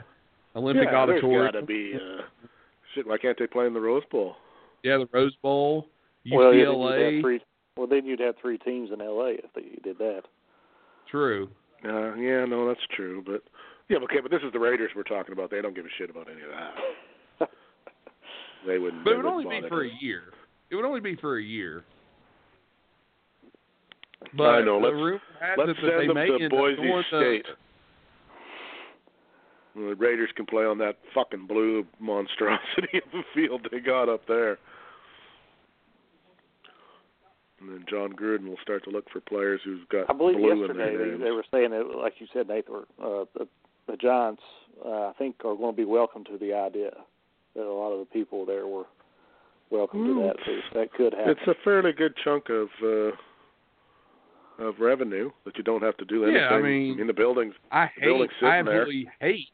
[0.56, 1.40] Olympic yeah, Auditorium.
[1.40, 2.22] There's got to be uh,
[2.94, 3.06] shit.
[3.06, 4.36] Why can't they play in the Rose Bowl?
[4.84, 5.88] Yeah, the Rose Bowl,
[6.30, 7.40] Well, yeah, then you'd have three,
[7.76, 10.22] well, then you'd have three teams in LA if they did that.
[11.14, 11.48] True.
[11.84, 13.22] Uh, yeah, no, that's true.
[13.24, 13.44] But
[13.88, 15.48] yeah, okay, but this is the Raiders we're talking about.
[15.48, 17.48] They don't give a shit about any of that.
[18.66, 19.04] They wouldn't.
[19.04, 20.22] But they it would only be for a year.
[20.70, 21.84] It would only be for a year.
[24.34, 24.78] But I know.
[24.78, 25.20] Let's
[25.58, 27.46] let's it that they send them to Boise State.
[29.74, 34.08] And the Raiders can play on that fucking blue monstrosity of the field they got
[34.08, 34.58] up there.
[37.64, 40.52] And then Jon Gruden will start to look for players who've got I believe blue
[40.52, 41.22] in yesterday their they, names.
[41.24, 43.48] they were saying that, like you said, Nathan, uh, the,
[43.88, 44.42] the Giants,
[44.84, 46.90] uh, I think, are going to be welcome to the idea
[47.54, 48.84] that a lot of the people there were
[49.70, 50.18] welcome Hmm.
[50.20, 50.36] to that.
[50.44, 51.30] So that could happen.
[51.30, 53.10] It's a fairly good chunk of uh
[54.62, 56.40] of revenue that you don't have to do anything.
[56.42, 57.54] Yeah, I mean- in the buildings.
[57.72, 58.46] I The building's hate.
[58.46, 58.82] I sitting there.
[58.82, 59.48] absolutely hate.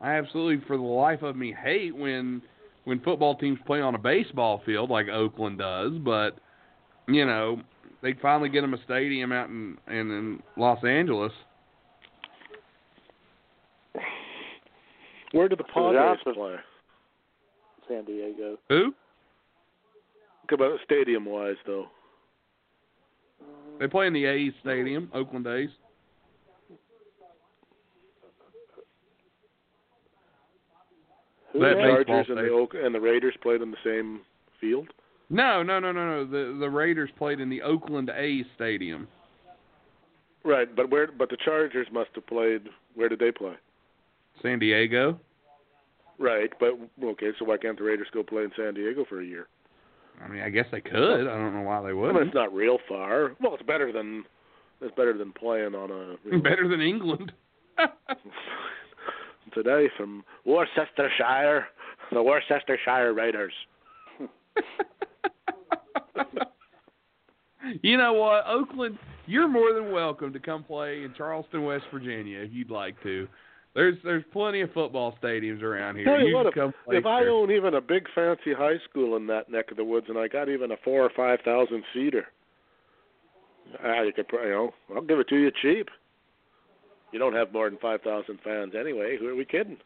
[0.00, 2.42] I absolutely, for the life of me, hate when
[2.84, 5.92] when football teams play on a baseball field like Oakland does.
[5.98, 6.38] But
[7.08, 7.60] you know,
[8.02, 11.32] they finally get them a stadium out in in, in Los Angeles.
[15.32, 16.56] Where do the Padres play?
[17.88, 18.56] San Diego.
[18.68, 18.94] Who?
[20.42, 21.86] Look about stadium wise though.
[23.78, 25.68] They play in the A's stadium, Oakland A's.
[31.52, 32.86] Who That the Chargers and the stadium.
[32.86, 34.20] And the Raiders played in the same
[34.60, 34.88] field.
[35.28, 36.24] No, no, no, no, no.
[36.24, 39.08] The the Raiders played in the Oakland A's stadium.
[40.44, 41.10] Right, but where?
[41.10, 42.68] But the Chargers must have played.
[42.94, 43.54] Where did they play?
[44.42, 45.18] San Diego.
[46.18, 47.30] Right, but okay.
[47.38, 49.48] So why can't the Raiders go play in San Diego for a year?
[50.24, 51.26] I mean, I guess they could.
[51.26, 52.26] I don't know why they I mean, wouldn't.
[52.28, 53.32] it's not real far.
[53.40, 54.24] Well, it's better than
[54.80, 57.32] it's better than playing on a you know, Better than England.
[59.54, 61.66] today from Worcestershire,
[62.12, 63.52] the Worcestershire Raiders.
[67.82, 72.40] you know what, Oakland, you're more than welcome to come play in Charleston, West Virginia,
[72.40, 73.28] if you'd like to.
[73.74, 76.06] There's there's plenty of football stadiums around here.
[76.06, 76.54] Tell you, you what, if,
[76.88, 77.30] if I there.
[77.30, 80.28] own even a big fancy high school in that neck of the woods, and I
[80.28, 82.24] got even a four or five thousand seater,
[83.84, 85.88] I you could, you know, I'll give it to you cheap.
[87.12, 89.18] You don't have more than five thousand fans anyway.
[89.20, 89.76] Who are we kidding?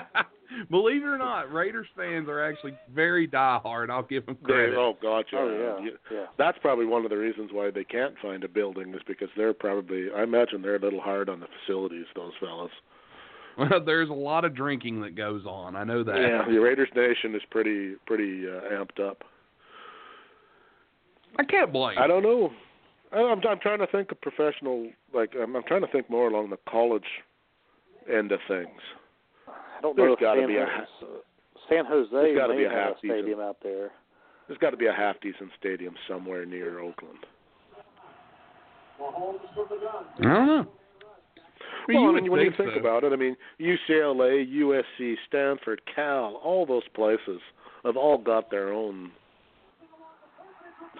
[0.70, 3.90] Believe it or not, Raiders fans are actually very diehard.
[3.90, 4.74] I'll give them They, credit.
[4.76, 5.36] oh, gotcha.
[5.36, 6.26] Oh yeah, You- yeah.
[6.38, 9.52] That's probably one of the reasons why they can't find a building is because they're
[9.52, 10.06] probably.
[10.16, 12.06] I imagine they're a little hard on the facilities.
[12.14, 12.70] Those fellas.
[13.58, 15.76] Well, there's a lot of drinking that goes on.
[15.76, 16.16] I know that.
[16.16, 19.24] Yeah, the Raiders Nation is pretty pretty uh, amped up.
[21.38, 21.98] I can't blame.
[21.98, 22.50] I don't know.
[23.12, 24.88] I- I'm I'm trying to think of professional.
[25.14, 27.04] Like I'm, I'm trying to think more along the college
[28.12, 28.80] end of things.
[29.76, 30.86] I don't There's know if gotta San, be a-
[31.68, 33.90] San Jose there's gotta may be a have a half decent- stadium out there.
[34.48, 37.18] There's got to be a half decent stadium somewhere near Oakland.
[39.00, 40.66] I don't know.
[41.88, 42.80] Well, you I mean, when you think think so.
[42.80, 47.40] about it, I mean, UCLA, USC, Stanford, Cal, all those places
[47.84, 49.10] have all got their own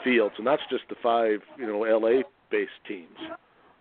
[0.05, 3.17] fields, and that's just the five, you know, LA-based teams.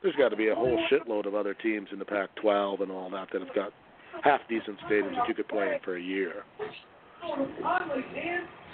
[0.01, 3.09] There's got to be a whole shitload of other teams in the Pac-12 and all
[3.11, 3.71] that that have got
[4.23, 6.43] half decent stadiums that you could play in for a year.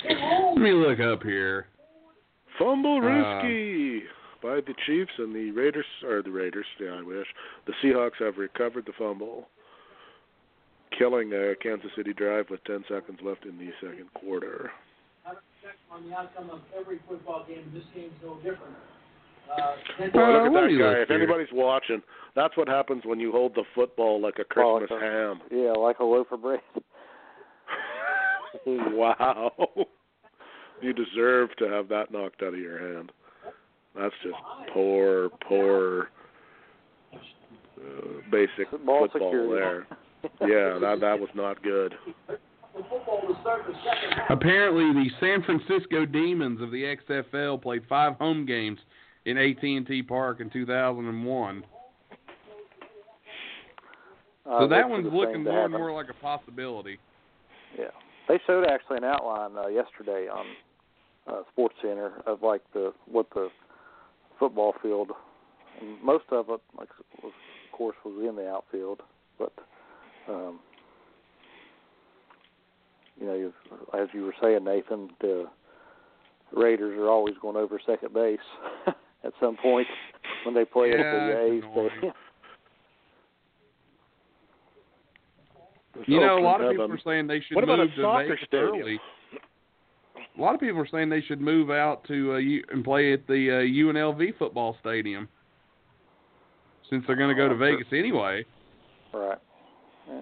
[0.07, 1.67] Let me look up here.
[2.59, 4.03] Fumble Uh, risky
[4.41, 7.27] by the Chiefs and the Raiders, or the Raiders, yeah, I wish.
[7.65, 9.47] The Seahawks have recovered the fumble,
[10.97, 14.71] killing a Kansas City drive with 10 seconds left in the second quarter.
[15.23, 17.71] Have a check on the outcome of every football game.
[17.73, 18.75] This game's no different.
[19.49, 19.75] Uh,
[20.13, 21.01] Boy, look at that guy.
[21.01, 21.17] If here.
[21.17, 22.01] anybody's watching,
[22.35, 25.05] that's what happens when you hold the football like a Oh, Christmas okay.
[25.05, 25.41] ham.
[25.51, 26.59] Yeah, like a loaf of bread.
[28.67, 29.51] wow.
[30.81, 33.11] You deserve to have that knocked out of your hand.
[33.95, 34.35] That's just
[34.73, 36.09] poor, poor,
[37.13, 39.87] uh, basic Ball football there.
[40.39, 41.95] Yeah, that that was not good.
[44.29, 48.77] Apparently, the San Francisco Demons of the XFL played five home games
[49.25, 51.63] in AT&T Park in 2001.
[54.45, 56.97] Uh, So that one's looking more and more like a possibility.
[57.77, 57.85] Yeah,
[58.27, 60.45] they showed actually an outline uh, yesterday on
[61.27, 63.49] uh, SportsCenter of like the what the
[64.39, 65.11] football field,
[65.79, 66.89] and most of it, like
[67.23, 67.31] was,
[67.71, 69.01] of course, was in the outfield,
[69.37, 69.53] but
[70.27, 70.59] um,
[73.19, 73.53] you know,
[73.93, 75.45] as you were saying, Nathan, the
[76.51, 78.39] Raiders are always going over second base
[79.23, 79.87] at some point
[80.45, 81.41] when they play Yeah, at the
[82.07, 82.13] A's.
[86.07, 88.23] You know, a lot of people are saying they should What about move to soccer
[88.29, 88.75] Vegas stadium?
[88.81, 88.99] early.
[90.37, 93.11] A lot of people are saying they should move out to uh, U- and play
[93.11, 95.27] at the uh, UNLV football stadium
[96.89, 97.57] since they're going to go to Oh.
[97.57, 98.45] Vegas anyway.
[99.13, 99.37] right.
[100.07, 100.21] Yeah.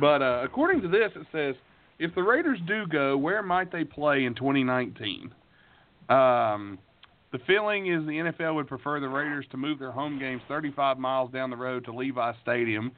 [0.00, 1.54] But uh, according to this, it says
[2.00, 5.32] if the Raiders do go, where might they play in 2019?
[6.08, 6.78] Um,
[7.30, 10.98] the feeling is the NFL would prefer the Raiders to move their home games 35
[10.98, 12.90] miles down the road to Levi Stadium,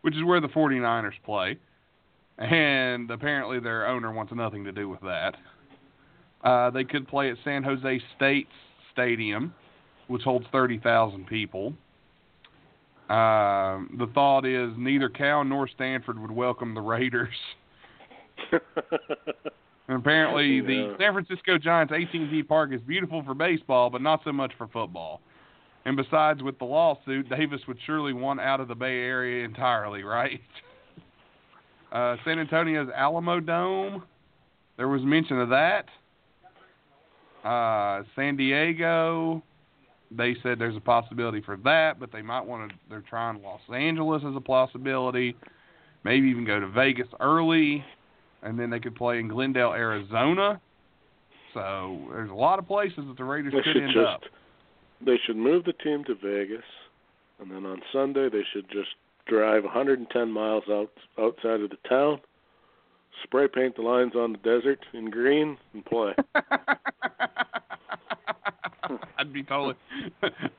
[0.00, 1.58] which is where the 49ers play.
[2.38, 5.36] And apparently their owner wants nothing to do with that.
[6.42, 8.50] Uh, they could play at San Jose State's
[8.92, 9.54] Stadium,
[10.08, 11.74] which holds 30,000 people.
[13.08, 17.34] Um, the thought is neither Cal nor Stanford would welcome the Raiders.
[19.88, 24.32] And apparently, the San Francisco Giants AT&T Park is beautiful for baseball, but not so
[24.32, 25.20] much for football.
[25.84, 30.02] And besides, with the lawsuit, Davis would surely want out of the Bay Area entirely,
[30.02, 30.40] right?
[31.92, 34.02] Uh, San Antonio's Alamodome,
[34.76, 35.84] there was mention of that.
[37.48, 39.40] Uh, San Diego,
[40.10, 42.76] they said there's a possibility for that, but they might want to.
[42.90, 45.36] They're trying Los Angeles as a possibility.
[46.02, 47.84] Maybe even go to Vegas early,
[48.44, 50.60] and then they could play in Glendale, Arizona.
[51.52, 54.20] So there's a lot of places that the Raiders They could end just up.
[55.04, 56.64] they should move the team to Vegas,
[57.40, 58.90] and then on Sunday they should just
[59.26, 62.20] drive 110 miles out outside of the town,
[63.22, 66.12] spray paint the lines on the desert in green, and play.
[69.18, 69.74] I'd be totally.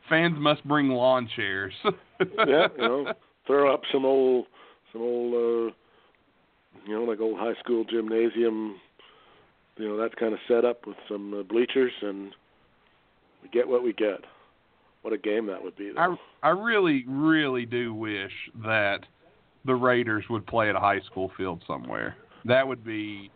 [0.10, 1.74] Fans must bring lawn chairs.
[1.84, 3.14] yeah, you know,
[3.46, 4.46] throw up some old
[4.92, 5.74] some old uh
[6.86, 8.76] you know like old high school gymnasium,
[9.78, 12.34] you know that kind of setup with some uh, bleachers, and
[13.44, 14.22] we get what we get.
[15.02, 15.92] what a game that would be.
[15.96, 16.18] Though.
[16.44, 18.32] I I really really do wish
[18.64, 19.02] that
[19.66, 22.16] the Raiders would play at a high school field somewhere.
[22.46, 23.32] That would be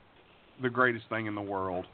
[0.61, 1.85] the greatest thing in the world.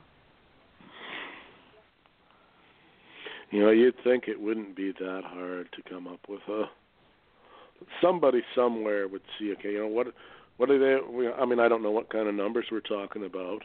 [3.51, 6.65] You know, you'd think it wouldn't be that hard to come up with a
[8.01, 9.53] somebody somewhere would see.
[9.53, 10.07] Okay, you know what?
[10.57, 11.31] What are they?
[11.31, 13.63] I mean, I don't know what kind of numbers we're talking about.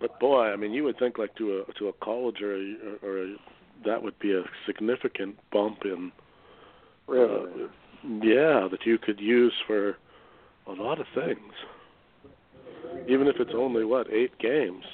[0.00, 2.74] But boy, I mean, you would think like to a to a college or a,
[3.02, 3.36] or a,
[3.84, 6.12] that would be a significant bump in.
[7.06, 7.64] Really?
[7.64, 7.68] Uh,
[8.22, 9.96] yeah, that you could use for
[10.66, 11.52] a lot of things.
[13.08, 14.84] Even if it's only what eight games.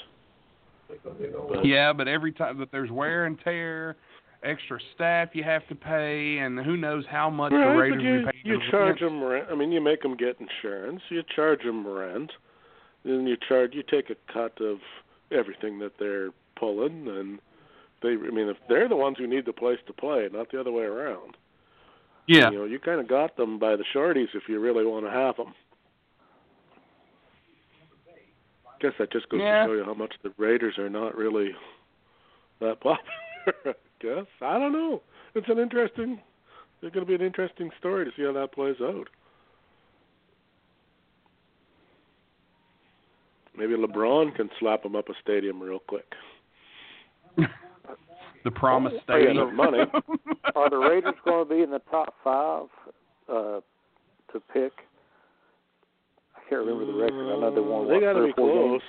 [0.89, 3.97] But, Yeah, but every time that there's wear and tear,
[4.43, 8.45] extra staff you have to pay, and who knows how much the Raiders you, paying.
[8.45, 9.13] you charge rent.
[9.13, 9.47] them rent.
[9.51, 11.01] I mean, you make them get insurance.
[11.09, 12.33] You charge them rent.
[13.05, 13.75] Then you charge.
[13.75, 14.79] You take a cut of
[15.31, 17.39] everything that they're pulling, and
[18.03, 18.11] they.
[18.11, 20.73] I mean, if they're the ones who need the place to play, not the other
[20.73, 21.37] way around.
[22.29, 25.05] Yeah, You know, you kind of got them by the shorties if you really want
[25.07, 25.55] to have them.
[28.81, 29.63] Guess that just goes Yeah.
[29.67, 31.51] to show you how much the Raiders are not really
[32.61, 33.75] that popular.
[34.03, 35.03] I guess I don't know.
[35.35, 36.21] It's an interesting.
[36.83, 39.09] It's going to be an interesting story to see how that plays out.
[43.57, 46.07] Maybe LeBron can slap them up a stadium real quick.
[47.37, 49.37] the promised Oh, stadium.
[49.37, 49.79] no money.
[50.57, 52.65] Are the Raiders going to be in the top five
[53.29, 53.61] uh,
[54.33, 54.73] to pick?
[56.35, 57.33] I can't remember the record.
[57.37, 57.89] I know they won.
[57.89, 58.81] They got to be close.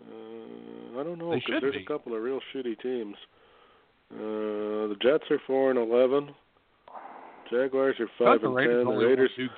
[0.00, 0.71] Uh,
[1.02, 1.82] I don't know because there's be.
[1.82, 3.16] a couple of real shitty teams.
[4.12, 6.32] Uh, the Jets are four and eleven.
[7.50, 8.94] Jaguars are five and Raiders ten.
[8.94, 9.48] The Raiders two.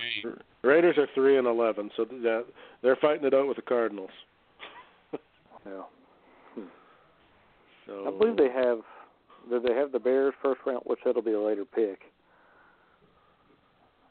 [0.63, 1.91] Raiders are three and eleven.
[1.99, 2.47] So that
[2.83, 4.11] they're fighting it out with the Cardinals.
[5.67, 5.81] Yeah.
[7.87, 8.81] So I believe they have.
[9.49, 12.01] Do they have the Bears first round, which that'll be a later pick?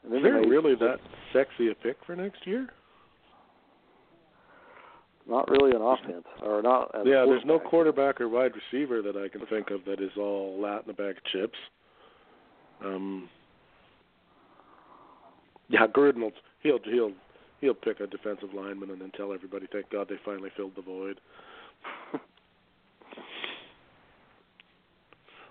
[0.04, 0.98] Is there really that
[1.32, 2.68] sexy a pick for next year?
[5.26, 6.90] Not really an offense, or not.
[7.06, 8.20] yeah, there's no quarterback.
[8.20, 11.16] or wide receiver that I can think of that is all lat in the bag
[11.16, 11.58] of chips.
[12.84, 13.28] Um,
[15.68, 16.32] yeah, Gruden will
[16.62, 17.12] he'll he'll
[17.60, 20.82] he'll pick a defensive lineman and then tell everybody, "Thank God they finally filled the
[20.82, 21.18] void."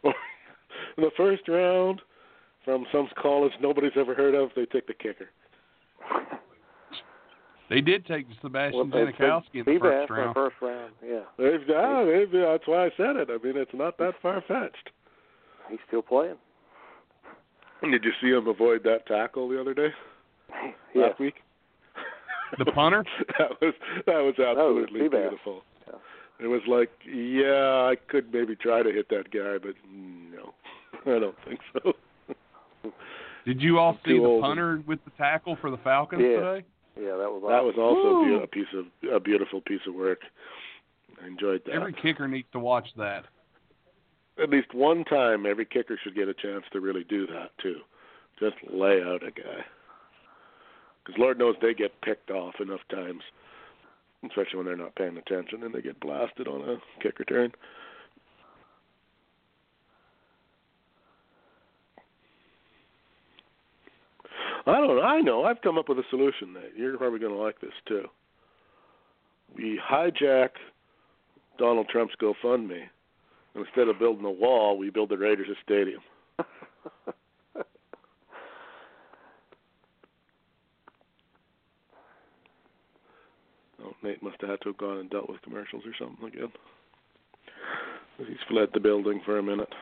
[0.03, 0.13] Or
[0.97, 2.01] in the first round,
[2.63, 5.29] from some college nobody's ever heard of, they take the kicker.
[7.73, 10.35] They did take Sebastian Well, they took Janikowski in the Seabass first in the round.
[10.35, 10.91] first round.
[11.03, 13.29] Yeah, They've, they've, that's why I said it.
[13.31, 14.89] I mean, it's not that far fetched.
[15.69, 16.35] he's still playing.
[17.81, 19.89] Did you see him avoid that tackle the other day?
[20.95, 21.35] Yeah, Last week?
[22.59, 23.03] The punter?
[23.39, 23.73] that was
[24.05, 25.29] that was absolutely Seabass.
[25.29, 25.63] beautiful.
[25.87, 25.95] Yeah.
[26.45, 30.53] It was like, yeah, I could maybe try to hit that guy, but no,
[31.07, 31.93] I don't think so.
[33.45, 36.39] Did you all see the punter with the tackle for the Falcons Yeah.
[36.39, 36.65] today?
[36.97, 37.43] Yeah, that was.
[37.47, 38.37] That was also Woo.
[38.39, 40.19] be- a piece of a beautiful piece of work.
[41.21, 41.75] I enjoyed that.
[41.75, 43.25] Every kicker needs to watch that.
[44.41, 47.77] At least one time, every kicker should get a chance to really do that too.
[48.39, 49.63] Just lay out a guy,
[51.03, 53.21] because Lord knows they get picked off enough times,
[54.25, 57.51] especially when they're not paying attention and they get blasted on a kick return.
[64.65, 65.01] I don't know.
[65.01, 65.43] I know.
[65.43, 66.71] I've come up with a solution, Nate.
[66.77, 68.05] You're probably going to like this too.
[69.55, 70.49] We hijack
[71.57, 72.83] Donald Trump's GoFundMe.
[73.55, 76.01] Instead of building a wall, we build the Raiders a stadium.
[83.83, 86.51] Oh, Nate must have had to have gone and dealt with commercials or something again.
[88.17, 89.73] He's fled the building for a minute.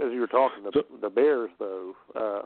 [0.00, 2.42] As you were talking, the, So- the Bears, though, uh,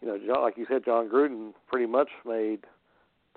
[0.00, 2.60] you know, John, like you said, Jon Gruden pretty much made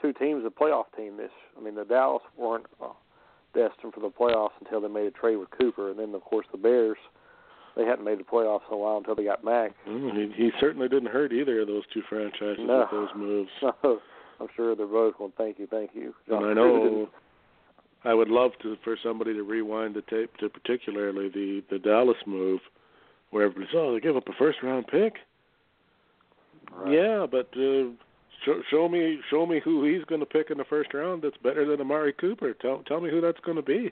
[0.02, 1.18] two teams a playoff team.
[1.18, 2.88] This, I mean, the Dallas weren't uh,
[3.54, 6.46] destined for the playoffs until they made a trade with Cooper, and then of course
[6.52, 6.98] the Bears,
[7.76, 9.72] they hadn't made the playoffs in a while until they got Mack.
[9.88, 12.80] Mm, he, he certainly didn't hurt either of those two franchises No.
[12.80, 13.50] with those moves.
[14.42, 16.14] So I'm sure they're both going, thank you, thank you.
[16.30, 17.10] John and I know
[18.06, 22.16] I would love to for somebody to rewind the tape to particularly the the Dallas
[22.26, 22.62] move,
[23.32, 25.16] where everybody's oh they give up a first round pick.
[26.76, 26.94] Right.
[26.94, 27.90] Yeah, but uh,
[28.46, 31.38] show, show me show me who he's going to pick in the first round that's
[31.38, 32.54] better than Amari Cooper.
[32.54, 33.92] Tell tell me who that's going to be.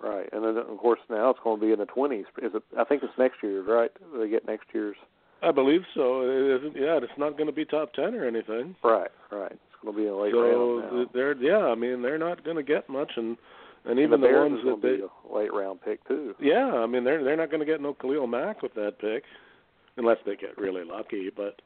[0.00, 2.26] Right, and then of course now it's going to be in the twenties.
[2.42, 2.62] Is it?
[2.78, 3.90] I think it's next year, right?
[4.18, 4.96] They get next year's.
[5.42, 6.22] I believe so.
[6.22, 6.76] It isn't.
[6.76, 8.76] Yeah, it's not going to be top ten or anything.
[8.82, 9.52] Right, right.
[9.52, 11.66] It's going to be a late so round th- they're yeah.
[11.66, 13.36] I mean they're not going to get much, and
[13.84, 16.34] And even the, Bears ones that they be a late round pick too.
[16.40, 19.24] Yeah, I mean they're they're not going to get no Khalil Mack with that pick,
[19.96, 21.30] unless they get really lucky.
[21.34, 21.60] But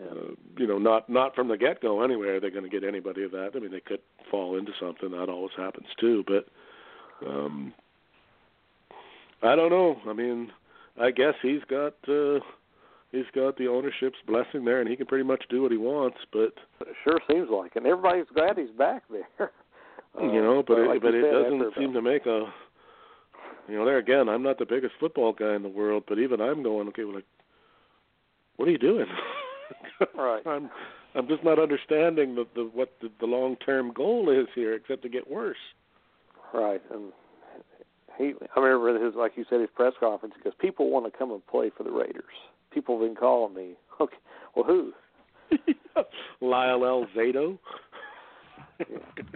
[0.00, 2.28] uh, you know, not not from the get go anyway.
[2.28, 3.50] Are they going to get anybody of that?
[3.54, 4.00] I mean, they could
[4.30, 5.10] fall into something.
[5.10, 6.24] That always happens too.
[6.26, 6.46] But
[7.26, 7.72] um,
[9.42, 9.96] I don't know.
[10.06, 10.52] I mean,
[11.00, 12.40] I guess he's got uh,
[13.12, 16.18] he's got the ownership's blessing there, and he can pretty much do what he wants.
[16.32, 19.50] But It sure seems like, and everybody's glad he's back there.
[20.20, 22.52] you know, but Uh, it, like but it said, doesn't seem to make a.
[23.68, 26.40] You know, there again, I'm not the biggest football guy in the world, but even
[26.40, 27.26] I'm going, okay, well, like,
[28.56, 29.04] what are you doing?
[30.16, 30.46] Right.
[30.46, 30.70] I'm
[31.14, 35.02] I'm just not understanding the, the what the, the long term goal is here, except
[35.02, 35.56] to get worse.
[36.54, 37.12] Right, and
[38.16, 38.34] he.
[38.56, 41.44] I remember his, like you said, his press conference because people want to come and
[41.46, 42.24] play for the Raiders.
[42.72, 43.74] People have been calling me.
[44.00, 44.16] Okay,
[44.54, 44.92] well, who?
[46.40, 47.04] Lyle L.
[47.16, 47.58] Zato.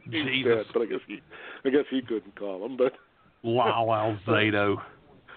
[0.09, 0.45] Jesus.
[0.45, 1.21] dead, but I guess he
[1.65, 2.93] I guess he couldn't call him, but
[3.43, 4.77] Lyle Alzado.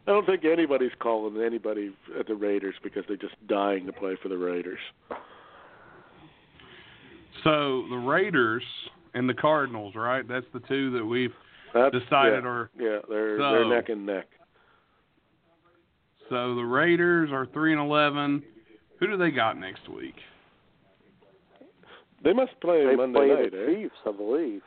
[0.08, 4.16] I don't think anybody's calling anybody at the Raiders because they're just dying to play
[4.22, 4.80] for the Raiders.
[7.44, 8.64] So the Raiders
[9.14, 10.28] and the Cardinals, right?
[10.28, 11.34] That's the two that we've
[11.74, 12.70] That's, decided yeah, are.
[12.80, 14.28] yeah, they're So- they're neck and neck.
[16.30, 18.44] So the Raiders are three and eleven.
[19.00, 20.16] Who do they got next week?
[22.24, 23.76] They must play They Monday play night, the eh?
[23.76, 24.62] Chiefs, I believe.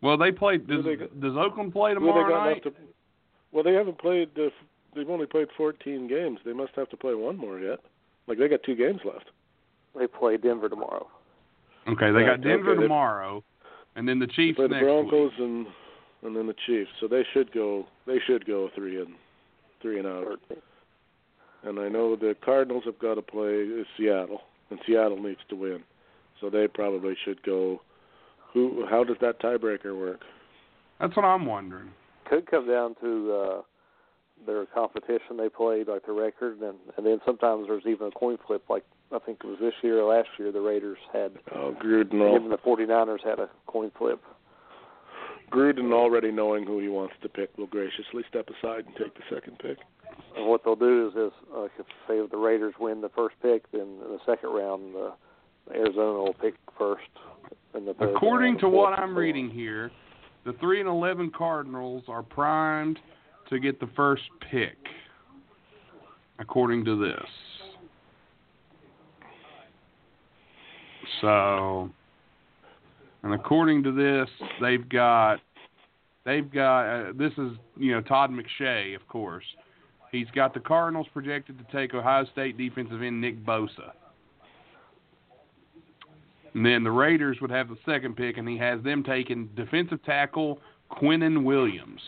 [0.00, 0.58] Well, they play.
[0.58, 2.64] Does, Who they does Oakland play Who they tomorrow got night?
[2.64, 2.82] left to,
[3.52, 4.30] well, they haven't played.
[4.38, 4.50] Uh,
[4.94, 6.38] they've only played 14 games.
[6.44, 7.80] They must have to play one more yet.
[8.26, 9.26] Like they got two games left.
[9.98, 11.08] They play Denver tomorrow.
[11.88, 13.42] Okay, they got Denver okay, tomorrow,
[13.96, 15.40] and then the They Chiefs play the Broncos week.
[15.40, 15.66] and
[16.22, 16.90] and then the Chiefs.
[17.00, 17.86] So they should go.
[18.06, 19.14] They should go three and
[19.80, 20.38] three and out.
[21.64, 23.66] And I know the Cardinals have got to play
[23.96, 25.82] Seattle, and Seattle needs to win.
[26.40, 27.80] So they probably should go.
[28.52, 28.84] Who?
[28.88, 30.20] How does that tiebreaker work?
[31.00, 31.90] That's what I'm wondering.
[32.28, 33.62] Could come down to uh
[34.46, 38.38] their competition they played, like the record, and and then sometimes there's even a coin
[38.46, 38.64] flip.
[38.68, 41.32] Like I think it was this year or last year, the Raiders had.
[41.54, 42.36] Oh, Gruden.
[42.36, 44.20] Even the 49ers had a coin flip.
[45.50, 49.22] Gruden already knowing who he wants to pick will graciously step aside and take the
[49.34, 49.78] second pick.
[50.36, 53.70] And what they'll do is, is uh, if say the Raiders win the first pick,
[53.72, 55.10] then in the second round, uh,
[55.72, 57.08] Arizona will pick first.
[57.74, 59.90] In the third According round, to what I'm so reading here,
[60.48, 62.98] the three and eleven Cardinals are primed
[63.50, 64.78] to get the first pick.
[66.38, 67.28] According to this.
[71.20, 71.90] So,
[73.22, 74.28] and according to this,
[74.62, 75.40] they've got
[76.24, 79.44] they've got uh, this is you know Todd McShay, of course.
[80.12, 83.92] He's got the Cardinals projected to take Ohio State defensive end Nick Bosa.
[86.58, 90.02] And then the Raiders would have the second pick, and he has them taking defensive
[90.02, 90.58] tackle
[90.90, 92.00] Quinnen Williams.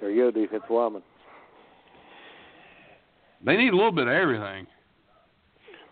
[0.00, 1.02] There you go, defensive lineman.
[3.44, 4.66] They need a little bit of everything.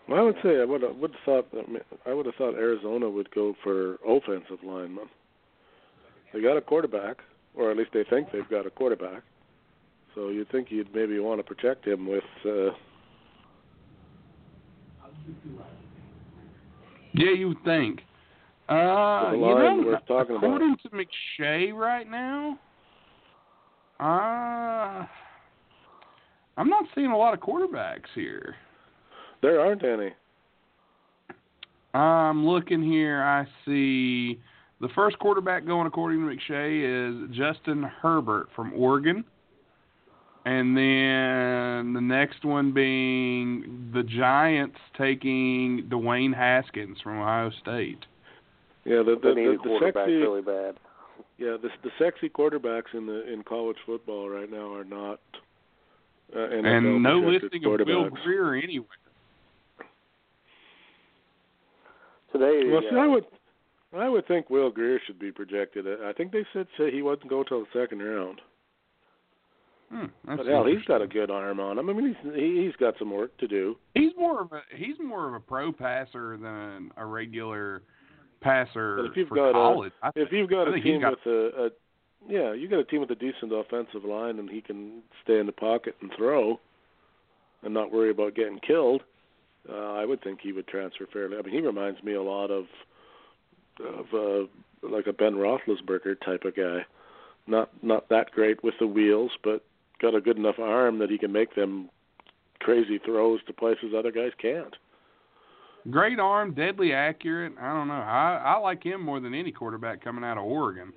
[0.09, 1.65] Well, I would say I would have, would have thought that
[2.07, 5.05] I would have thought Arizona would go for offensive linemen.
[6.33, 7.17] They got a quarterback,
[7.53, 9.21] or at least they think they've got a quarterback.
[10.15, 12.23] So you'd think you'd maybe want to protect him with.
[12.43, 12.71] Uh,
[17.17, 18.01] Yeah, you would think.
[18.67, 20.47] Uh, you know, worth talking about.
[20.47, 22.57] according to McShay right now,
[23.99, 25.05] uh,
[26.57, 28.55] I'm not seeing a lot of quarterbacks here.
[29.41, 30.13] there aren't any.
[31.93, 33.23] I'm looking here.
[33.23, 34.39] I see
[34.81, 39.23] the first quarterback going according to McShay is Justin Herbert from Oregon.
[40.45, 48.05] And then the next one being the Giants taking Dwayne Haskins from Ohio State.
[48.83, 50.75] Yeah, the They the, the, the quarterback sexy really bad.
[51.39, 55.19] yeah the the sexy quarterbacks in the in college football right now are not.
[56.35, 58.23] Uh, and no listing of Will quarterbacks.
[58.23, 58.87] Grier anywhere.
[62.31, 63.25] Today, Well, see, uh, I would,
[63.95, 65.85] I would think Will Grier should be projected.
[66.03, 68.41] I think they said say he wasn't go till the second round.
[69.95, 71.89] Hmm, But hell, he's got a good arm on him.
[71.89, 73.77] I mean, he's he, he's got some work to do.
[73.93, 77.81] He's more of a he's more of a pro passer than a regular
[78.41, 79.93] passer But if you've for got a- college.
[80.03, 81.69] I If you've got I a think he's team got- with a, a,
[82.27, 85.45] yeah, you got a team with a decent offensive line, and he can stay in
[85.45, 86.59] the pocket and throw,
[87.63, 89.03] and not worry about getting killed.
[89.71, 91.37] Uh, I would think he would transfer fairly.
[91.37, 92.65] I mean, he reminds me a lot of
[93.79, 96.85] of uh, like a Ben Roethlisberger type of guy.
[97.47, 99.63] Not not that great with the wheels, but
[100.01, 101.89] got a good enough arm that he can make them
[102.59, 104.75] crazy throws to places other guys can't.
[105.91, 107.53] Great arm, deadly accurate.
[107.61, 107.93] I don't know.
[107.93, 110.93] I I like him more than any quarterback coming out of Oregon.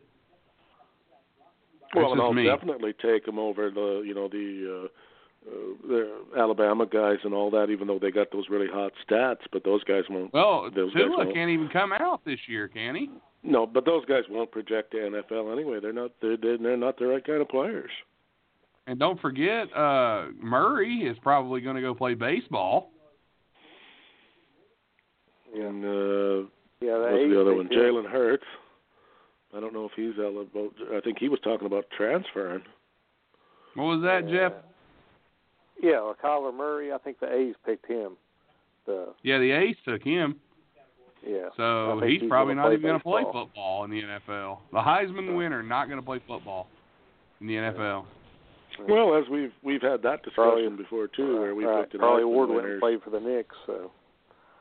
[1.95, 2.45] Well, and I'll me.
[2.45, 4.89] definitely take him over the you know the
[5.47, 8.93] uh, uh, the Alabama guys and all that, even though they got those really hot
[9.09, 9.41] stats.
[9.53, 10.33] But those guys won't.
[10.33, 11.35] Well, Those guys Tua won't.
[11.35, 13.11] can't even come out this year, can he?
[13.43, 15.81] No, but those guys won't project to NFL anyway.
[15.81, 16.11] They're not.
[16.20, 17.91] They're, they're not the right kind of players.
[18.89, 22.90] And don't forget, uh Murray is probably going to go play baseball.
[25.55, 26.48] And uh,
[26.81, 27.69] Yeah, the what's the other one?
[27.69, 27.78] did.
[27.78, 28.44] Jalen Hurts.
[29.55, 30.70] I don't know if he's eligible.
[30.94, 32.62] I think he was talking about transferring.
[33.74, 34.52] What was that, Jeff?
[35.82, 36.93] Yeah, well, Kyler Murray.
[36.93, 38.16] I think the A's picked him.
[38.86, 40.36] The Yeah, the A's took him,
[41.27, 41.48] yeah.
[41.56, 44.59] so he's, he's probably gonna not even going to play football in the NFL.
[44.73, 46.69] The Heisman winner not going to play football
[47.40, 48.05] in the NFL.
[48.87, 51.79] Well, as we've we've had that Probably- discussion before too, where we've right.
[51.81, 52.73] looked at Probably Heisman Ward went winners.
[52.75, 53.57] and played for the Knicks.
[53.67, 53.91] So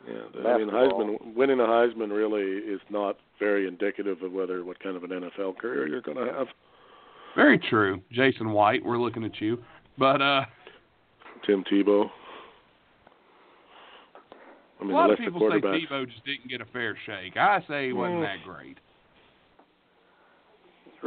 [0.08, 0.70] Yeah, the- I mean.
[0.70, 5.12] Heisman winning a Heisman really is not very indicative of whether what kind of an
[5.12, 6.48] NFL career you're going to have.
[7.36, 8.84] Very true, Jason White.
[8.84, 9.64] We're looking at you,
[9.98, 10.46] but uh,
[11.46, 12.10] Tim Tebow.
[14.80, 15.60] I mean, a lot of people say.
[15.60, 17.36] Tebow just didn't get a fair shake.
[17.38, 18.24] I say he wasn't Mm.
[18.24, 18.78] that great.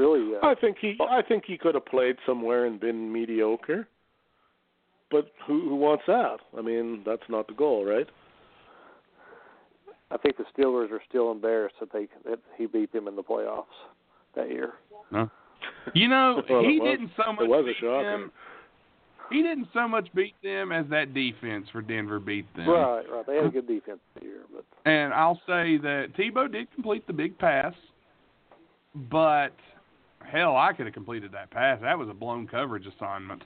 [0.01, 0.37] It's really.
[0.43, 3.89] Uh, I think he I think he could have played somewhere and been mediocre.
[5.11, 6.39] But who who wants that?
[6.57, 8.07] I mean, that's not the goal, right?
[10.13, 13.23] I think the Steelers are still embarrassed that they that he beat them in the
[13.23, 13.65] playoffs
[14.35, 14.73] that year.
[15.95, 18.03] You know, Well, he was- didn't so much was a beat shocker.
[18.05, 18.33] them.
[19.31, 22.69] He didn't so much beat them as that defense for Denver beat them.
[22.69, 23.25] Right, right.
[23.25, 27.07] They had a good defense that year, but And I'll say that Tebow did complete
[27.07, 27.73] the big pass,
[29.09, 29.53] but
[30.31, 31.79] hell, I could have completed that pass.
[31.83, 33.43] That was a blown coverage assignment.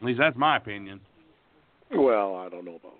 [0.00, 1.00] At least that's my opinion.
[1.94, 2.94] Well, I don't know about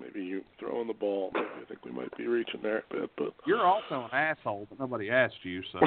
[0.00, 1.30] maybe you throwing the ball.
[1.34, 4.66] Maybe I think we might be reaching there a bit, but You're also an asshole,
[4.70, 5.80] but nobody asked you, so.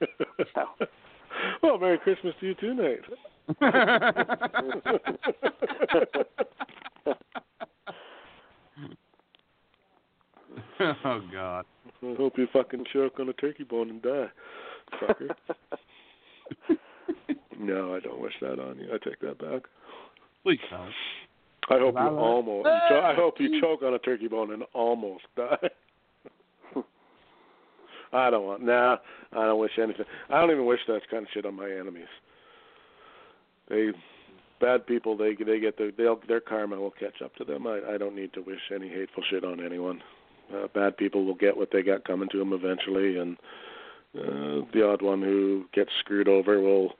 [1.62, 3.00] well, Merry Christmas to you too, Nate.
[11.04, 11.64] oh God.
[12.04, 14.26] I hope you fucking choke on a turkey bone and die,
[15.00, 15.30] fucker.
[17.58, 18.88] no, I don't wish that on you.
[18.92, 19.62] I take that back.
[20.42, 20.92] Please don't.
[21.70, 22.68] I hope you I love- almost.
[22.88, 25.56] cho- I hope you choke on a turkey bone and almost die.
[28.12, 28.62] I don't want.
[28.62, 28.96] Nah,
[29.32, 30.04] I don't wish anything.
[30.28, 32.08] I don't even wish that kind of shit on my enemies.
[33.68, 33.90] They,
[34.60, 35.16] bad people.
[35.16, 37.66] They they get their they'll, their karma will catch up to them.
[37.66, 40.02] I I don't need to wish any hateful shit on anyone.
[40.54, 43.36] Uh, bad people will get what they got coming to them eventually, and
[44.18, 46.92] uh, the odd one who gets screwed over will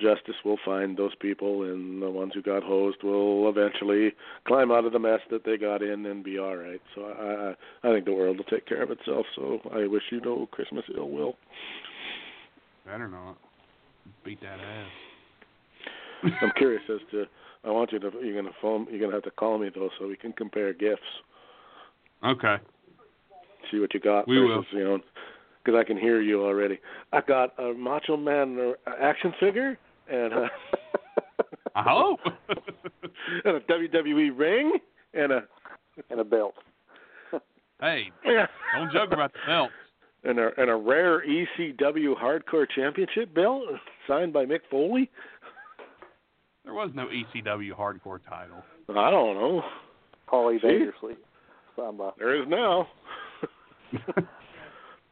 [0.00, 4.12] justice will find those people, and the ones who got hosed will eventually
[4.46, 6.80] climb out of the mess that they got in and be all right.
[6.94, 9.26] So I, I, think the world will take care of itself.
[9.36, 11.36] So I wish you no Christmas ill will.
[12.86, 13.36] Better not.
[14.24, 14.88] Beat that ass.
[16.42, 17.24] I'm curious as to.
[17.64, 18.10] I want you to.
[18.22, 18.86] You're gonna phone.
[18.90, 21.02] You're gonna have to call me though, so we can compare gifts.
[22.24, 22.56] Okay.
[23.70, 24.26] See what you got.
[24.28, 24.98] We versus, You know,
[25.64, 26.78] because I can hear you already.
[27.12, 29.78] I got a Macho Man uh, action figure
[30.10, 30.50] and a,
[31.74, 32.20] I hope.
[33.44, 34.72] and a WWE ring
[35.14, 35.42] and a
[36.10, 36.54] and a belt.
[37.80, 39.70] hey, don't joke about the belt.
[40.24, 43.62] and a and a rare ECW Hardcore Championship belt
[44.08, 45.10] signed by Mick Foley.
[46.64, 48.62] There was no ECW hardcore title.
[48.88, 49.62] I don't know.
[50.30, 50.68] Paulie See?
[50.68, 51.14] Dangerously.
[52.18, 52.86] There is now.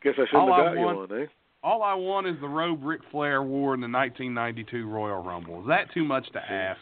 [0.02, 1.26] Guess I shouldn't All I have got want- you one, eh?
[1.62, 5.60] All I want is the robe Ric Flair wore in the 1992 Royal Rumble.
[5.62, 6.80] Is that too much to ask?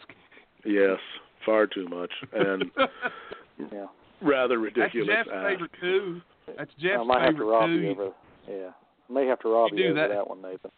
[0.63, 0.99] Yes,
[1.45, 2.65] far too much and
[3.71, 3.87] Yeah.
[4.21, 5.07] rather ridiculous.
[5.09, 5.27] That's.
[5.27, 5.47] Jeff's ask.
[5.49, 6.21] favorite too.
[6.57, 7.73] That's Jeff's I might have to favorite rob too.
[7.73, 8.09] you over.
[8.47, 8.69] Yeah.
[9.09, 10.13] I may have to rob You you, do over that.
[10.13, 10.71] that one, Nathan.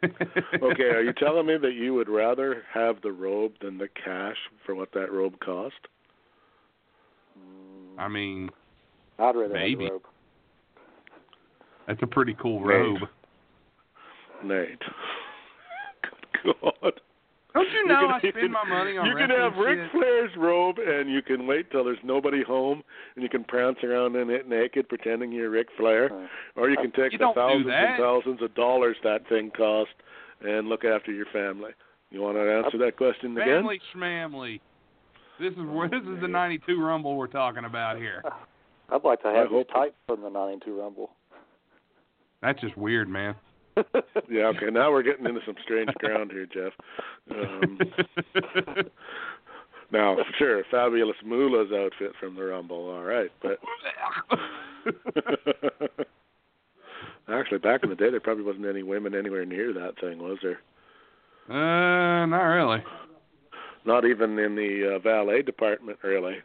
[0.62, 4.36] okay, are you telling me that you would rather have the robe than the cash
[4.66, 5.74] for what that robe cost?
[7.98, 8.50] I mean,
[9.18, 9.84] I'd rather maybe.
[9.84, 10.02] have the robe.
[11.88, 12.68] That's a pretty cool Nate.
[12.68, 12.98] robe.
[14.44, 14.78] Nate.
[16.44, 16.92] Good God.
[17.54, 19.56] Don't you You know can- I spend can- my money on You can wrestling have
[19.58, 19.90] Ric shit?
[19.92, 22.82] Flair's robe, and you can wait till there's nobody home,
[23.16, 26.10] and you can prance around in it naked, pretending you're Ric Flair.
[26.56, 29.90] Or you uh, can take You the thousands and thousands of dollars that thing cost,
[30.42, 31.70] and look after your family.
[32.10, 33.46] You want to answer that question again?
[33.62, 34.60] Family schmamly.
[35.40, 38.22] This is where this is the '92 Rumble we're talking about here.
[38.90, 41.10] I'd like to I have his hope- tights from the '92 Rumble.
[42.42, 43.34] That's just weird, man.
[44.28, 44.46] yeah.
[44.46, 44.70] Okay.
[44.70, 46.72] Now we're getting into some strange ground here, Jeff.
[47.30, 47.78] Um,
[49.90, 53.58] Now, sure, Fabulous Moolah's outfit from the Rumble, all right, but
[57.28, 60.38] actually, back in the day, there probably wasn't any women anywhere near that thing, was
[60.42, 60.60] there?
[61.48, 62.84] uh, not really.
[63.86, 66.36] Not even in the uh, valet department, really.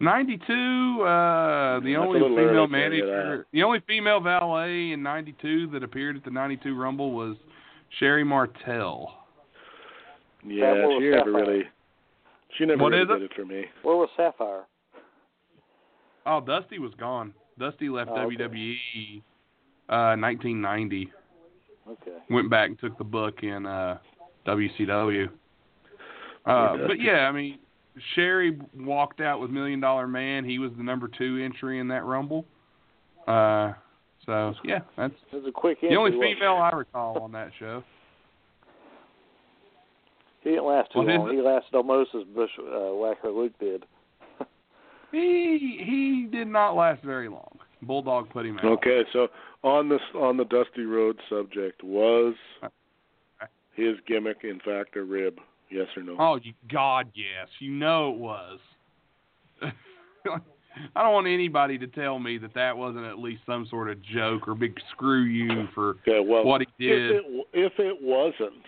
[0.00, 4.92] 92, uh, the That's only female early to tell you manager, the only female valet
[4.92, 7.36] in 92 that appeared at the 92 Rumble was
[7.98, 9.14] Sherri Martel.
[10.46, 11.32] Yeah, That she never Sapphire.
[11.32, 11.64] really.
[12.56, 13.18] She never What really is it?
[13.20, 13.64] did it for me.
[13.82, 14.64] Where was Sapphire?
[16.26, 17.34] Oh, Dusty was gone.
[17.58, 18.36] Dusty left Oh, okay.
[18.36, 19.22] WWE
[19.90, 21.12] uh 1990.
[21.90, 22.16] Okay.
[22.30, 23.98] Went back and took the book in uh
[24.46, 25.28] WCW.
[26.46, 27.58] Uh but yeah, I mean
[28.14, 30.44] Sherri walked out with Million Dollar Man.
[30.44, 32.44] He was the number 2 entry in that Rumble.
[33.26, 33.72] Uh
[34.26, 37.82] so yeah, that's It was a quick the only female I recall on that show.
[40.42, 41.34] He didn't last too What is long.
[41.34, 43.84] He lasted almost as Bush uh, Whacker Luke did.
[45.10, 47.58] He he did not last very long.
[47.82, 48.64] Bulldog put him out.
[48.64, 49.26] Okay, so
[49.64, 52.34] on this on the Dusty Rhodes subject, was
[53.74, 55.38] his gimmick in fact a rib?
[55.70, 56.16] Yes or no?
[56.18, 57.48] Oh, you God, yes.
[57.58, 58.58] You know it was.
[59.62, 64.00] I don't want anybody to tell me that that wasn't at least some sort of
[64.02, 67.10] joke or big screw you for Okay, well, what he did.
[67.10, 68.64] If it, if it wasn't,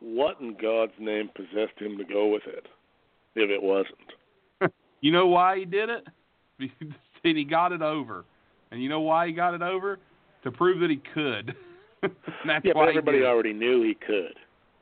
[0.00, 2.66] what in God's name possessed him to go with it?
[3.34, 3.94] If it wasn't,
[5.00, 6.06] You know why he did it?
[7.24, 8.24] and he got it over.
[8.70, 9.98] And you know why he got it over?
[10.44, 11.54] To prove that he could.
[12.02, 14.34] That's yeah, why but everybody already knew he could.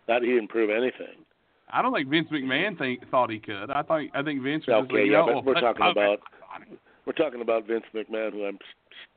[0.09, 1.25] That he didn't prove anything.
[1.71, 3.71] I don't think Vince McMahon think, thought he could.
[3.71, 6.21] I thought I think Vince was Okay, like, yeah, "Oh, but we're talking about
[6.51, 8.59] fine." we're talking about Vince McMahon, who I'm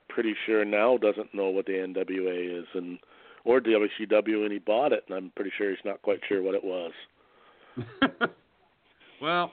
[0.10, 3.00] pretty sure now doesn't know what the NWA is, and
[3.46, 6.56] or WCW, and he bought it, and I'm pretty sure he's not quite sure what
[6.56, 6.92] it was.
[9.22, 9.52] well,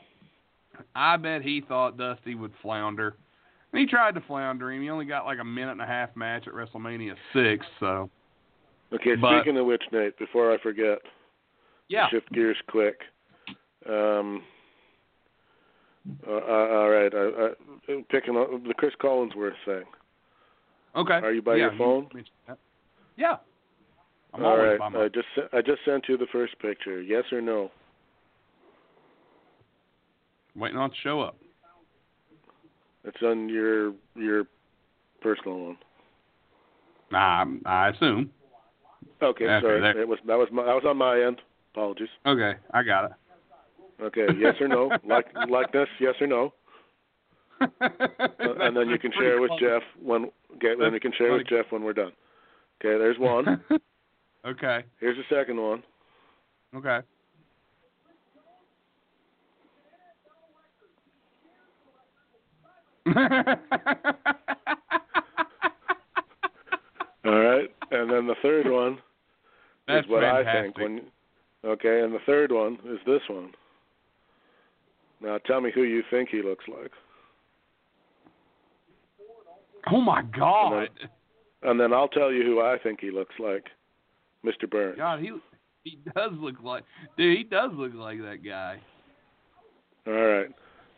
[0.95, 3.15] I bet he thought Dusty would flounder.
[3.73, 4.83] And he tried to flounder him.
[4.83, 8.11] He only got like a minute and a half match at WrestleMania six, so
[8.93, 10.99] Okay, But- speaking of which, Nate, before I forget,
[11.89, 12.09] yeah.
[12.11, 13.01] shift gears quick.
[13.89, 14.43] Um,
[16.27, 19.85] uh, uh, all right, I, I, picking up the Chris Collinsworth thing.
[20.95, 21.15] Okay.
[21.15, 22.09] Are you by yeah, your phone?
[23.17, 23.37] Yeah.
[24.35, 27.01] I'm all right, my I just I just sent you the first picture.
[27.01, 27.71] Yes or no?
[30.55, 31.37] Might not show up.
[33.05, 34.45] It's on your your
[35.21, 35.79] personal one.
[37.11, 38.31] Nah, I assume.
[39.23, 40.01] Okay, sorry.
[40.01, 41.41] It was that was my, that was on my end.
[41.77, 42.09] Apologies.
[42.27, 43.11] Okay, I got it.
[44.03, 44.91] Okay, yes or no?
[45.07, 46.55] like likeness, yes or no?
[47.61, 51.47] Uh, and then you can share with Jeff when okay, then you can share with
[51.47, 52.13] Jeff when we're done.
[52.81, 53.61] Okay, there's one.
[54.47, 54.85] okay.
[55.01, 55.83] Here's the second one.
[56.75, 57.01] Okay.
[67.27, 68.97] All right, and then the third one
[69.87, 70.79] That's is what I think.
[70.79, 71.03] When
[71.65, 73.53] okay, and the third one is this one.
[75.21, 76.91] Now tell me who you think he looks like,
[79.93, 80.89] Oh my God!
[81.63, 83.67] and then I'll tell you who I think he looks like,
[84.45, 84.69] Mr.
[84.69, 84.97] Burns.
[84.97, 85.31] God, he
[85.85, 86.85] he does look like
[87.17, 87.39] dude.
[87.39, 88.81] He does look like that guy.
[90.07, 90.49] All right.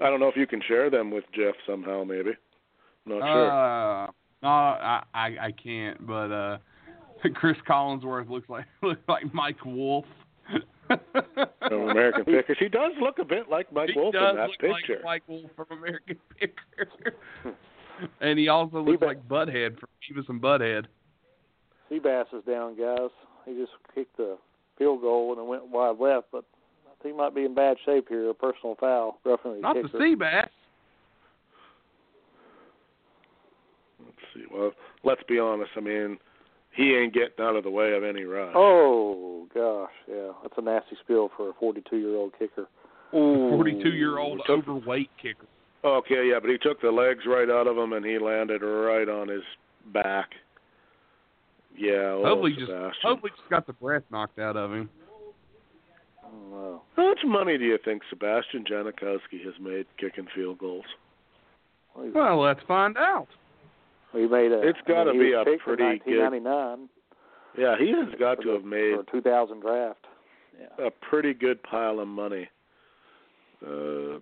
[0.01, 2.31] I don't know if you can share them with Jeff somehow, maybe.
[3.05, 3.51] Not sure.
[3.51, 4.07] Uh,
[4.43, 6.07] no, I, I I can't.
[6.07, 6.59] But uh,
[7.35, 10.07] Chris Collinsworth looks like looks like Mike Wolfe.
[11.69, 14.59] From American Pickers, he does look a bit like Mike he Wolfe in that look
[14.59, 14.95] picture.
[14.97, 17.55] like Mike Wolfe from American Pickers.
[18.21, 20.87] and he also looks bet- like Butthead from Beavis and Butthead.
[21.91, 23.11] Seabass is down, guys.
[23.47, 24.37] He just kicked the
[24.79, 26.45] field goal and it went wide left, but
[26.87, 28.29] I think he might be in bad shape here.
[28.31, 29.89] A personal foul, roughing the Not kicker.
[29.93, 30.49] the sea bass.
[34.05, 34.45] Let's see.
[34.53, 34.73] Well,
[35.05, 35.71] let's be honest.
[35.77, 36.19] I mean,
[36.79, 38.53] he ain't getting out of the way of any rush.
[38.57, 42.69] Oh gosh, yeah, that's a nasty spill for a 42-year-old kicker.
[43.11, 45.47] Forty-two-year-old took- overweight kicker.
[45.85, 49.09] Okay, yeah, but he took the legs right out of him and he landed right
[49.09, 49.43] on his
[49.93, 50.31] back.
[51.77, 52.17] Yeah.
[52.23, 52.93] Hopefully, just Sebastian.
[53.03, 54.91] hopefully just got the breath knocked out of him.
[56.25, 56.83] Oh, no.
[56.97, 60.85] How much money do you think Sebastian Janikowski has made kicking field goals?
[61.97, 63.29] Well, let's find out.
[64.13, 64.61] He made a.
[64.67, 66.89] It's gotta he be was a picked pretty in good- 1999
[67.59, 70.07] Yeah, he has got to the- have made for a 2000 draft.
[70.59, 70.87] Yeah.
[70.87, 72.49] a pretty good pile of money.
[73.65, 74.19] Uh,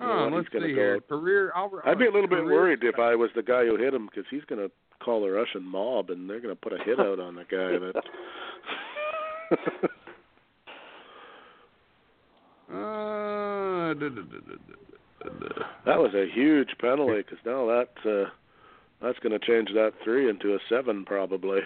[0.00, 0.66] Oh, let's see go.
[0.66, 1.00] here.
[1.00, 1.50] Career.
[1.56, 4.06] I'll, I'd be a little bit worried if I was the guy who hit him
[4.06, 4.70] because he's going to
[5.04, 7.78] call the Russian mob and they're going to put a hit out on the guy
[7.78, 8.04] that.
[12.70, 13.94] Uh,
[15.86, 18.30] That was a huge penalty because now that uh,
[19.02, 21.60] that's going to change that three into a seven probably.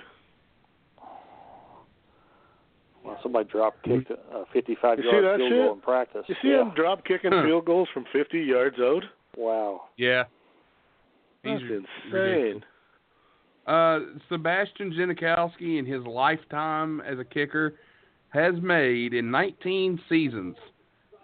[3.04, 5.58] Well, somebody drop kicked a 55 you yard field shit?
[5.58, 6.22] goal in practice.
[6.28, 6.62] You see yeah.
[6.62, 7.42] him drop kicking Huh.
[7.44, 9.02] field goals from 50 yards out?
[9.36, 9.82] Wow.
[9.96, 10.24] Yeah.
[11.42, 11.82] That's He's insane.
[12.12, 12.64] ridiculous.
[13.66, 13.98] Uh,
[14.28, 17.74] Sebastian Janikowski in his lifetime as a kicker
[18.30, 20.56] has made in 19 seasons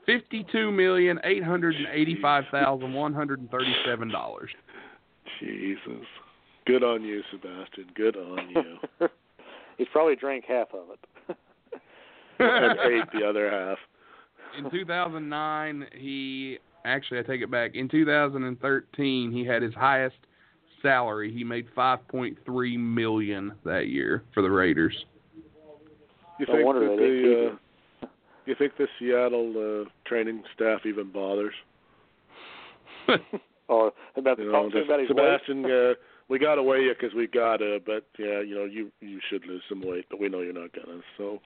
[0.06, 4.50] fifty-two million eight hundred and eighty-five thousand one hundred and thirty-seven dollars.
[5.40, 6.06] Jesus.
[6.66, 7.86] Good on you, Sebastian.
[7.94, 9.08] Good on you.
[9.78, 11.36] He's probably drank half of it.
[12.38, 13.78] and ate the other half.
[14.56, 17.74] In 2009, he actually I take it back.
[17.74, 20.16] In 2013, he had his highest
[20.82, 21.32] salary.
[21.32, 25.04] He made 5.3 million that year for the Raiders.
[26.38, 28.08] You think wonder that they the uh,
[28.46, 31.54] you think the Seattle uh, training staff even bothers?
[33.68, 35.94] or about You the know, talking about his Sebastian, uh,
[36.28, 39.20] we got to weigh you because we got to, but yeah, you know, you you
[39.30, 41.00] should lose some weight, but we know you're not gonna.
[41.16, 41.40] So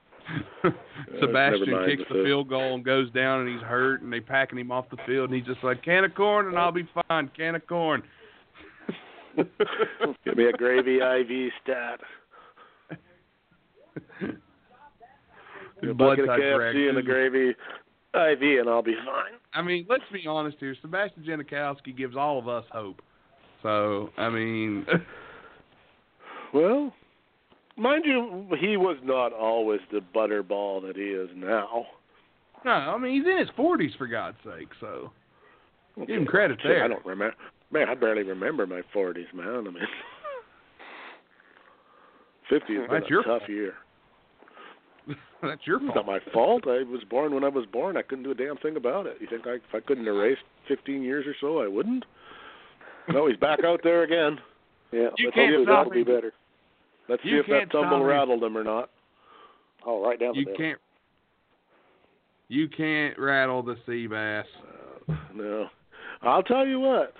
[1.19, 2.25] Sebastian kicks the this.
[2.25, 5.29] field goal and goes down and he's hurt and they're packing him off the field
[5.29, 8.03] and he's just like can of corn and I'll be fine can of corn.
[9.35, 11.99] give me a gravy IV stat.
[15.81, 19.37] A Blood bucket of type KFC and a gravy IV, and I'll be fine.
[19.55, 20.75] I mean, let's be honest here.
[20.81, 23.01] Sebastian Janikowski gives all of us hope.
[23.61, 24.85] So, I mean,
[26.53, 26.93] Well,
[27.77, 31.85] mind you, he was not always the butterball that he is now.
[32.63, 34.69] no, I mean he's in his 40s for God's sake.
[34.79, 35.11] So,
[36.05, 36.83] give him credit Shit, there.
[36.83, 37.35] I don't remember.
[37.71, 39.47] Man, I barely remember my forties, man.
[39.47, 39.77] I mean,
[42.49, 43.49] fifty has been That's a your tough fault.
[43.49, 43.73] year.
[45.41, 45.89] That's your fault.
[45.89, 45.95] It's fault.
[45.95, 46.63] not my fault.
[46.67, 47.97] I was born when I was born.
[47.97, 49.17] I couldn't do a damn thing about it.
[49.19, 52.05] You think I, if I couldn't erase fifteen years or so, I wouldn't?
[53.09, 54.39] No, he's back out there again.
[54.93, 56.33] Yeah, You let's can't hopefully stop that'll be better.
[57.09, 58.03] Let's see if that tumble stop him.
[58.03, 58.91] rattled him or not.
[59.87, 60.57] Oh, right down the You middle.
[60.59, 60.79] can't.
[62.47, 64.45] You can't rattle the sea bass.
[65.09, 65.67] Uh, no,
[66.21, 67.15] I'll tell you what.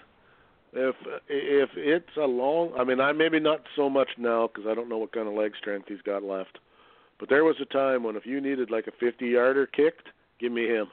[0.74, 0.96] If
[1.28, 4.88] if it's a long, I mean, I maybe not so much now because I don't
[4.88, 6.60] know what kind of leg strength he's got left.
[7.20, 10.08] But there was a time when if you needed like a 50 yarder kicked,
[10.40, 10.88] give me him.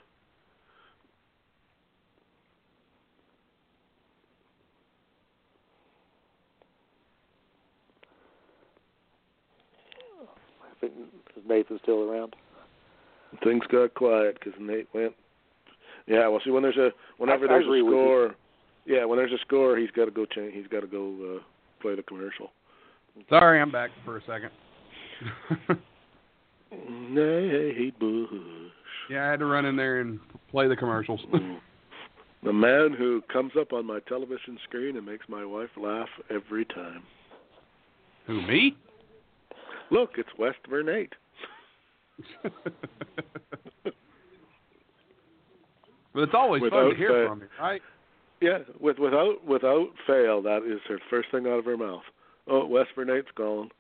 [10.63, 10.93] I think
[11.37, 12.35] is Nathan still around?
[13.45, 15.13] Things got quiet because Nate went.
[16.07, 18.35] Yeah, well, see when there's a whenever I- I there's agree a score,
[18.87, 20.55] yeah, when there's a score, he's got to go change.
[20.55, 21.43] He's got to go uh,
[21.81, 22.51] play the commercial.
[23.29, 24.51] Sorry, I'm back for a second.
[26.71, 28.31] Bush.
[29.11, 30.21] yeah, I had to run in there and
[30.51, 31.21] play the commercials.
[32.43, 36.65] The man who comes up on my television screen and makes my wife laugh every
[36.65, 37.03] time.
[38.27, 38.77] Who me?
[39.91, 41.13] Look, it's West Vernate.
[42.43, 42.53] but
[46.15, 47.83] it's always fun Without to hear from you, right?
[48.41, 52.03] Yeah, with without without fail, that is her first thing out of her mouth.
[52.47, 53.71] Oh, West Vernate's calling.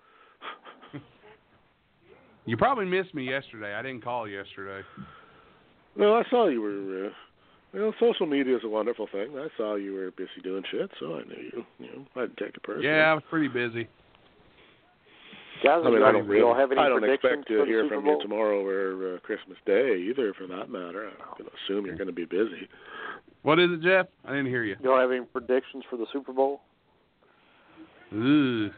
[2.46, 3.74] You probably missed me yesterday.
[3.74, 4.84] I didn't call yesterday.
[5.96, 7.06] No, I saw you were.
[7.06, 7.10] Uh,
[7.72, 9.28] you know, social media is a wonderful thing.
[9.36, 11.64] I saw you were busy doing shit, so I knew you.
[11.78, 12.88] You know, I didn't take it personally.
[12.88, 13.88] Yeah, I was pretty busy.
[15.62, 16.40] Guys, I mean, you I don't, don't you really.
[16.40, 20.06] don't have any I don't expect to hear from you tomorrow or uh, Christmas Day
[20.08, 21.08] either, for that matter.
[21.08, 22.66] I'm going to assume you're going to be busy.
[23.42, 24.06] What is it, Jeff?
[24.24, 24.76] I didn't hear you.
[24.80, 26.62] You don't have any predictions for the Super Bowl?
[28.14, 28.70] Ooh.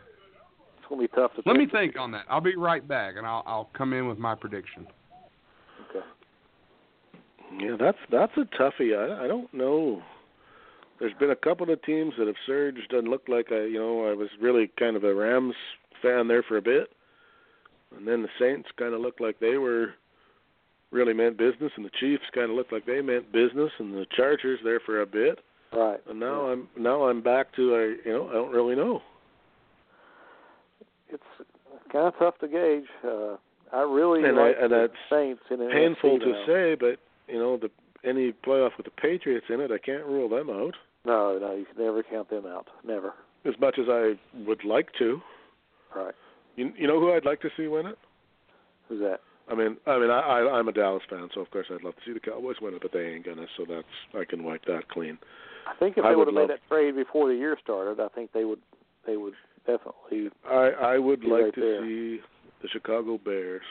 [0.82, 1.42] It's gonna be tough to.
[1.46, 2.24] Let me think on that.
[2.28, 4.84] I'll be right back, and I'll I'll come in with my prediction.
[5.88, 6.04] Okay.
[7.60, 8.96] Yeah, that's that's a toughie.
[8.98, 10.02] I I don't know.
[10.98, 14.09] There's been a couple of teams that have surged and looked like I, you know,
[14.09, 15.54] I was really kind of a Rams
[16.00, 16.88] fan there for a bit,
[17.96, 19.94] and then the Saints kind of looked like they were
[20.90, 24.06] really meant business, and the Chiefs kind of looked like they meant business, and the
[24.16, 25.38] Chargers there for a bit,
[25.72, 26.00] Right.
[26.09, 29.00] and now I'm now I'm back to I, you know, I don't really know.
[31.12, 31.22] It's
[31.93, 32.89] kind of tough to gauge.
[33.05, 33.36] Uh,
[33.72, 36.47] I really And I- and the that's Saints in Painful to now.
[36.47, 36.98] say, but
[37.28, 37.70] you know, the
[38.05, 40.74] any playoff with the Patriots in it, I can't rule them out.
[41.05, 42.66] No, no, you can never count them out.
[42.84, 43.14] Never.
[43.44, 45.20] As much as I would like to.
[45.94, 46.14] Right.
[46.56, 47.98] You, you know who I'd like to see win it?
[48.89, 49.20] Who's that?
[49.48, 51.94] I mean, I mean, I, I I'm a Dallas fan, so of course I'd love
[51.97, 53.47] to see the Cowboys win it, but they ain't gonna.
[53.56, 55.18] So that's I can wipe that clean.
[55.66, 58.09] I think if I they would have made that trade before the year started, I
[58.09, 58.60] think they would.
[59.06, 59.34] They would
[59.66, 60.30] definitely.
[60.48, 61.82] I I would like right to there.
[61.82, 62.20] see
[62.62, 63.62] the Chicago Bears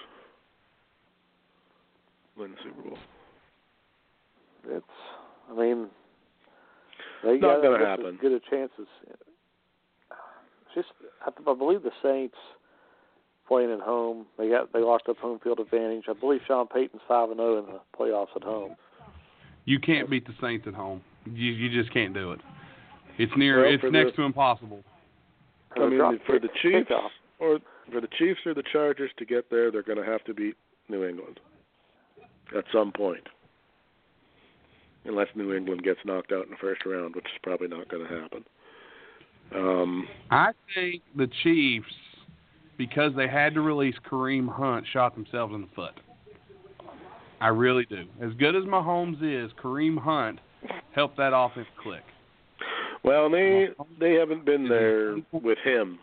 [2.37, 2.97] win the Super Bowl.
[4.69, 4.85] It's
[5.49, 5.87] I mean,
[7.23, 8.05] they Not gonna happen.
[8.07, 8.85] as good a chance as.
[10.73, 10.87] Just,
[11.25, 12.35] I, I believe the Saints
[13.45, 14.25] playing at home.
[14.37, 16.05] They got they locked up home field advantage.
[16.09, 18.75] I believe Sean Payton's five and zero in the playoffs at home.
[19.65, 21.01] You can't beat the Saints at home.
[21.25, 22.39] You you just can't do it.
[23.17, 23.63] It's near.
[23.63, 24.83] Well, it's next the- to impossible.
[25.75, 27.09] I mean, for the Chiefs kickoff.
[27.39, 27.59] or
[27.91, 30.55] for the Chiefs or the Chargers to get there, they're going to have to beat
[30.89, 31.39] New England
[32.55, 33.27] at some point,
[35.05, 38.05] unless New England gets knocked out in the first round, which is probably not going
[38.07, 38.43] to happen.
[39.53, 41.93] Um, I think the Chiefs,
[42.77, 45.93] because they had to release Kareem Hunt, shot themselves in the foot.
[47.39, 48.05] I really do.
[48.21, 50.39] As good as Mahomes is, Kareem Hunt
[50.93, 52.03] helped that offense click.
[53.03, 53.69] Well, they
[53.99, 55.99] they haven't been there with him,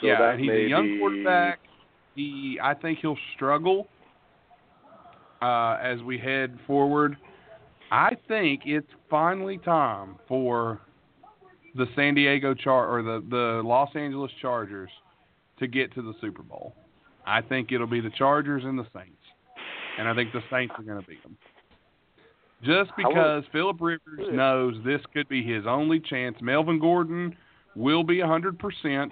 [0.00, 1.60] so yeah, he's a young be, quarterback.
[2.14, 3.86] He, I think he'll struggle
[5.40, 7.16] uh, as we head forward.
[7.90, 10.80] I think it's finally time for
[11.74, 14.90] the San Diego Char or the the Los Angeles Chargers
[15.58, 16.74] to get to the Super Bowl.
[17.26, 19.22] I think it'll be the Chargers and the Saints,
[19.98, 21.36] and I think the Saints are going to beat them.
[22.62, 26.36] Just because Philip Rivers knows this could be his only chance.
[26.42, 27.34] Melvin Gordon
[27.74, 29.10] will be 100%.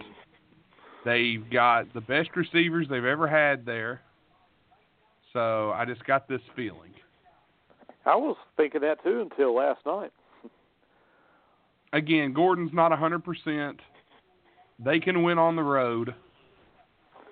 [1.05, 4.03] They've got the best receivers they've ever had there.
[5.33, 6.93] So I just got this feeling.
[8.05, 10.13] I was thinking that too until last night.
[11.93, 13.79] Again, Gordon's not 100%.
[14.85, 16.15] They can win on the road.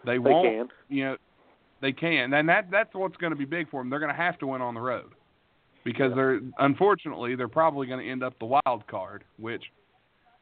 [0.05, 0.69] They, They won't, can.
[0.89, 1.17] you know,
[1.83, 2.33] they can.
[2.33, 3.91] And that that's what's going to be big for them.
[3.91, 5.13] They're going to have to win on the road.
[5.87, 9.63] Because they're unfortunately, they're probably going to end up the wild card, which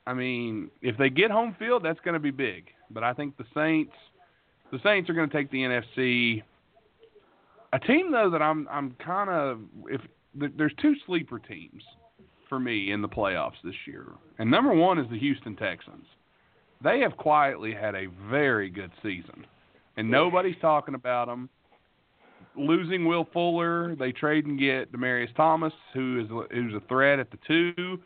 [0.07, 2.65] I mean, if they get home field, that's going to be big.
[2.91, 3.93] But I think the Saints
[4.73, 6.43] the Saints are going to take the NFC.
[7.75, 10.01] A team though that I'm I'm kind of if
[10.35, 11.83] there's two sleeper teams
[12.49, 14.07] for me in the playoffs this year,
[14.39, 16.07] and number one is the Houston Texans.
[16.83, 19.47] They have quietly had a very good season,
[19.99, 21.51] and nobody's talking about them.
[22.57, 27.31] Losing Will Fuller, they trade and get Demaryius Thomas, who is who's a threat at
[27.31, 28.01] the two.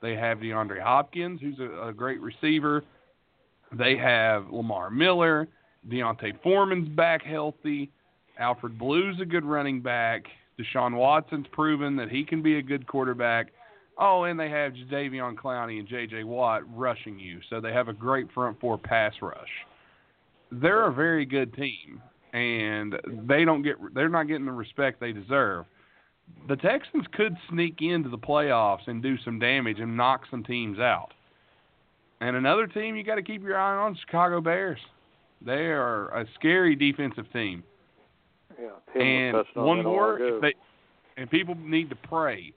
[0.00, 2.82] They have DeAndre Hopkins, who's a, a great receiver.
[3.72, 5.48] They have Lamar Miller.
[5.88, 7.90] D'Onta Foreman's back healthy.
[8.38, 10.24] Alfred Blue's a good running back.
[10.58, 13.48] Deshaun Watson's proven that he can be a good quarterback.
[13.98, 16.24] Oh, and they have Jadeveon Clowney and J.J.
[16.24, 19.48] Watt rushing you, so they have a great front four pass rush.
[20.50, 22.02] They're a very good team,
[22.32, 22.94] and
[23.26, 25.66] they don't get they're not getting the respect they deserve.
[26.48, 30.78] The Texans could sneak into the playoffs and do some damage and knock some teams
[30.78, 31.08] out.
[32.20, 34.78] And another team you got to keep your eye on, Chicago Bears.
[35.44, 37.64] They are a scary defensive team.
[38.60, 40.54] Yeah, And on one that a while more, if they,
[41.16, 42.52] and people need to pray.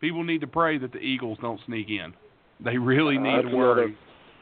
[0.00, 2.12] People need to pray that the Eagles don't sneak in.
[2.60, 3.84] They really uh, need That's to worry.
[3.84, 3.96] another-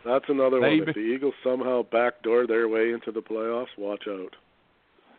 [0.05, 0.89] That's another They one.
[0.89, 4.35] If the Eagles somehow backdoor their way into the playoffs, watch out.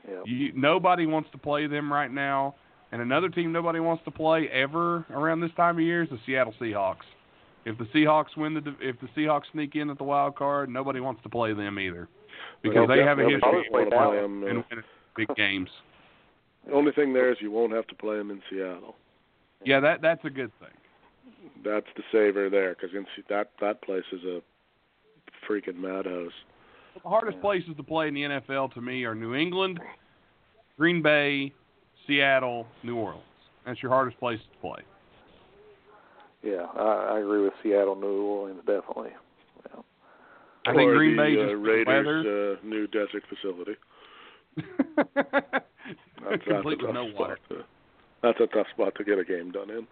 [0.08, 0.22] Yeah.
[0.26, 2.56] You, nobody wants to play them right now.
[2.92, 6.20] And another team nobody wants to play ever around this time of year is the
[6.28, 7.06] Seattle Seahawks.
[7.66, 11.00] If the Seahawks win the if the Seahawks sneak in at the wild card, nobody
[11.00, 12.08] wants to play them either
[12.62, 14.84] because Well, they have a history of play 'em, uh, and winning
[15.16, 15.70] big games.
[16.68, 18.96] The only thing there is you won't have to play them in Seattle.
[19.66, 20.70] Yeah, that that's a good thing.
[21.64, 22.92] That's the saver there, because
[23.30, 24.42] that that place is a
[25.50, 26.34] freaking madhouse.
[27.02, 29.80] The hardest places to play in the NFL to me are New England,
[30.78, 31.54] Green Bay,
[32.08, 33.24] Seattle, New Orleans.
[33.66, 34.82] That's your hardest places to play.
[36.44, 39.12] Yeah, I, I agree with Seattle, New Orleans, definitely.
[39.66, 39.82] Yeah.
[40.66, 42.18] I think or Green the, Bay uh, just for the weather.
[42.18, 43.76] Raiders' uh, new desert facility.
[46.24, 47.38] That's, that's with no water.
[47.50, 47.64] To,
[48.22, 49.86] that's a tough spot to get a game done in.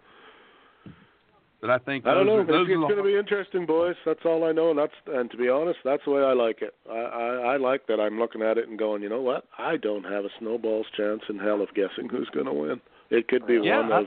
[1.62, 2.38] But I think I don't know.
[2.38, 3.94] Are, it's it's going to be interesting, boys.
[4.04, 6.60] That's all I know, and that's and to be honest, that's the way I like
[6.60, 6.74] it.
[6.90, 8.00] I, I I like that.
[8.00, 9.44] I'm looking at it and going, you know what?
[9.56, 12.80] I don't have a snowball's chance in hell of guessing who's going to win.
[13.10, 14.06] It could be yeah, one of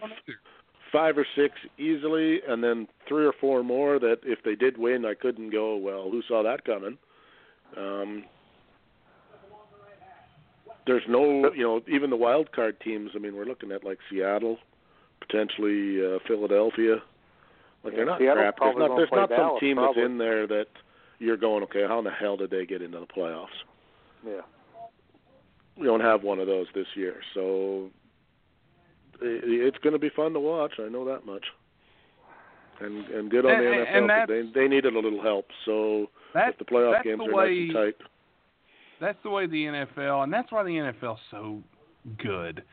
[0.91, 5.05] five or six easily, and then three or four more that if they did win,
[5.05, 5.77] I couldn't go.
[5.77, 6.97] Well, who saw that coming?
[7.77, 8.25] Um,
[10.85, 13.11] there's no, you know, even the wild card teams.
[13.15, 14.57] I mean, we're looking at like Seattle,
[15.21, 16.97] potentially uh, Philadelphia.
[17.85, 18.55] Like Yeah, they're not Seattle's crap.
[18.59, 20.01] There's not there's not some Dallas, team probably.
[20.01, 20.65] that's in there that
[21.19, 23.47] you're going, okay, how in the hell did they get into the playoffs?
[24.25, 24.41] Yeah.
[25.77, 27.89] We don't have one of those this year, so
[29.21, 30.73] i- it's going to be fun to watch.
[30.79, 31.45] I know that much.
[32.81, 33.97] And and good on And- the NFL.
[33.97, 35.47] and 'cause they they needed a little help.
[35.65, 38.07] So if the playoff games the are way, nice and tight,
[38.99, 41.61] That's the way the NFL, and that's why the NFL's so
[42.17, 42.63] good,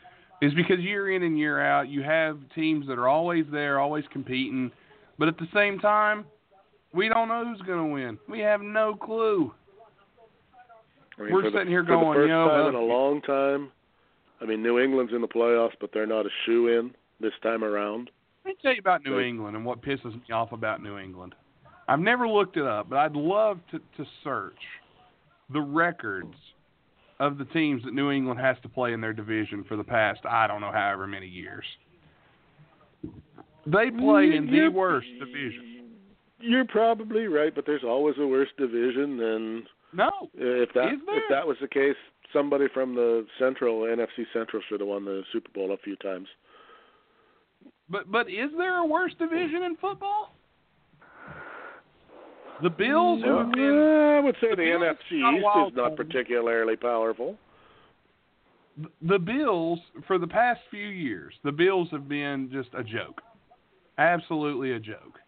[0.41, 4.07] is because year in and year out, you have teams that are always there, always
[4.09, 4.71] competing,
[5.23, 6.25] but at the same time,
[6.93, 8.19] we don't know who's going to win.
[8.29, 9.55] We have no clue.
[11.17, 12.75] I mean, We're for the- sitting here for the going, first you know, time in
[12.75, 13.71] a long time.
[14.41, 16.91] I mean, New England's in the playoffs, but they're not a shoe in
[17.21, 18.11] this time around.
[18.45, 19.27] Let me tell you about New Right.
[19.27, 21.37] England and what pisses me off about New England.
[21.87, 24.59] I've never looked it up, but I'd love to, to search
[25.53, 26.35] the records
[27.21, 30.19] of the teams that New England has to play in their division for the past,
[30.29, 31.65] I don't know, however many years.
[33.67, 35.91] They play in the worst division.
[36.41, 40.11] You're probably right, but there's always a worse division than No.
[40.35, 41.97] if that if that was the case.
[42.33, 46.27] Somebody from the Central NFC Central should have won the Super Bowl a few times.
[47.89, 50.35] But but is there a worse division in football?
[52.63, 56.77] The Bills who have been I would say the, Bills NFC East is not particularly
[56.77, 57.37] powerful.
[59.03, 63.21] the Bills for the past few years, the Bills have been just a joke,
[63.99, 65.19] absolutely a joke.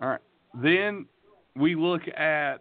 [0.00, 0.20] All right,
[0.62, 1.06] then
[1.56, 2.58] we look at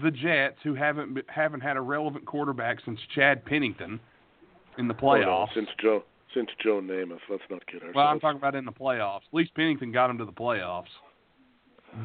[0.00, 3.98] the Jets, who haven't haven't had a relevant quarterback since Chad Pennington
[4.78, 5.54] in the Oh, playoffs.
[5.54, 7.18] since Joe since Joe Namath.
[7.28, 7.96] Let's not kid ourselves.
[7.96, 9.22] well, I'm talking about in the playoffs.
[9.28, 10.84] At least Pennington got them to the playoffs.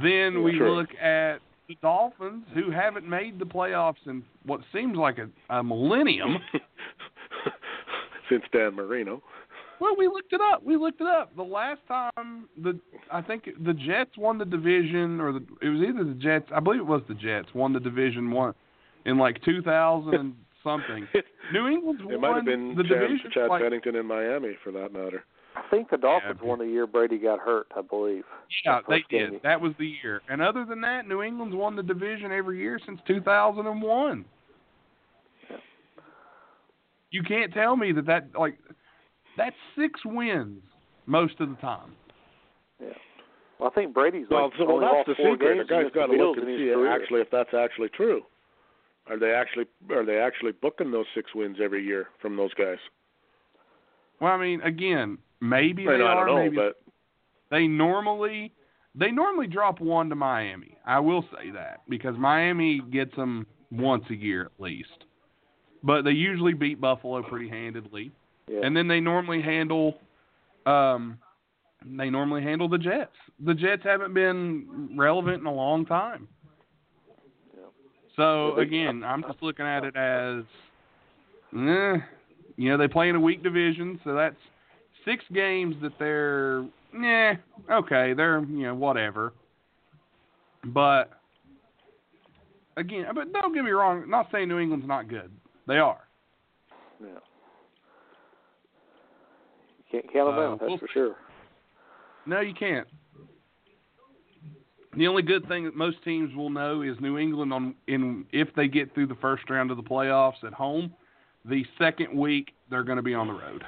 [0.02, 0.76] Then we True.
[0.78, 5.64] look at the Dolphins, who haven't made the playoffs in what seems like a, a
[5.64, 6.38] millennium.
[8.30, 9.22] since Dan Marino.
[9.80, 10.64] Well, we looked it up.
[10.64, 11.36] We looked it up.
[11.36, 12.80] The last time the
[13.12, 16.46] I think the Jets won the division, or the it was either the Jets.
[16.56, 18.54] I believe it was the Jets won the division one
[19.06, 21.08] in like 2000 something.
[21.54, 24.58] New England's It won might have been the Chad, division Chad like, Pennington in Miami,
[24.64, 25.24] for that matter.
[25.56, 27.68] I think the Dolphins Yeah, won the year Brady got hurt.
[27.78, 28.24] I believe.
[28.66, 29.32] Yeah, the they first game.
[29.34, 29.44] did.
[29.44, 30.22] That was the year.
[30.30, 34.26] And other than that, New England's won the division every year since 2001.
[35.50, 35.58] Yeah.
[37.12, 38.58] You can't tell me that that like
[39.38, 40.62] that's six wins
[41.06, 41.92] most of the time.
[42.82, 42.90] Yeah.
[43.60, 45.58] Well, I think Brady's Well, like so, well only that's lost the four secret.
[45.58, 48.22] The games guy's got to look and see his actually if that's actually true.
[49.08, 52.78] Are they actually are they actually booking those six wins every year from those guys?
[54.20, 56.26] Well, I mean, again, maybe I, they I are.
[56.26, 56.82] don't know, maybe but
[57.52, 58.52] they normally
[58.96, 60.78] they normally drop one to Miami.
[60.86, 65.06] I will say that because Miami gets them once a year at least.
[65.84, 68.12] But they usually beat Buffalo pretty handedly.
[68.50, 68.60] Yeah.
[68.64, 69.96] And then they normally handle
[70.66, 71.18] um
[71.86, 73.16] they normally handle the Jets.
[73.46, 76.28] The Jets haven't been relevant in a long time.
[77.56, 77.66] Yeah.
[78.16, 80.44] So again, I'm just looking at it as
[81.54, 81.98] eh,
[82.58, 84.36] you know, they play in a weak division, so that's
[85.04, 86.66] six games that they're
[87.00, 87.34] yeah,
[87.72, 89.34] okay, they're you know, whatever.
[90.64, 91.12] But
[92.78, 95.32] again, but don't get me wrong, I'm not saying New England's not good.
[95.68, 96.00] They are.
[97.02, 97.20] Yeah.
[99.96, 100.60] You can't count them Uh, out.
[100.60, 101.16] That's we'll for sure.
[102.26, 102.88] No, you can't.
[104.98, 108.48] The only good thing that most teams will know is New England on in if
[108.56, 110.94] they get through the first round of the playoffs at home,
[111.44, 113.64] the second week they're going to be on the road.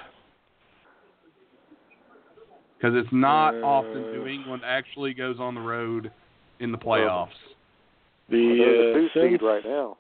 [2.78, 6.12] Because it's not Uh, often New England actually goes on the road
[6.60, 7.30] in the playoffs.
[8.30, 9.98] the uh, the two seed right now.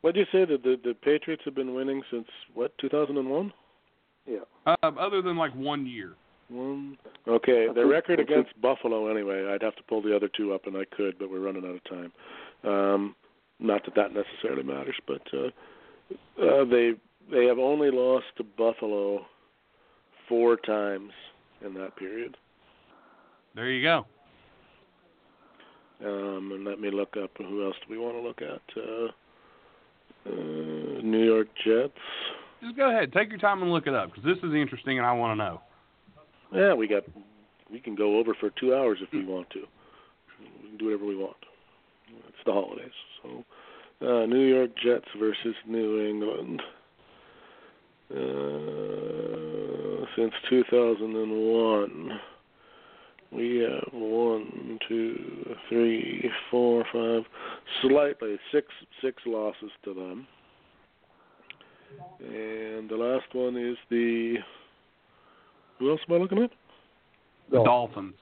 [0.00, 3.52] what did you say that the the Patriots have been winning since what 2001?
[4.26, 4.74] Yeah.
[4.82, 6.12] Um, other than like one year.
[6.48, 6.98] One.
[7.26, 7.86] Okay, That's the it.
[7.86, 9.08] record against Buffalo.
[9.08, 11.64] Anyway, I'd have to pull the other two up, and I could, but we're running
[11.64, 12.12] out of time.
[12.64, 13.16] Um,
[13.58, 15.46] not that that necessarily matters, but uh,
[16.42, 16.92] uh, they
[17.30, 19.24] they have only lost to Buffalo
[20.28, 21.12] four times
[21.64, 22.36] in that period.
[23.54, 24.06] There you go.
[26.04, 28.62] Um, and let me look up who else do we want to look at?
[28.76, 29.06] Uh,
[30.26, 31.92] uh, New York Jets.
[32.64, 35.06] Just go ahead, take your time and look it up because this is interesting and
[35.06, 35.60] I want to know.
[36.52, 37.02] Yeah, we got.
[37.70, 39.64] We can go over for two hours if we want to.
[40.40, 41.36] We can do whatever we want.
[42.28, 42.92] It's the holidays,
[43.22, 43.44] so
[44.06, 46.62] uh, New York Jets versus New England.
[48.10, 52.20] Uh, since 2001,
[53.32, 57.24] we have one, two, three, four, five,
[57.82, 58.68] slightly six
[59.02, 60.26] six losses to them.
[62.20, 64.36] And the last one is the
[65.78, 66.50] who else am I looking at?
[67.50, 68.14] The Dolphins.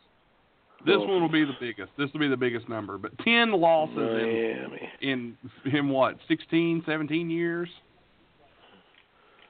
[0.85, 1.11] This Dolphins.
[1.11, 1.93] one will be the biggest.
[1.97, 2.99] This will be the biggest number.
[2.99, 4.89] But 10 losses in Miami.
[5.01, 5.37] in
[5.73, 7.69] in what 16 17 years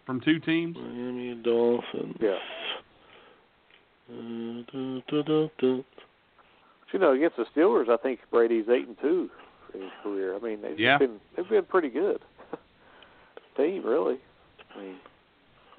[0.05, 2.17] from two teams Miami Dolphins.
[2.21, 2.37] Yeah.
[4.11, 5.83] Uh.
[6.93, 9.31] You know, against the Steelers, I think Brady's eight and two
[9.75, 10.37] in his career.
[10.37, 10.99] I mean, they've Yeah.
[10.99, 12.21] been they've been pretty good
[13.57, 14.19] team, really.
[14.75, 14.97] I mean,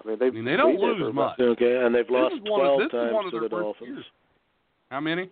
[0.04, 1.40] I mean, they've I mean, they don't been there lose for about- much.
[1.40, 3.90] Okay, and they've This lost is one of- 12 times to the Dolphins.
[3.90, 4.06] years.
[4.92, 5.30] How many?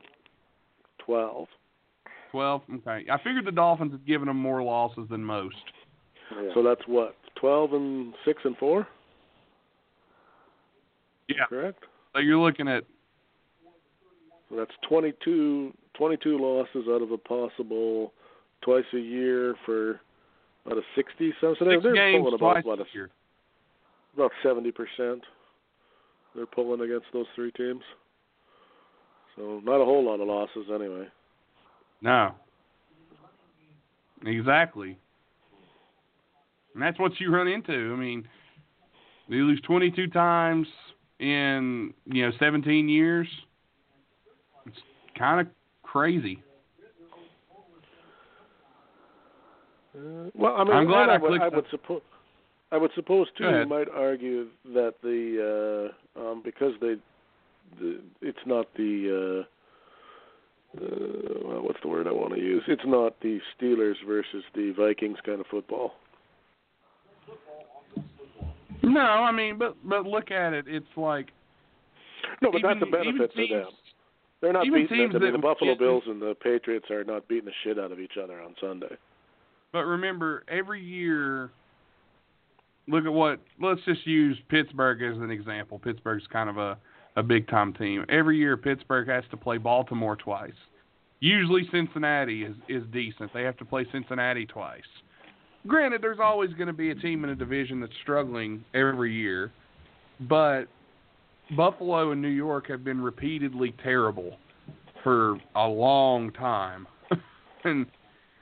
[0.99, 1.47] 12.
[2.31, 2.61] Twelve.
[2.76, 3.05] Okay.
[3.11, 5.55] I figured the Dolphins had given them more losses than most.
[6.31, 6.53] Yeah.
[6.53, 8.88] So that's what 12 and 6 and 4,
[11.27, 11.45] Yeah.
[11.47, 11.84] correct?
[12.13, 12.85] So you're looking at
[14.49, 18.13] So that's 22, 22 losses out of a possible
[18.61, 20.01] twice a year for
[20.69, 21.55] out of 60 some.
[21.57, 23.09] So they're, they're pulling twice about a a, year.
[24.15, 25.23] about 70 percent.
[26.35, 27.81] They're pulling against those three teams.
[29.35, 31.07] So not a whole lot of losses anyway.
[32.01, 32.33] No.
[34.25, 34.97] Exactly.
[36.73, 37.93] And that's what you run into.
[37.93, 38.27] I mean,
[39.27, 40.67] you lose 22 times
[41.19, 43.27] in, you know, 17 years.
[44.65, 44.77] It's
[45.17, 45.47] kind of
[45.83, 46.43] crazy.
[49.95, 52.01] Uh, well, I mean, I'm glad I I would, I would suppose.
[52.72, 53.43] I would suppose too.
[53.43, 56.95] You might argue that the uh, um, because they,
[57.80, 59.43] the, it's not the.
[59.43, 59.45] Uh,
[60.73, 60.88] uh,
[61.43, 62.63] well, what's the word I want to use?
[62.69, 65.95] It's not the Steelers versus the Vikings kind of football.
[68.81, 70.65] No, I mean, but but look at it.
[70.68, 71.27] It's like
[72.41, 73.68] No, but even, that's a benefit to them.
[74.41, 74.88] They're not beating.
[74.88, 77.91] teams I mean, the Buffalo Bills and the Patriots are not beating the shit out
[77.91, 78.97] of each other on Sunday.
[79.73, 81.52] But remember, every year,
[82.88, 83.39] look at what.
[83.61, 85.80] Let's just use Pittsburgh as an example.
[85.80, 86.77] Pittsburgh's kind of a
[87.15, 88.06] a big time team.
[88.10, 90.52] Every year, Pittsburgh has to play Baltimore twice.
[91.19, 93.34] Usually, Cincinnati is is decent.
[93.34, 94.81] They have to play Cincinnati twice.
[95.68, 99.52] Granted, there's always going to be a team in a division that's struggling every year,
[100.22, 100.64] but
[101.56, 104.38] Buffalo and New York have been repeatedly terrible
[105.03, 106.88] for a long time,
[107.64, 107.85] and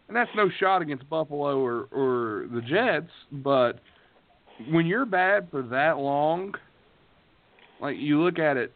[0.09, 3.79] and that's no shot against Buffalo or or the Jets, but
[4.69, 6.53] when you're bad for that long,
[7.79, 8.73] like you look at it,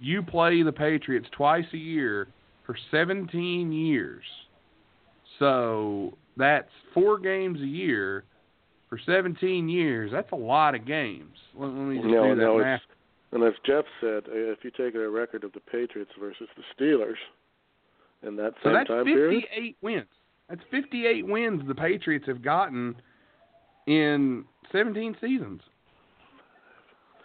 [0.00, 2.28] you play the Patriots twice a year
[2.64, 4.22] for 17 years.
[5.38, 8.24] So that's four games a year
[8.88, 10.10] for 17 years.
[10.12, 11.36] That's a lot of games.
[11.54, 12.80] Let, let me just No, do that no, math.
[13.32, 16.62] and as Jeff said, uh, if you take a record of the Patriots versus the
[16.84, 17.16] Steelers
[18.22, 19.14] in that same So that's time 58
[19.50, 20.06] period, wins.
[20.48, 22.94] That's 58 wins the Patriots have gotten
[23.86, 25.60] in 17 seasons.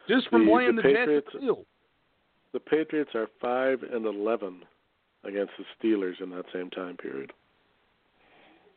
[0.08, 1.66] Just from The- playing the the, Jets Patriots- at the field.
[2.54, 4.66] the Patriots are five and eleven
[5.24, 7.32] against the Steelers in that same time period.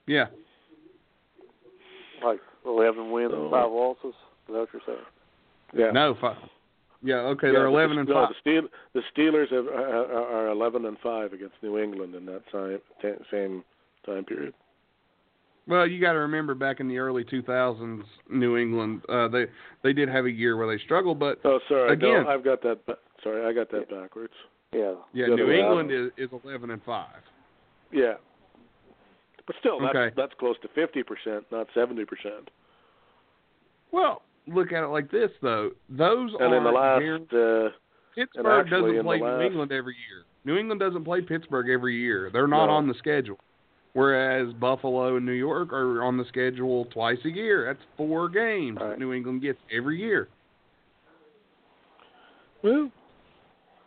[0.06, 0.26] Yeah.
[2.22, 4.14] like eleven wins So- and five losses.
[4.14, 4.14] Is
[4.48, 5.06] that what you're saying?
[5.74, 5.90] Yeah.
[5.90, 6.36] No, five.
[7.02, 8.28] Yeah, okay, Yeah, they're 11 the, and no, 5.
[8.30, 10.06] The, Steel, the Steelers are, are
[10.46, 12.80] are eleven and five against New England in that time,
[13.30, 13.62] same
[14.04, 14.54] time period.
[15.66, 19.46] Well, you got to remember back in the early 2000s, New England, uh, they
[19.82, 21.92] they did have a year where they struggled, but Oh, sorry.
[21.92, 22.78] Again- no, I've got that.
[23.22, 24.34] Sorry, I got that backwards.
[24.72, 24.94] Yeah.
[25.14, 27.06] yeah, New England is, is 11 and 5.
[27.92, 28.14] Yeah.
[29.46, 30.14] But still, that's Okay.
[30.16, 32.50] that's close to fifty percent, not seventy percent.
[33.92, 35.70] Well, look at it like this though.
[35.88, 37.68] Those And in the last, guaranteed- uh,
[38.14, 40.24] Pittsburgh doesn't play the New England every year.
[40.44, 42.30] New England doesn't play Pittsburgh every year.
[42.32, 42.72] They're not No.
[42.72, 43.38] on the schedule.
[43.94, 47.64] Whereas Buffalo and New York are on the schedule twice a year.
[47.72, 48.90] That's four games Right.
[48.90, 50.28] that New England gets every year.
[52.62, 52.90] well,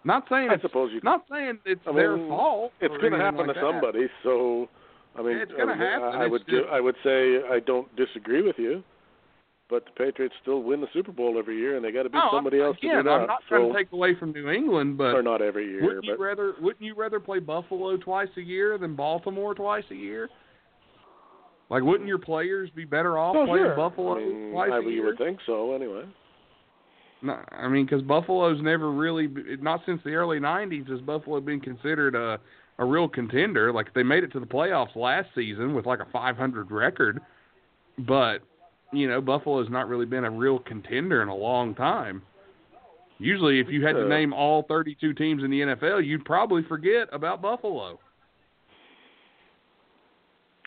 [0.03, 1.01] Not saying I it's suppose you.
[1.03, 2.71] not saying it's I their mean, fault.
[2.79, 3.61] It's going to happen like to that.
[3.61, 4.69] somebody, so
[5.17, 7.59] I mean, It's gonna I, happen, I it's would just- do, I would say I
[7.59, 8.83] don't disagree with you,
[9.69, 12.21] but the Patriots still win the Super Bowl every year, and they got to beat
[12.23, 13.15] oh, No, somebody else again, to do that.
[13.15, 15.83] I'm not so, trying to take away from New England, but or not every year,
[15.83, 19.83] wouldn't you but rather wouldn't you rather play Buffalo twice a year than Baltimore twice
[19.91, 20.29] a year?
[21.69, 23.75] Like, wouldn't your players be better off Oh, playing sure.
[23.75, 25.05] Buffalo I mean, twice I, a you year?
[25.05, 26.03] would think so, anyway.
[27.21, 29.27] No, I mean, because Buffalo's never really,
[29.59, 32.39] not since the early '90s, has Buffalo been considered a
[32.79, 33.73] a real contender.
[33.73, 37.19] Like they made it to the playoffs last season with like a 500 record,
[37.99, 38.39] but
[38.91, 42.21] you know, Buffalo's not really been a real contender in a long time.
[43.19, 47.07] Usually, if you had to name all 32 teams in the NFL, you'd probably forget
[47.11, 47.99] about Buffalo.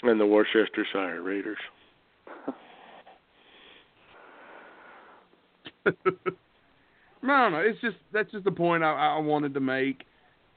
[0.02, 1.59] And the Worcestershire Raiders.
[7.22, 10.05] no, no, it's just that's just the point I, I wanted to make.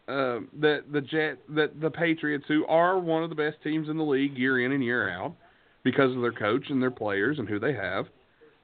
[0.05, 3.97] Uh, that the Jet, that the Patriots, who are one of the best teams in
[3.97, 5.33] the league year in and year out,
[5.83, 8.05] because of their coach and their players and who they have,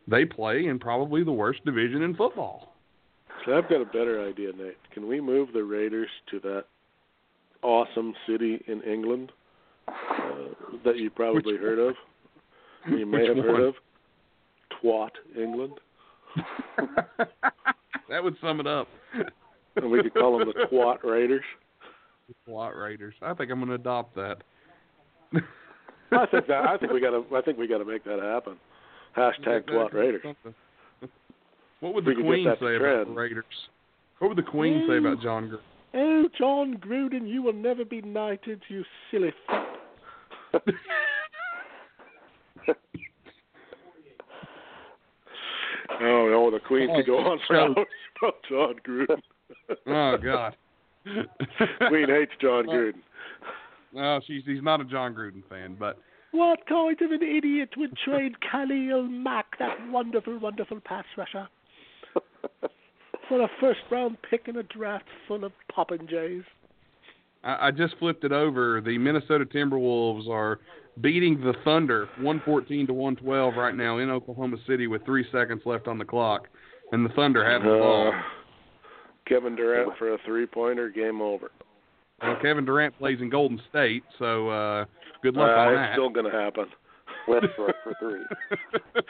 [0.08, 2.74] they play in probably the worst division in football.
[3.46, 4.78] So I've got a better idea, Nate.
[4.94, 6.66] Can we move the Raiders to that
[7.62, 9.32] awesome city in England
[9.88, 9.94] uh,
[10.84, 11.96] that you probably Which heard of?
[12.90, 13.46] You may Which have one?
[13.46, 13.76] heard of
[14.82, 15.74] Twat, England.
[18.10, 18.88] that would sum it up.
[19.76, 21.44] And we could call them the Quat Raiders.
[22.46, 23.16] SWAT Raiders.
[23.22, 24.38] I think I'm going to adopt that.
[26.12, 28.20] I think that I think we got to I think we got to make that
[28.20, 28.58] happen.
[29.18, 30.24] Hashtag Quat Raiders.
[31.80, 33.08] What would the Queen say about trend.
[33.08, 33.46] the Raiders?
[34.20, 35.60] What would the Queen say about Jon Gruden?
[35.94, 39.34] Oh, Jon Gruden, you will never be knighted, you silly
[46.02, 47.76] oh no, the Queen could go oh, on for hours
[48.22, 49.22] about Jon Gruden.
[49.88, 50.56] Oh God.
[51.88, 53.02] Queen hates Jon uh, Gruden.
[53.94, 55.98] No, she's he's not a Jon Gruden fan, but
[56.32, 61.48] What kind of an idiot would trade Khalil Mack, that wonderful, wonderful pass rusher,
[63.28, 66.44] for a first round pick in a draft full of popinjays?
[67.44, 68.82] I, I just flipped it over.
[68.82, 70.60] The Minnesota Timberwolves are
[71.02, 75.88] beating the Thunder 114 to 112 right now in Oklahoma City with three seconds left
[75.88, 76.48] on the clock,
[76.92, 78.10] and the Thunder have the ball.
[78.10, 78.22] Uh,
[79.28, 81.52] Kevin Durant for a three pointer, game over.
[82.22, 84.86] Well, Kevin Durant plays in Golden State, so uh,
[85.24, 85.94] good luck Uh, on it's that.
[85.94, 86.66] still going to happen.
[87.28, 88.22] Westbrook for three.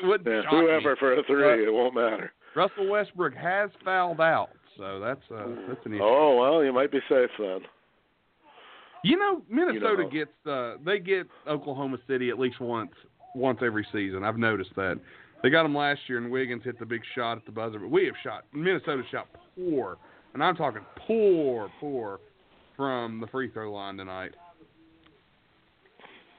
[0.00, 0.60] Yeah, shock me.
[0.60, 2.32] whoever for a three, it won't matter.
[2.54, 6.02] Russell Westbrook has fouled out, so that's uh, that's an issue.
[6.02, 7.60] Oh well, you might be safe then.
[9.04, 10.08] You know, Minnesota know.
[10.10, 12.92] gets uh they get Oklahoma City at least once
[13.34, 14.22] once every season.
[14.24, 15.00] I've noticed that.
[15.42, 17.78] They got them last year, and Wiggins hit the big shot at the buzzer.
[17.80, 19.26] But we have shot Minnesota shot
[19.56, 19.98] poor,
[20.34, 22.20] and I'm talking poor, poor
[22.78, 24.30] from the free throw line tonight.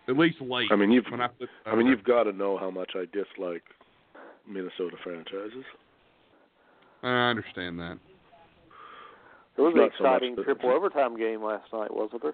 [0.07, 0.69] At least late.
[0.71, 2.93] I mean, you've when I, flipped it I mean, you've got to know how much
[2.95, 3.61] I dislike
[4.47, 5.65] Minnesota franchises.
[7.03, 7.99] I understand that.
[9.55, 12.33] There was an Not so exciting triple overtime game last night, wasn't there?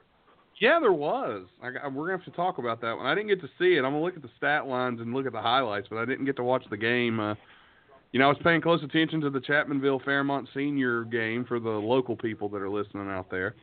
[0.62, 1.48] Yeah, there was.
[1.62, 3.08] I, we're gonna have to talk about that one.
[3.08, 3.80] I didn't get to see it.
[3.80, 6.26] I'm gonna look at the stat lines and look at the highlights, but I didn't
[6.26, 7.20] get to watch the game.
[7.20, 7.36] Uh,
[8.14, 11.70] you know, I was paying close attention to the Chapmanville Fairmont Senior game for the
[11.70, 13.56] local people that are listening out there.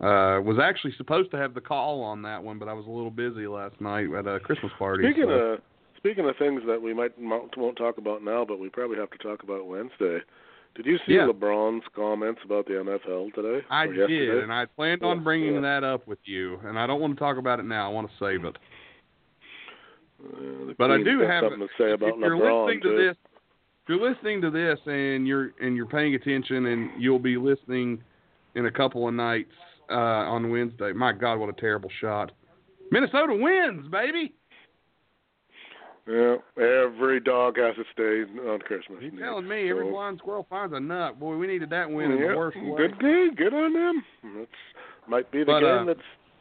[0.00, 2.90] Uh, was actually supposed to have the call on that one, but I was a
[2.90, 5.04] little busy last night at a Christmas party.
[5.04, 5.60] Speaking so- of
[5.96, 9.18] speaking of things that we might won't talk about now, but we probably have to
[9.18, 10.18] talk about Wednesday.
[10.74, 11.28] Did you see Yeah.
[11.28, 13.64] LeBron's comments about the NFL today?
[13.70, 14.26] I yesterday?
[14.26, 15.60] did, and I planned on bringing yeah.
[15.60, 17.88] that up with you, and I don't want to talk about it now.
[17.88, 18.56] I want to save it.
[20.22, 22.96] Uh, But I do have something to say about if you're LeBron listening too.
[22.96, 23.16] to this,
[23.82, 28.02] if you're listening to this and you're and you're paying attention, and you'll be listening
[28.54, 29.52] in a couple of nights
[29.90, 30.92] uh, on Wednesday.
[30.92, 32.32] My God, what a terrible shot!
[32.90, 34.34] Minnesota wins, baby.
[36.06, 38.98] Yeah, every dog has to stay on Christmas.
[39.00, 41.18] You telling me every blind squirrel finds a nut?
[41.18, 42.76] Boy, we needed that win in yeah, the worst way.
[42.76, 44.04] Good game, good on them.
[44.36, 44.50] That's
[45.08, 45.96] might be the But, game uh, that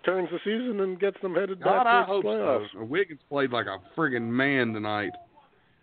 [0.06, 2.68] turns the season and gets them headed God, back to the playoffs.
[2.74, 2.84] so.
[2.84, 5.12] Wiggins played like a friggin' man tonight,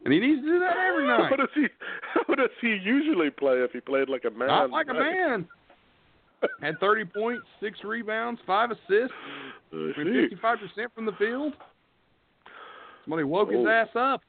[0.05, 1.31] and he needs to do that every night.
[1.31, 1.67] How does he?
[2.27, 4.49] How does he usually play if he played like a man?
[4.49, 5.49] Not like a man.
[6.63, 9.15] Had 30 points, six rebounds, five assists,
[9.73, 10.29] I with see.
[10.35, 11.53] 55% from the field.
[13.05, 13.69] Somebody woke his Oh.
[13.69, 14.23] ass up.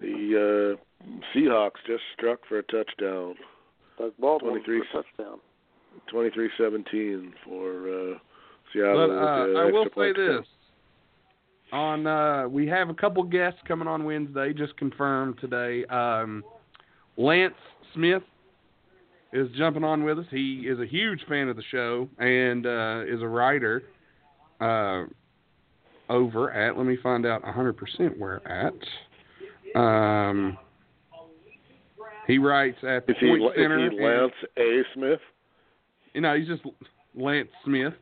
[0.00, 1.04] The uh,
[1.34, 3.34] Seahawks just struck for a touchdown,
[3.98, 4.82] Doug Baldwin 23.
[4.92, 5.38] for a touchdown.
[6.12, 8.18] 23-17 for uh,
[8.72, 9.08] Seattle.
[9.08, 10.46] But with uh, I will extra say point to this.
[11.72, 15.84] On uh, we have a couple guests coming on Wednesday, just confirmed today.
[15.86, 16.42] Um,
[17.16, 17.54] Lance
[17.94, 18.22] Smith
[19.32, 20.24] is jumping on with us.
[20.30, 23.82] He is a huge fan of the show and uh, is a writer
[24.60, 25.04] uh,
[26.08, 26.76] over at.
[26.76, 28.74] Let me find out 100% where at.
[29.78, 30.56] Um,
[32.26, 33.78] he writes at the Is he, Point is Center.
[33.90, 34.82] he and- Lance A.
[34.94, 35.20] Smith?
[36.14, 36.62] you know, he's just
[37.14, 37.92] Lance Smith.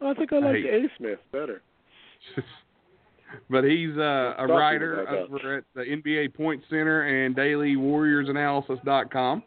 [0.00, 0.84] well, I think I like Hey.
[0.84, 0.88] A.
[0.98, 1.62] Smith better.
[3.48, 9.42] but he's uh, a writer over at the NBA Point Center and DailyWarriorsAnalysis.com.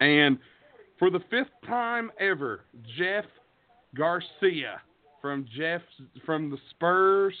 [0.00, 0.38] And
[0.98, 2.64] for the fifth time ever,
[2.96, 3.24] Jeff
[3.94, 4.80] Garcia
[5.20, 5.82] from Jeff
[6.24, 7.34] from the Spurs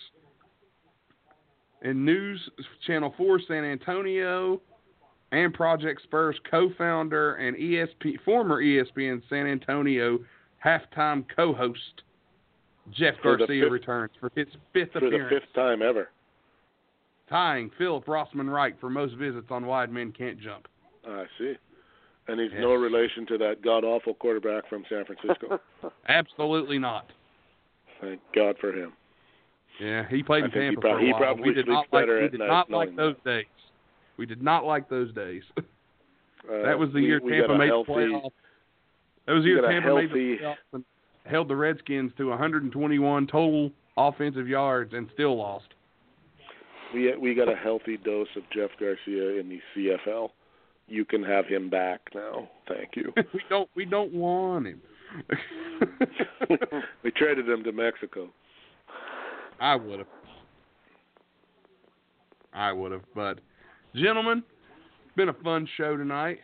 [1.82, 2.40] and News
[2.86, 4.60] Channel 4 San Antonio
[5.32, 10.18] and Project Spurs co-founder and ESP former ESPN San Antonio
[10.64, 12.02] halftime co-host
[12.92, 16.10] Jeff For Garcia fifth- returns for his fifth For the fifth time ever.
[17.28, 20.66] tying Philip Rossman Wright for most visits on Wide Men Can't Jump.
[21.06, 21.54] I see.
[22.28, 22.60] And he's Yes.
[22.60, 25.60] no relation to that god awful quarterback from San Francisco.
[26.08, 27.10] Absolutely not.
[28.00, 28.92] Thank God for him.
[29.78, 31.20] Yeah, he played I in Tampa for a he while.
[31.20, 33.46] probably we did not like we did not like those days.
[34.16, 35.42] We did not like those days.
[35.56, 35.62] Uh,
[36.62, 38.30] that was the we- year Tampa made healthy, the playoffs.
[39.26, 40.84] That was the year Tampa made healthy- the playoffs
[41.26, 45.66] held the Redskins to 121 total offensive yards and still lost.
[46.94, 50.30] we we got a healthy dose of Jeff Garcia in the CFL.
[50.88, 52.48] You can have him back now.
[52.68, 53.12] Thank you.
[53.34, 54.80] we don't we don't want him.
[57.02, 58.28] we traded him to Mexico.
[59.60, 60.08] I would have.
[62.52, 63.40] I would have, but
[63.94, 64.42] gentlemen,
[65.06, 66.38] it's been a fun show tonight.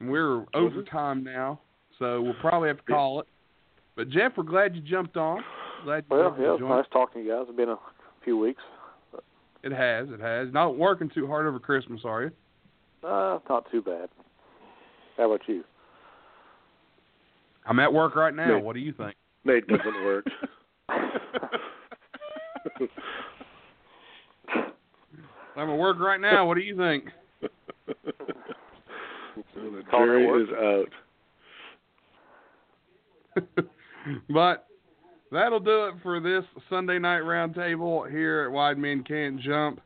[0.00, 1.60] We're over time now,
[2.02, 3.26] so we'll probably have to call it.
[3.94, 5.44] But Jeff, we're glad you jumped on.
[5.84, 6.70] Glad you Well, you yeah, it's joined.
[6.74, 7.44] nice talking to you guys.
[7.48, 7.78] It's been a
[8.24, 8.62] few weeks.
[9.62, 10.52] It has, it has.
[10.52, 12.30] Not working too hard over Christmas, are you?
[13.08, 14.08] Uh, not too bad.
[15.16, 15.62] How about you?
[17.66, 18.56] I'm at work right now.
[18.56, 18.64] Nate.
[18.64, 19.14] What do you think?
[19.44, 20.26] Nate doesn't work.
[25.56, 26.46] I'm at work right now.
[26.46, 27.04] What do you think?
[28.04, 30.88] the Call jury is out.
[34.30, 34.66] but
[35.30, 39.80] that'll do it for this Sunday night roundtable here at Wide Men Can't Jump.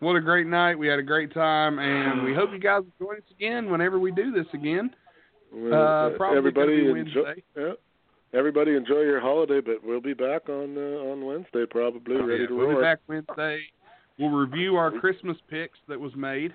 [0.00, 0.78] What a great night.
[0.78, 3.98] We had a great time, and we hope you guys will join us again whenever
[3.98, 4.90] we do this again.
[5.52, 7.34] Well, Uh, probably everybody enjoy.
[7.56, 7.72] Yeah.
[8.32, 12.42] Everybody enjoy your holiday, but we'll be back on uh, on Wednesday probably, Oh, ready
[12.42, 12.76] yeah, to we'll roar.
[12.76, 13.60] be back Wednesday.
[14.18, 16.52] We'll review our Christmas picks that was made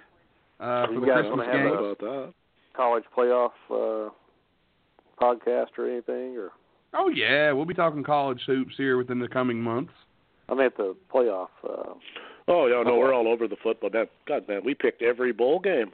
[0.59, 1.77] uh, for You the guys Christmas wanna How have game.
[1.77, 2.33] about that?
[2.75, 4.09] College playoff uh,
[5.19, 6.51] podcast or anything, or
[6.93, 9.91] Oh yeah, we'll be talking college hoops here within the coming months.
[10.47, 11.49] I meant the playoff.
[11.67, 11.93] Uh,
[12.47, 13.89] Oh yeah, no, we're all over the football.
[13.89, 15.91] That God man, we picked every bowl game.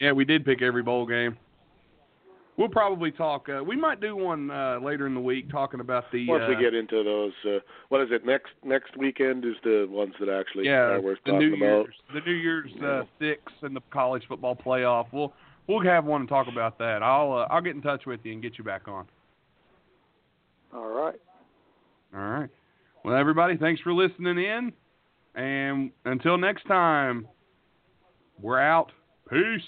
[0.00, 1.36] Yeah, we did pick every bowl game.
[2.56, 3.48] We'll probably talk.
[3.48, 6.28] Uh, we might do one uh, later in the week talking about the.
[6.28, 7.58] Once uh, we get into those, uh,
[7.88, 8.24] what is it?
[8.24, 11.86] Next next weekend is the ones that actually yeah, are worth the talking New about.
[11.86, 15.06] Year's, the New Year's uh, six and the college football playoff.
[15.12, 15.32] We'll
[15.68, 17.02] we'll have one and talk about that.
[17.02, 19.06] I'll uh, I'll get in touch with you and get you back on.
[20.74, 21.20] all right.
[22.14, 22.48] All right.
[23.04, 24.72] Well, everybody, thanks for listening in,
[25.34, 27.28] and until next time,
[28.40, 28.90] we're out.
[29.30, 29.62] Peace.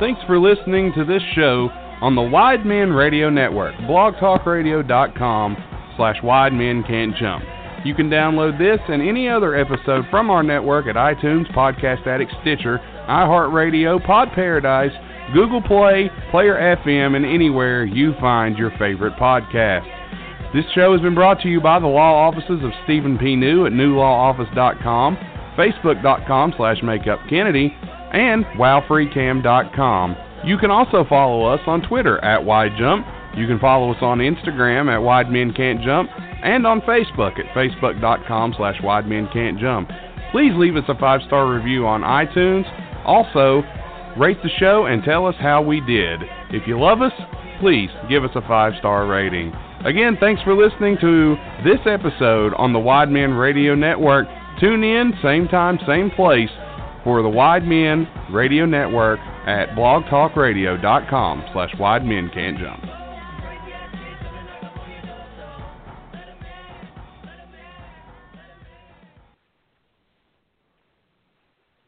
[0.00, 1.68] Thanks for listening to this show
[2.00, 5.56] on the Wide Men Radio Network, blogtalkradio.com
[5.96, 7.44] slash Wide Men Can't Jump.
[7.84, 12.32] You can download this and any other episode from our network at iTunes, Podcast Addict,
[12.42, 12.78] Stitcher,
[13.08, 14.92] iHeartRadio, Pod Paradise,
[15.32, 19.86] Google Play, Player FM, and anywhere you find your favorite podcast.
[20.54, 23.36] This show has been brought to you by the law offices of Stephen P.
[23.36, 25.16] New at newlawoffice.com,
[25.56, 27.70] facebook.com slash makeupkennedy,
[28.14, 30.16] and wowfreecam.com.
[30.44, 33.17] You can also follow us on Twitter at WideJump.
[33.38, 36.10] You can follow us on Instagram at Wide Men Can't Jump
[36.42, 39.90] and on Facebook at facebook.com slash Wide Men Can't Jump.
[40.32, 42.64] Please leave us a five-star review on iTunes.
[43.06, 43.62] Also,
[44.18, 46.20] rate the show and tell us how we did.
[46.50, 47.12] If you love us,
[47.60, 49.52] please give us a five-star rating.
[49.84, 54.26] Again, thanks for listening to this episode on the Wide Men Radio Network.
[54.60, 56.50] Tune in, same time, same place,
[57.04, 62.97] for the Wide Men Radio Network at blogtalkradio.com slash Wide Men Can't Jump.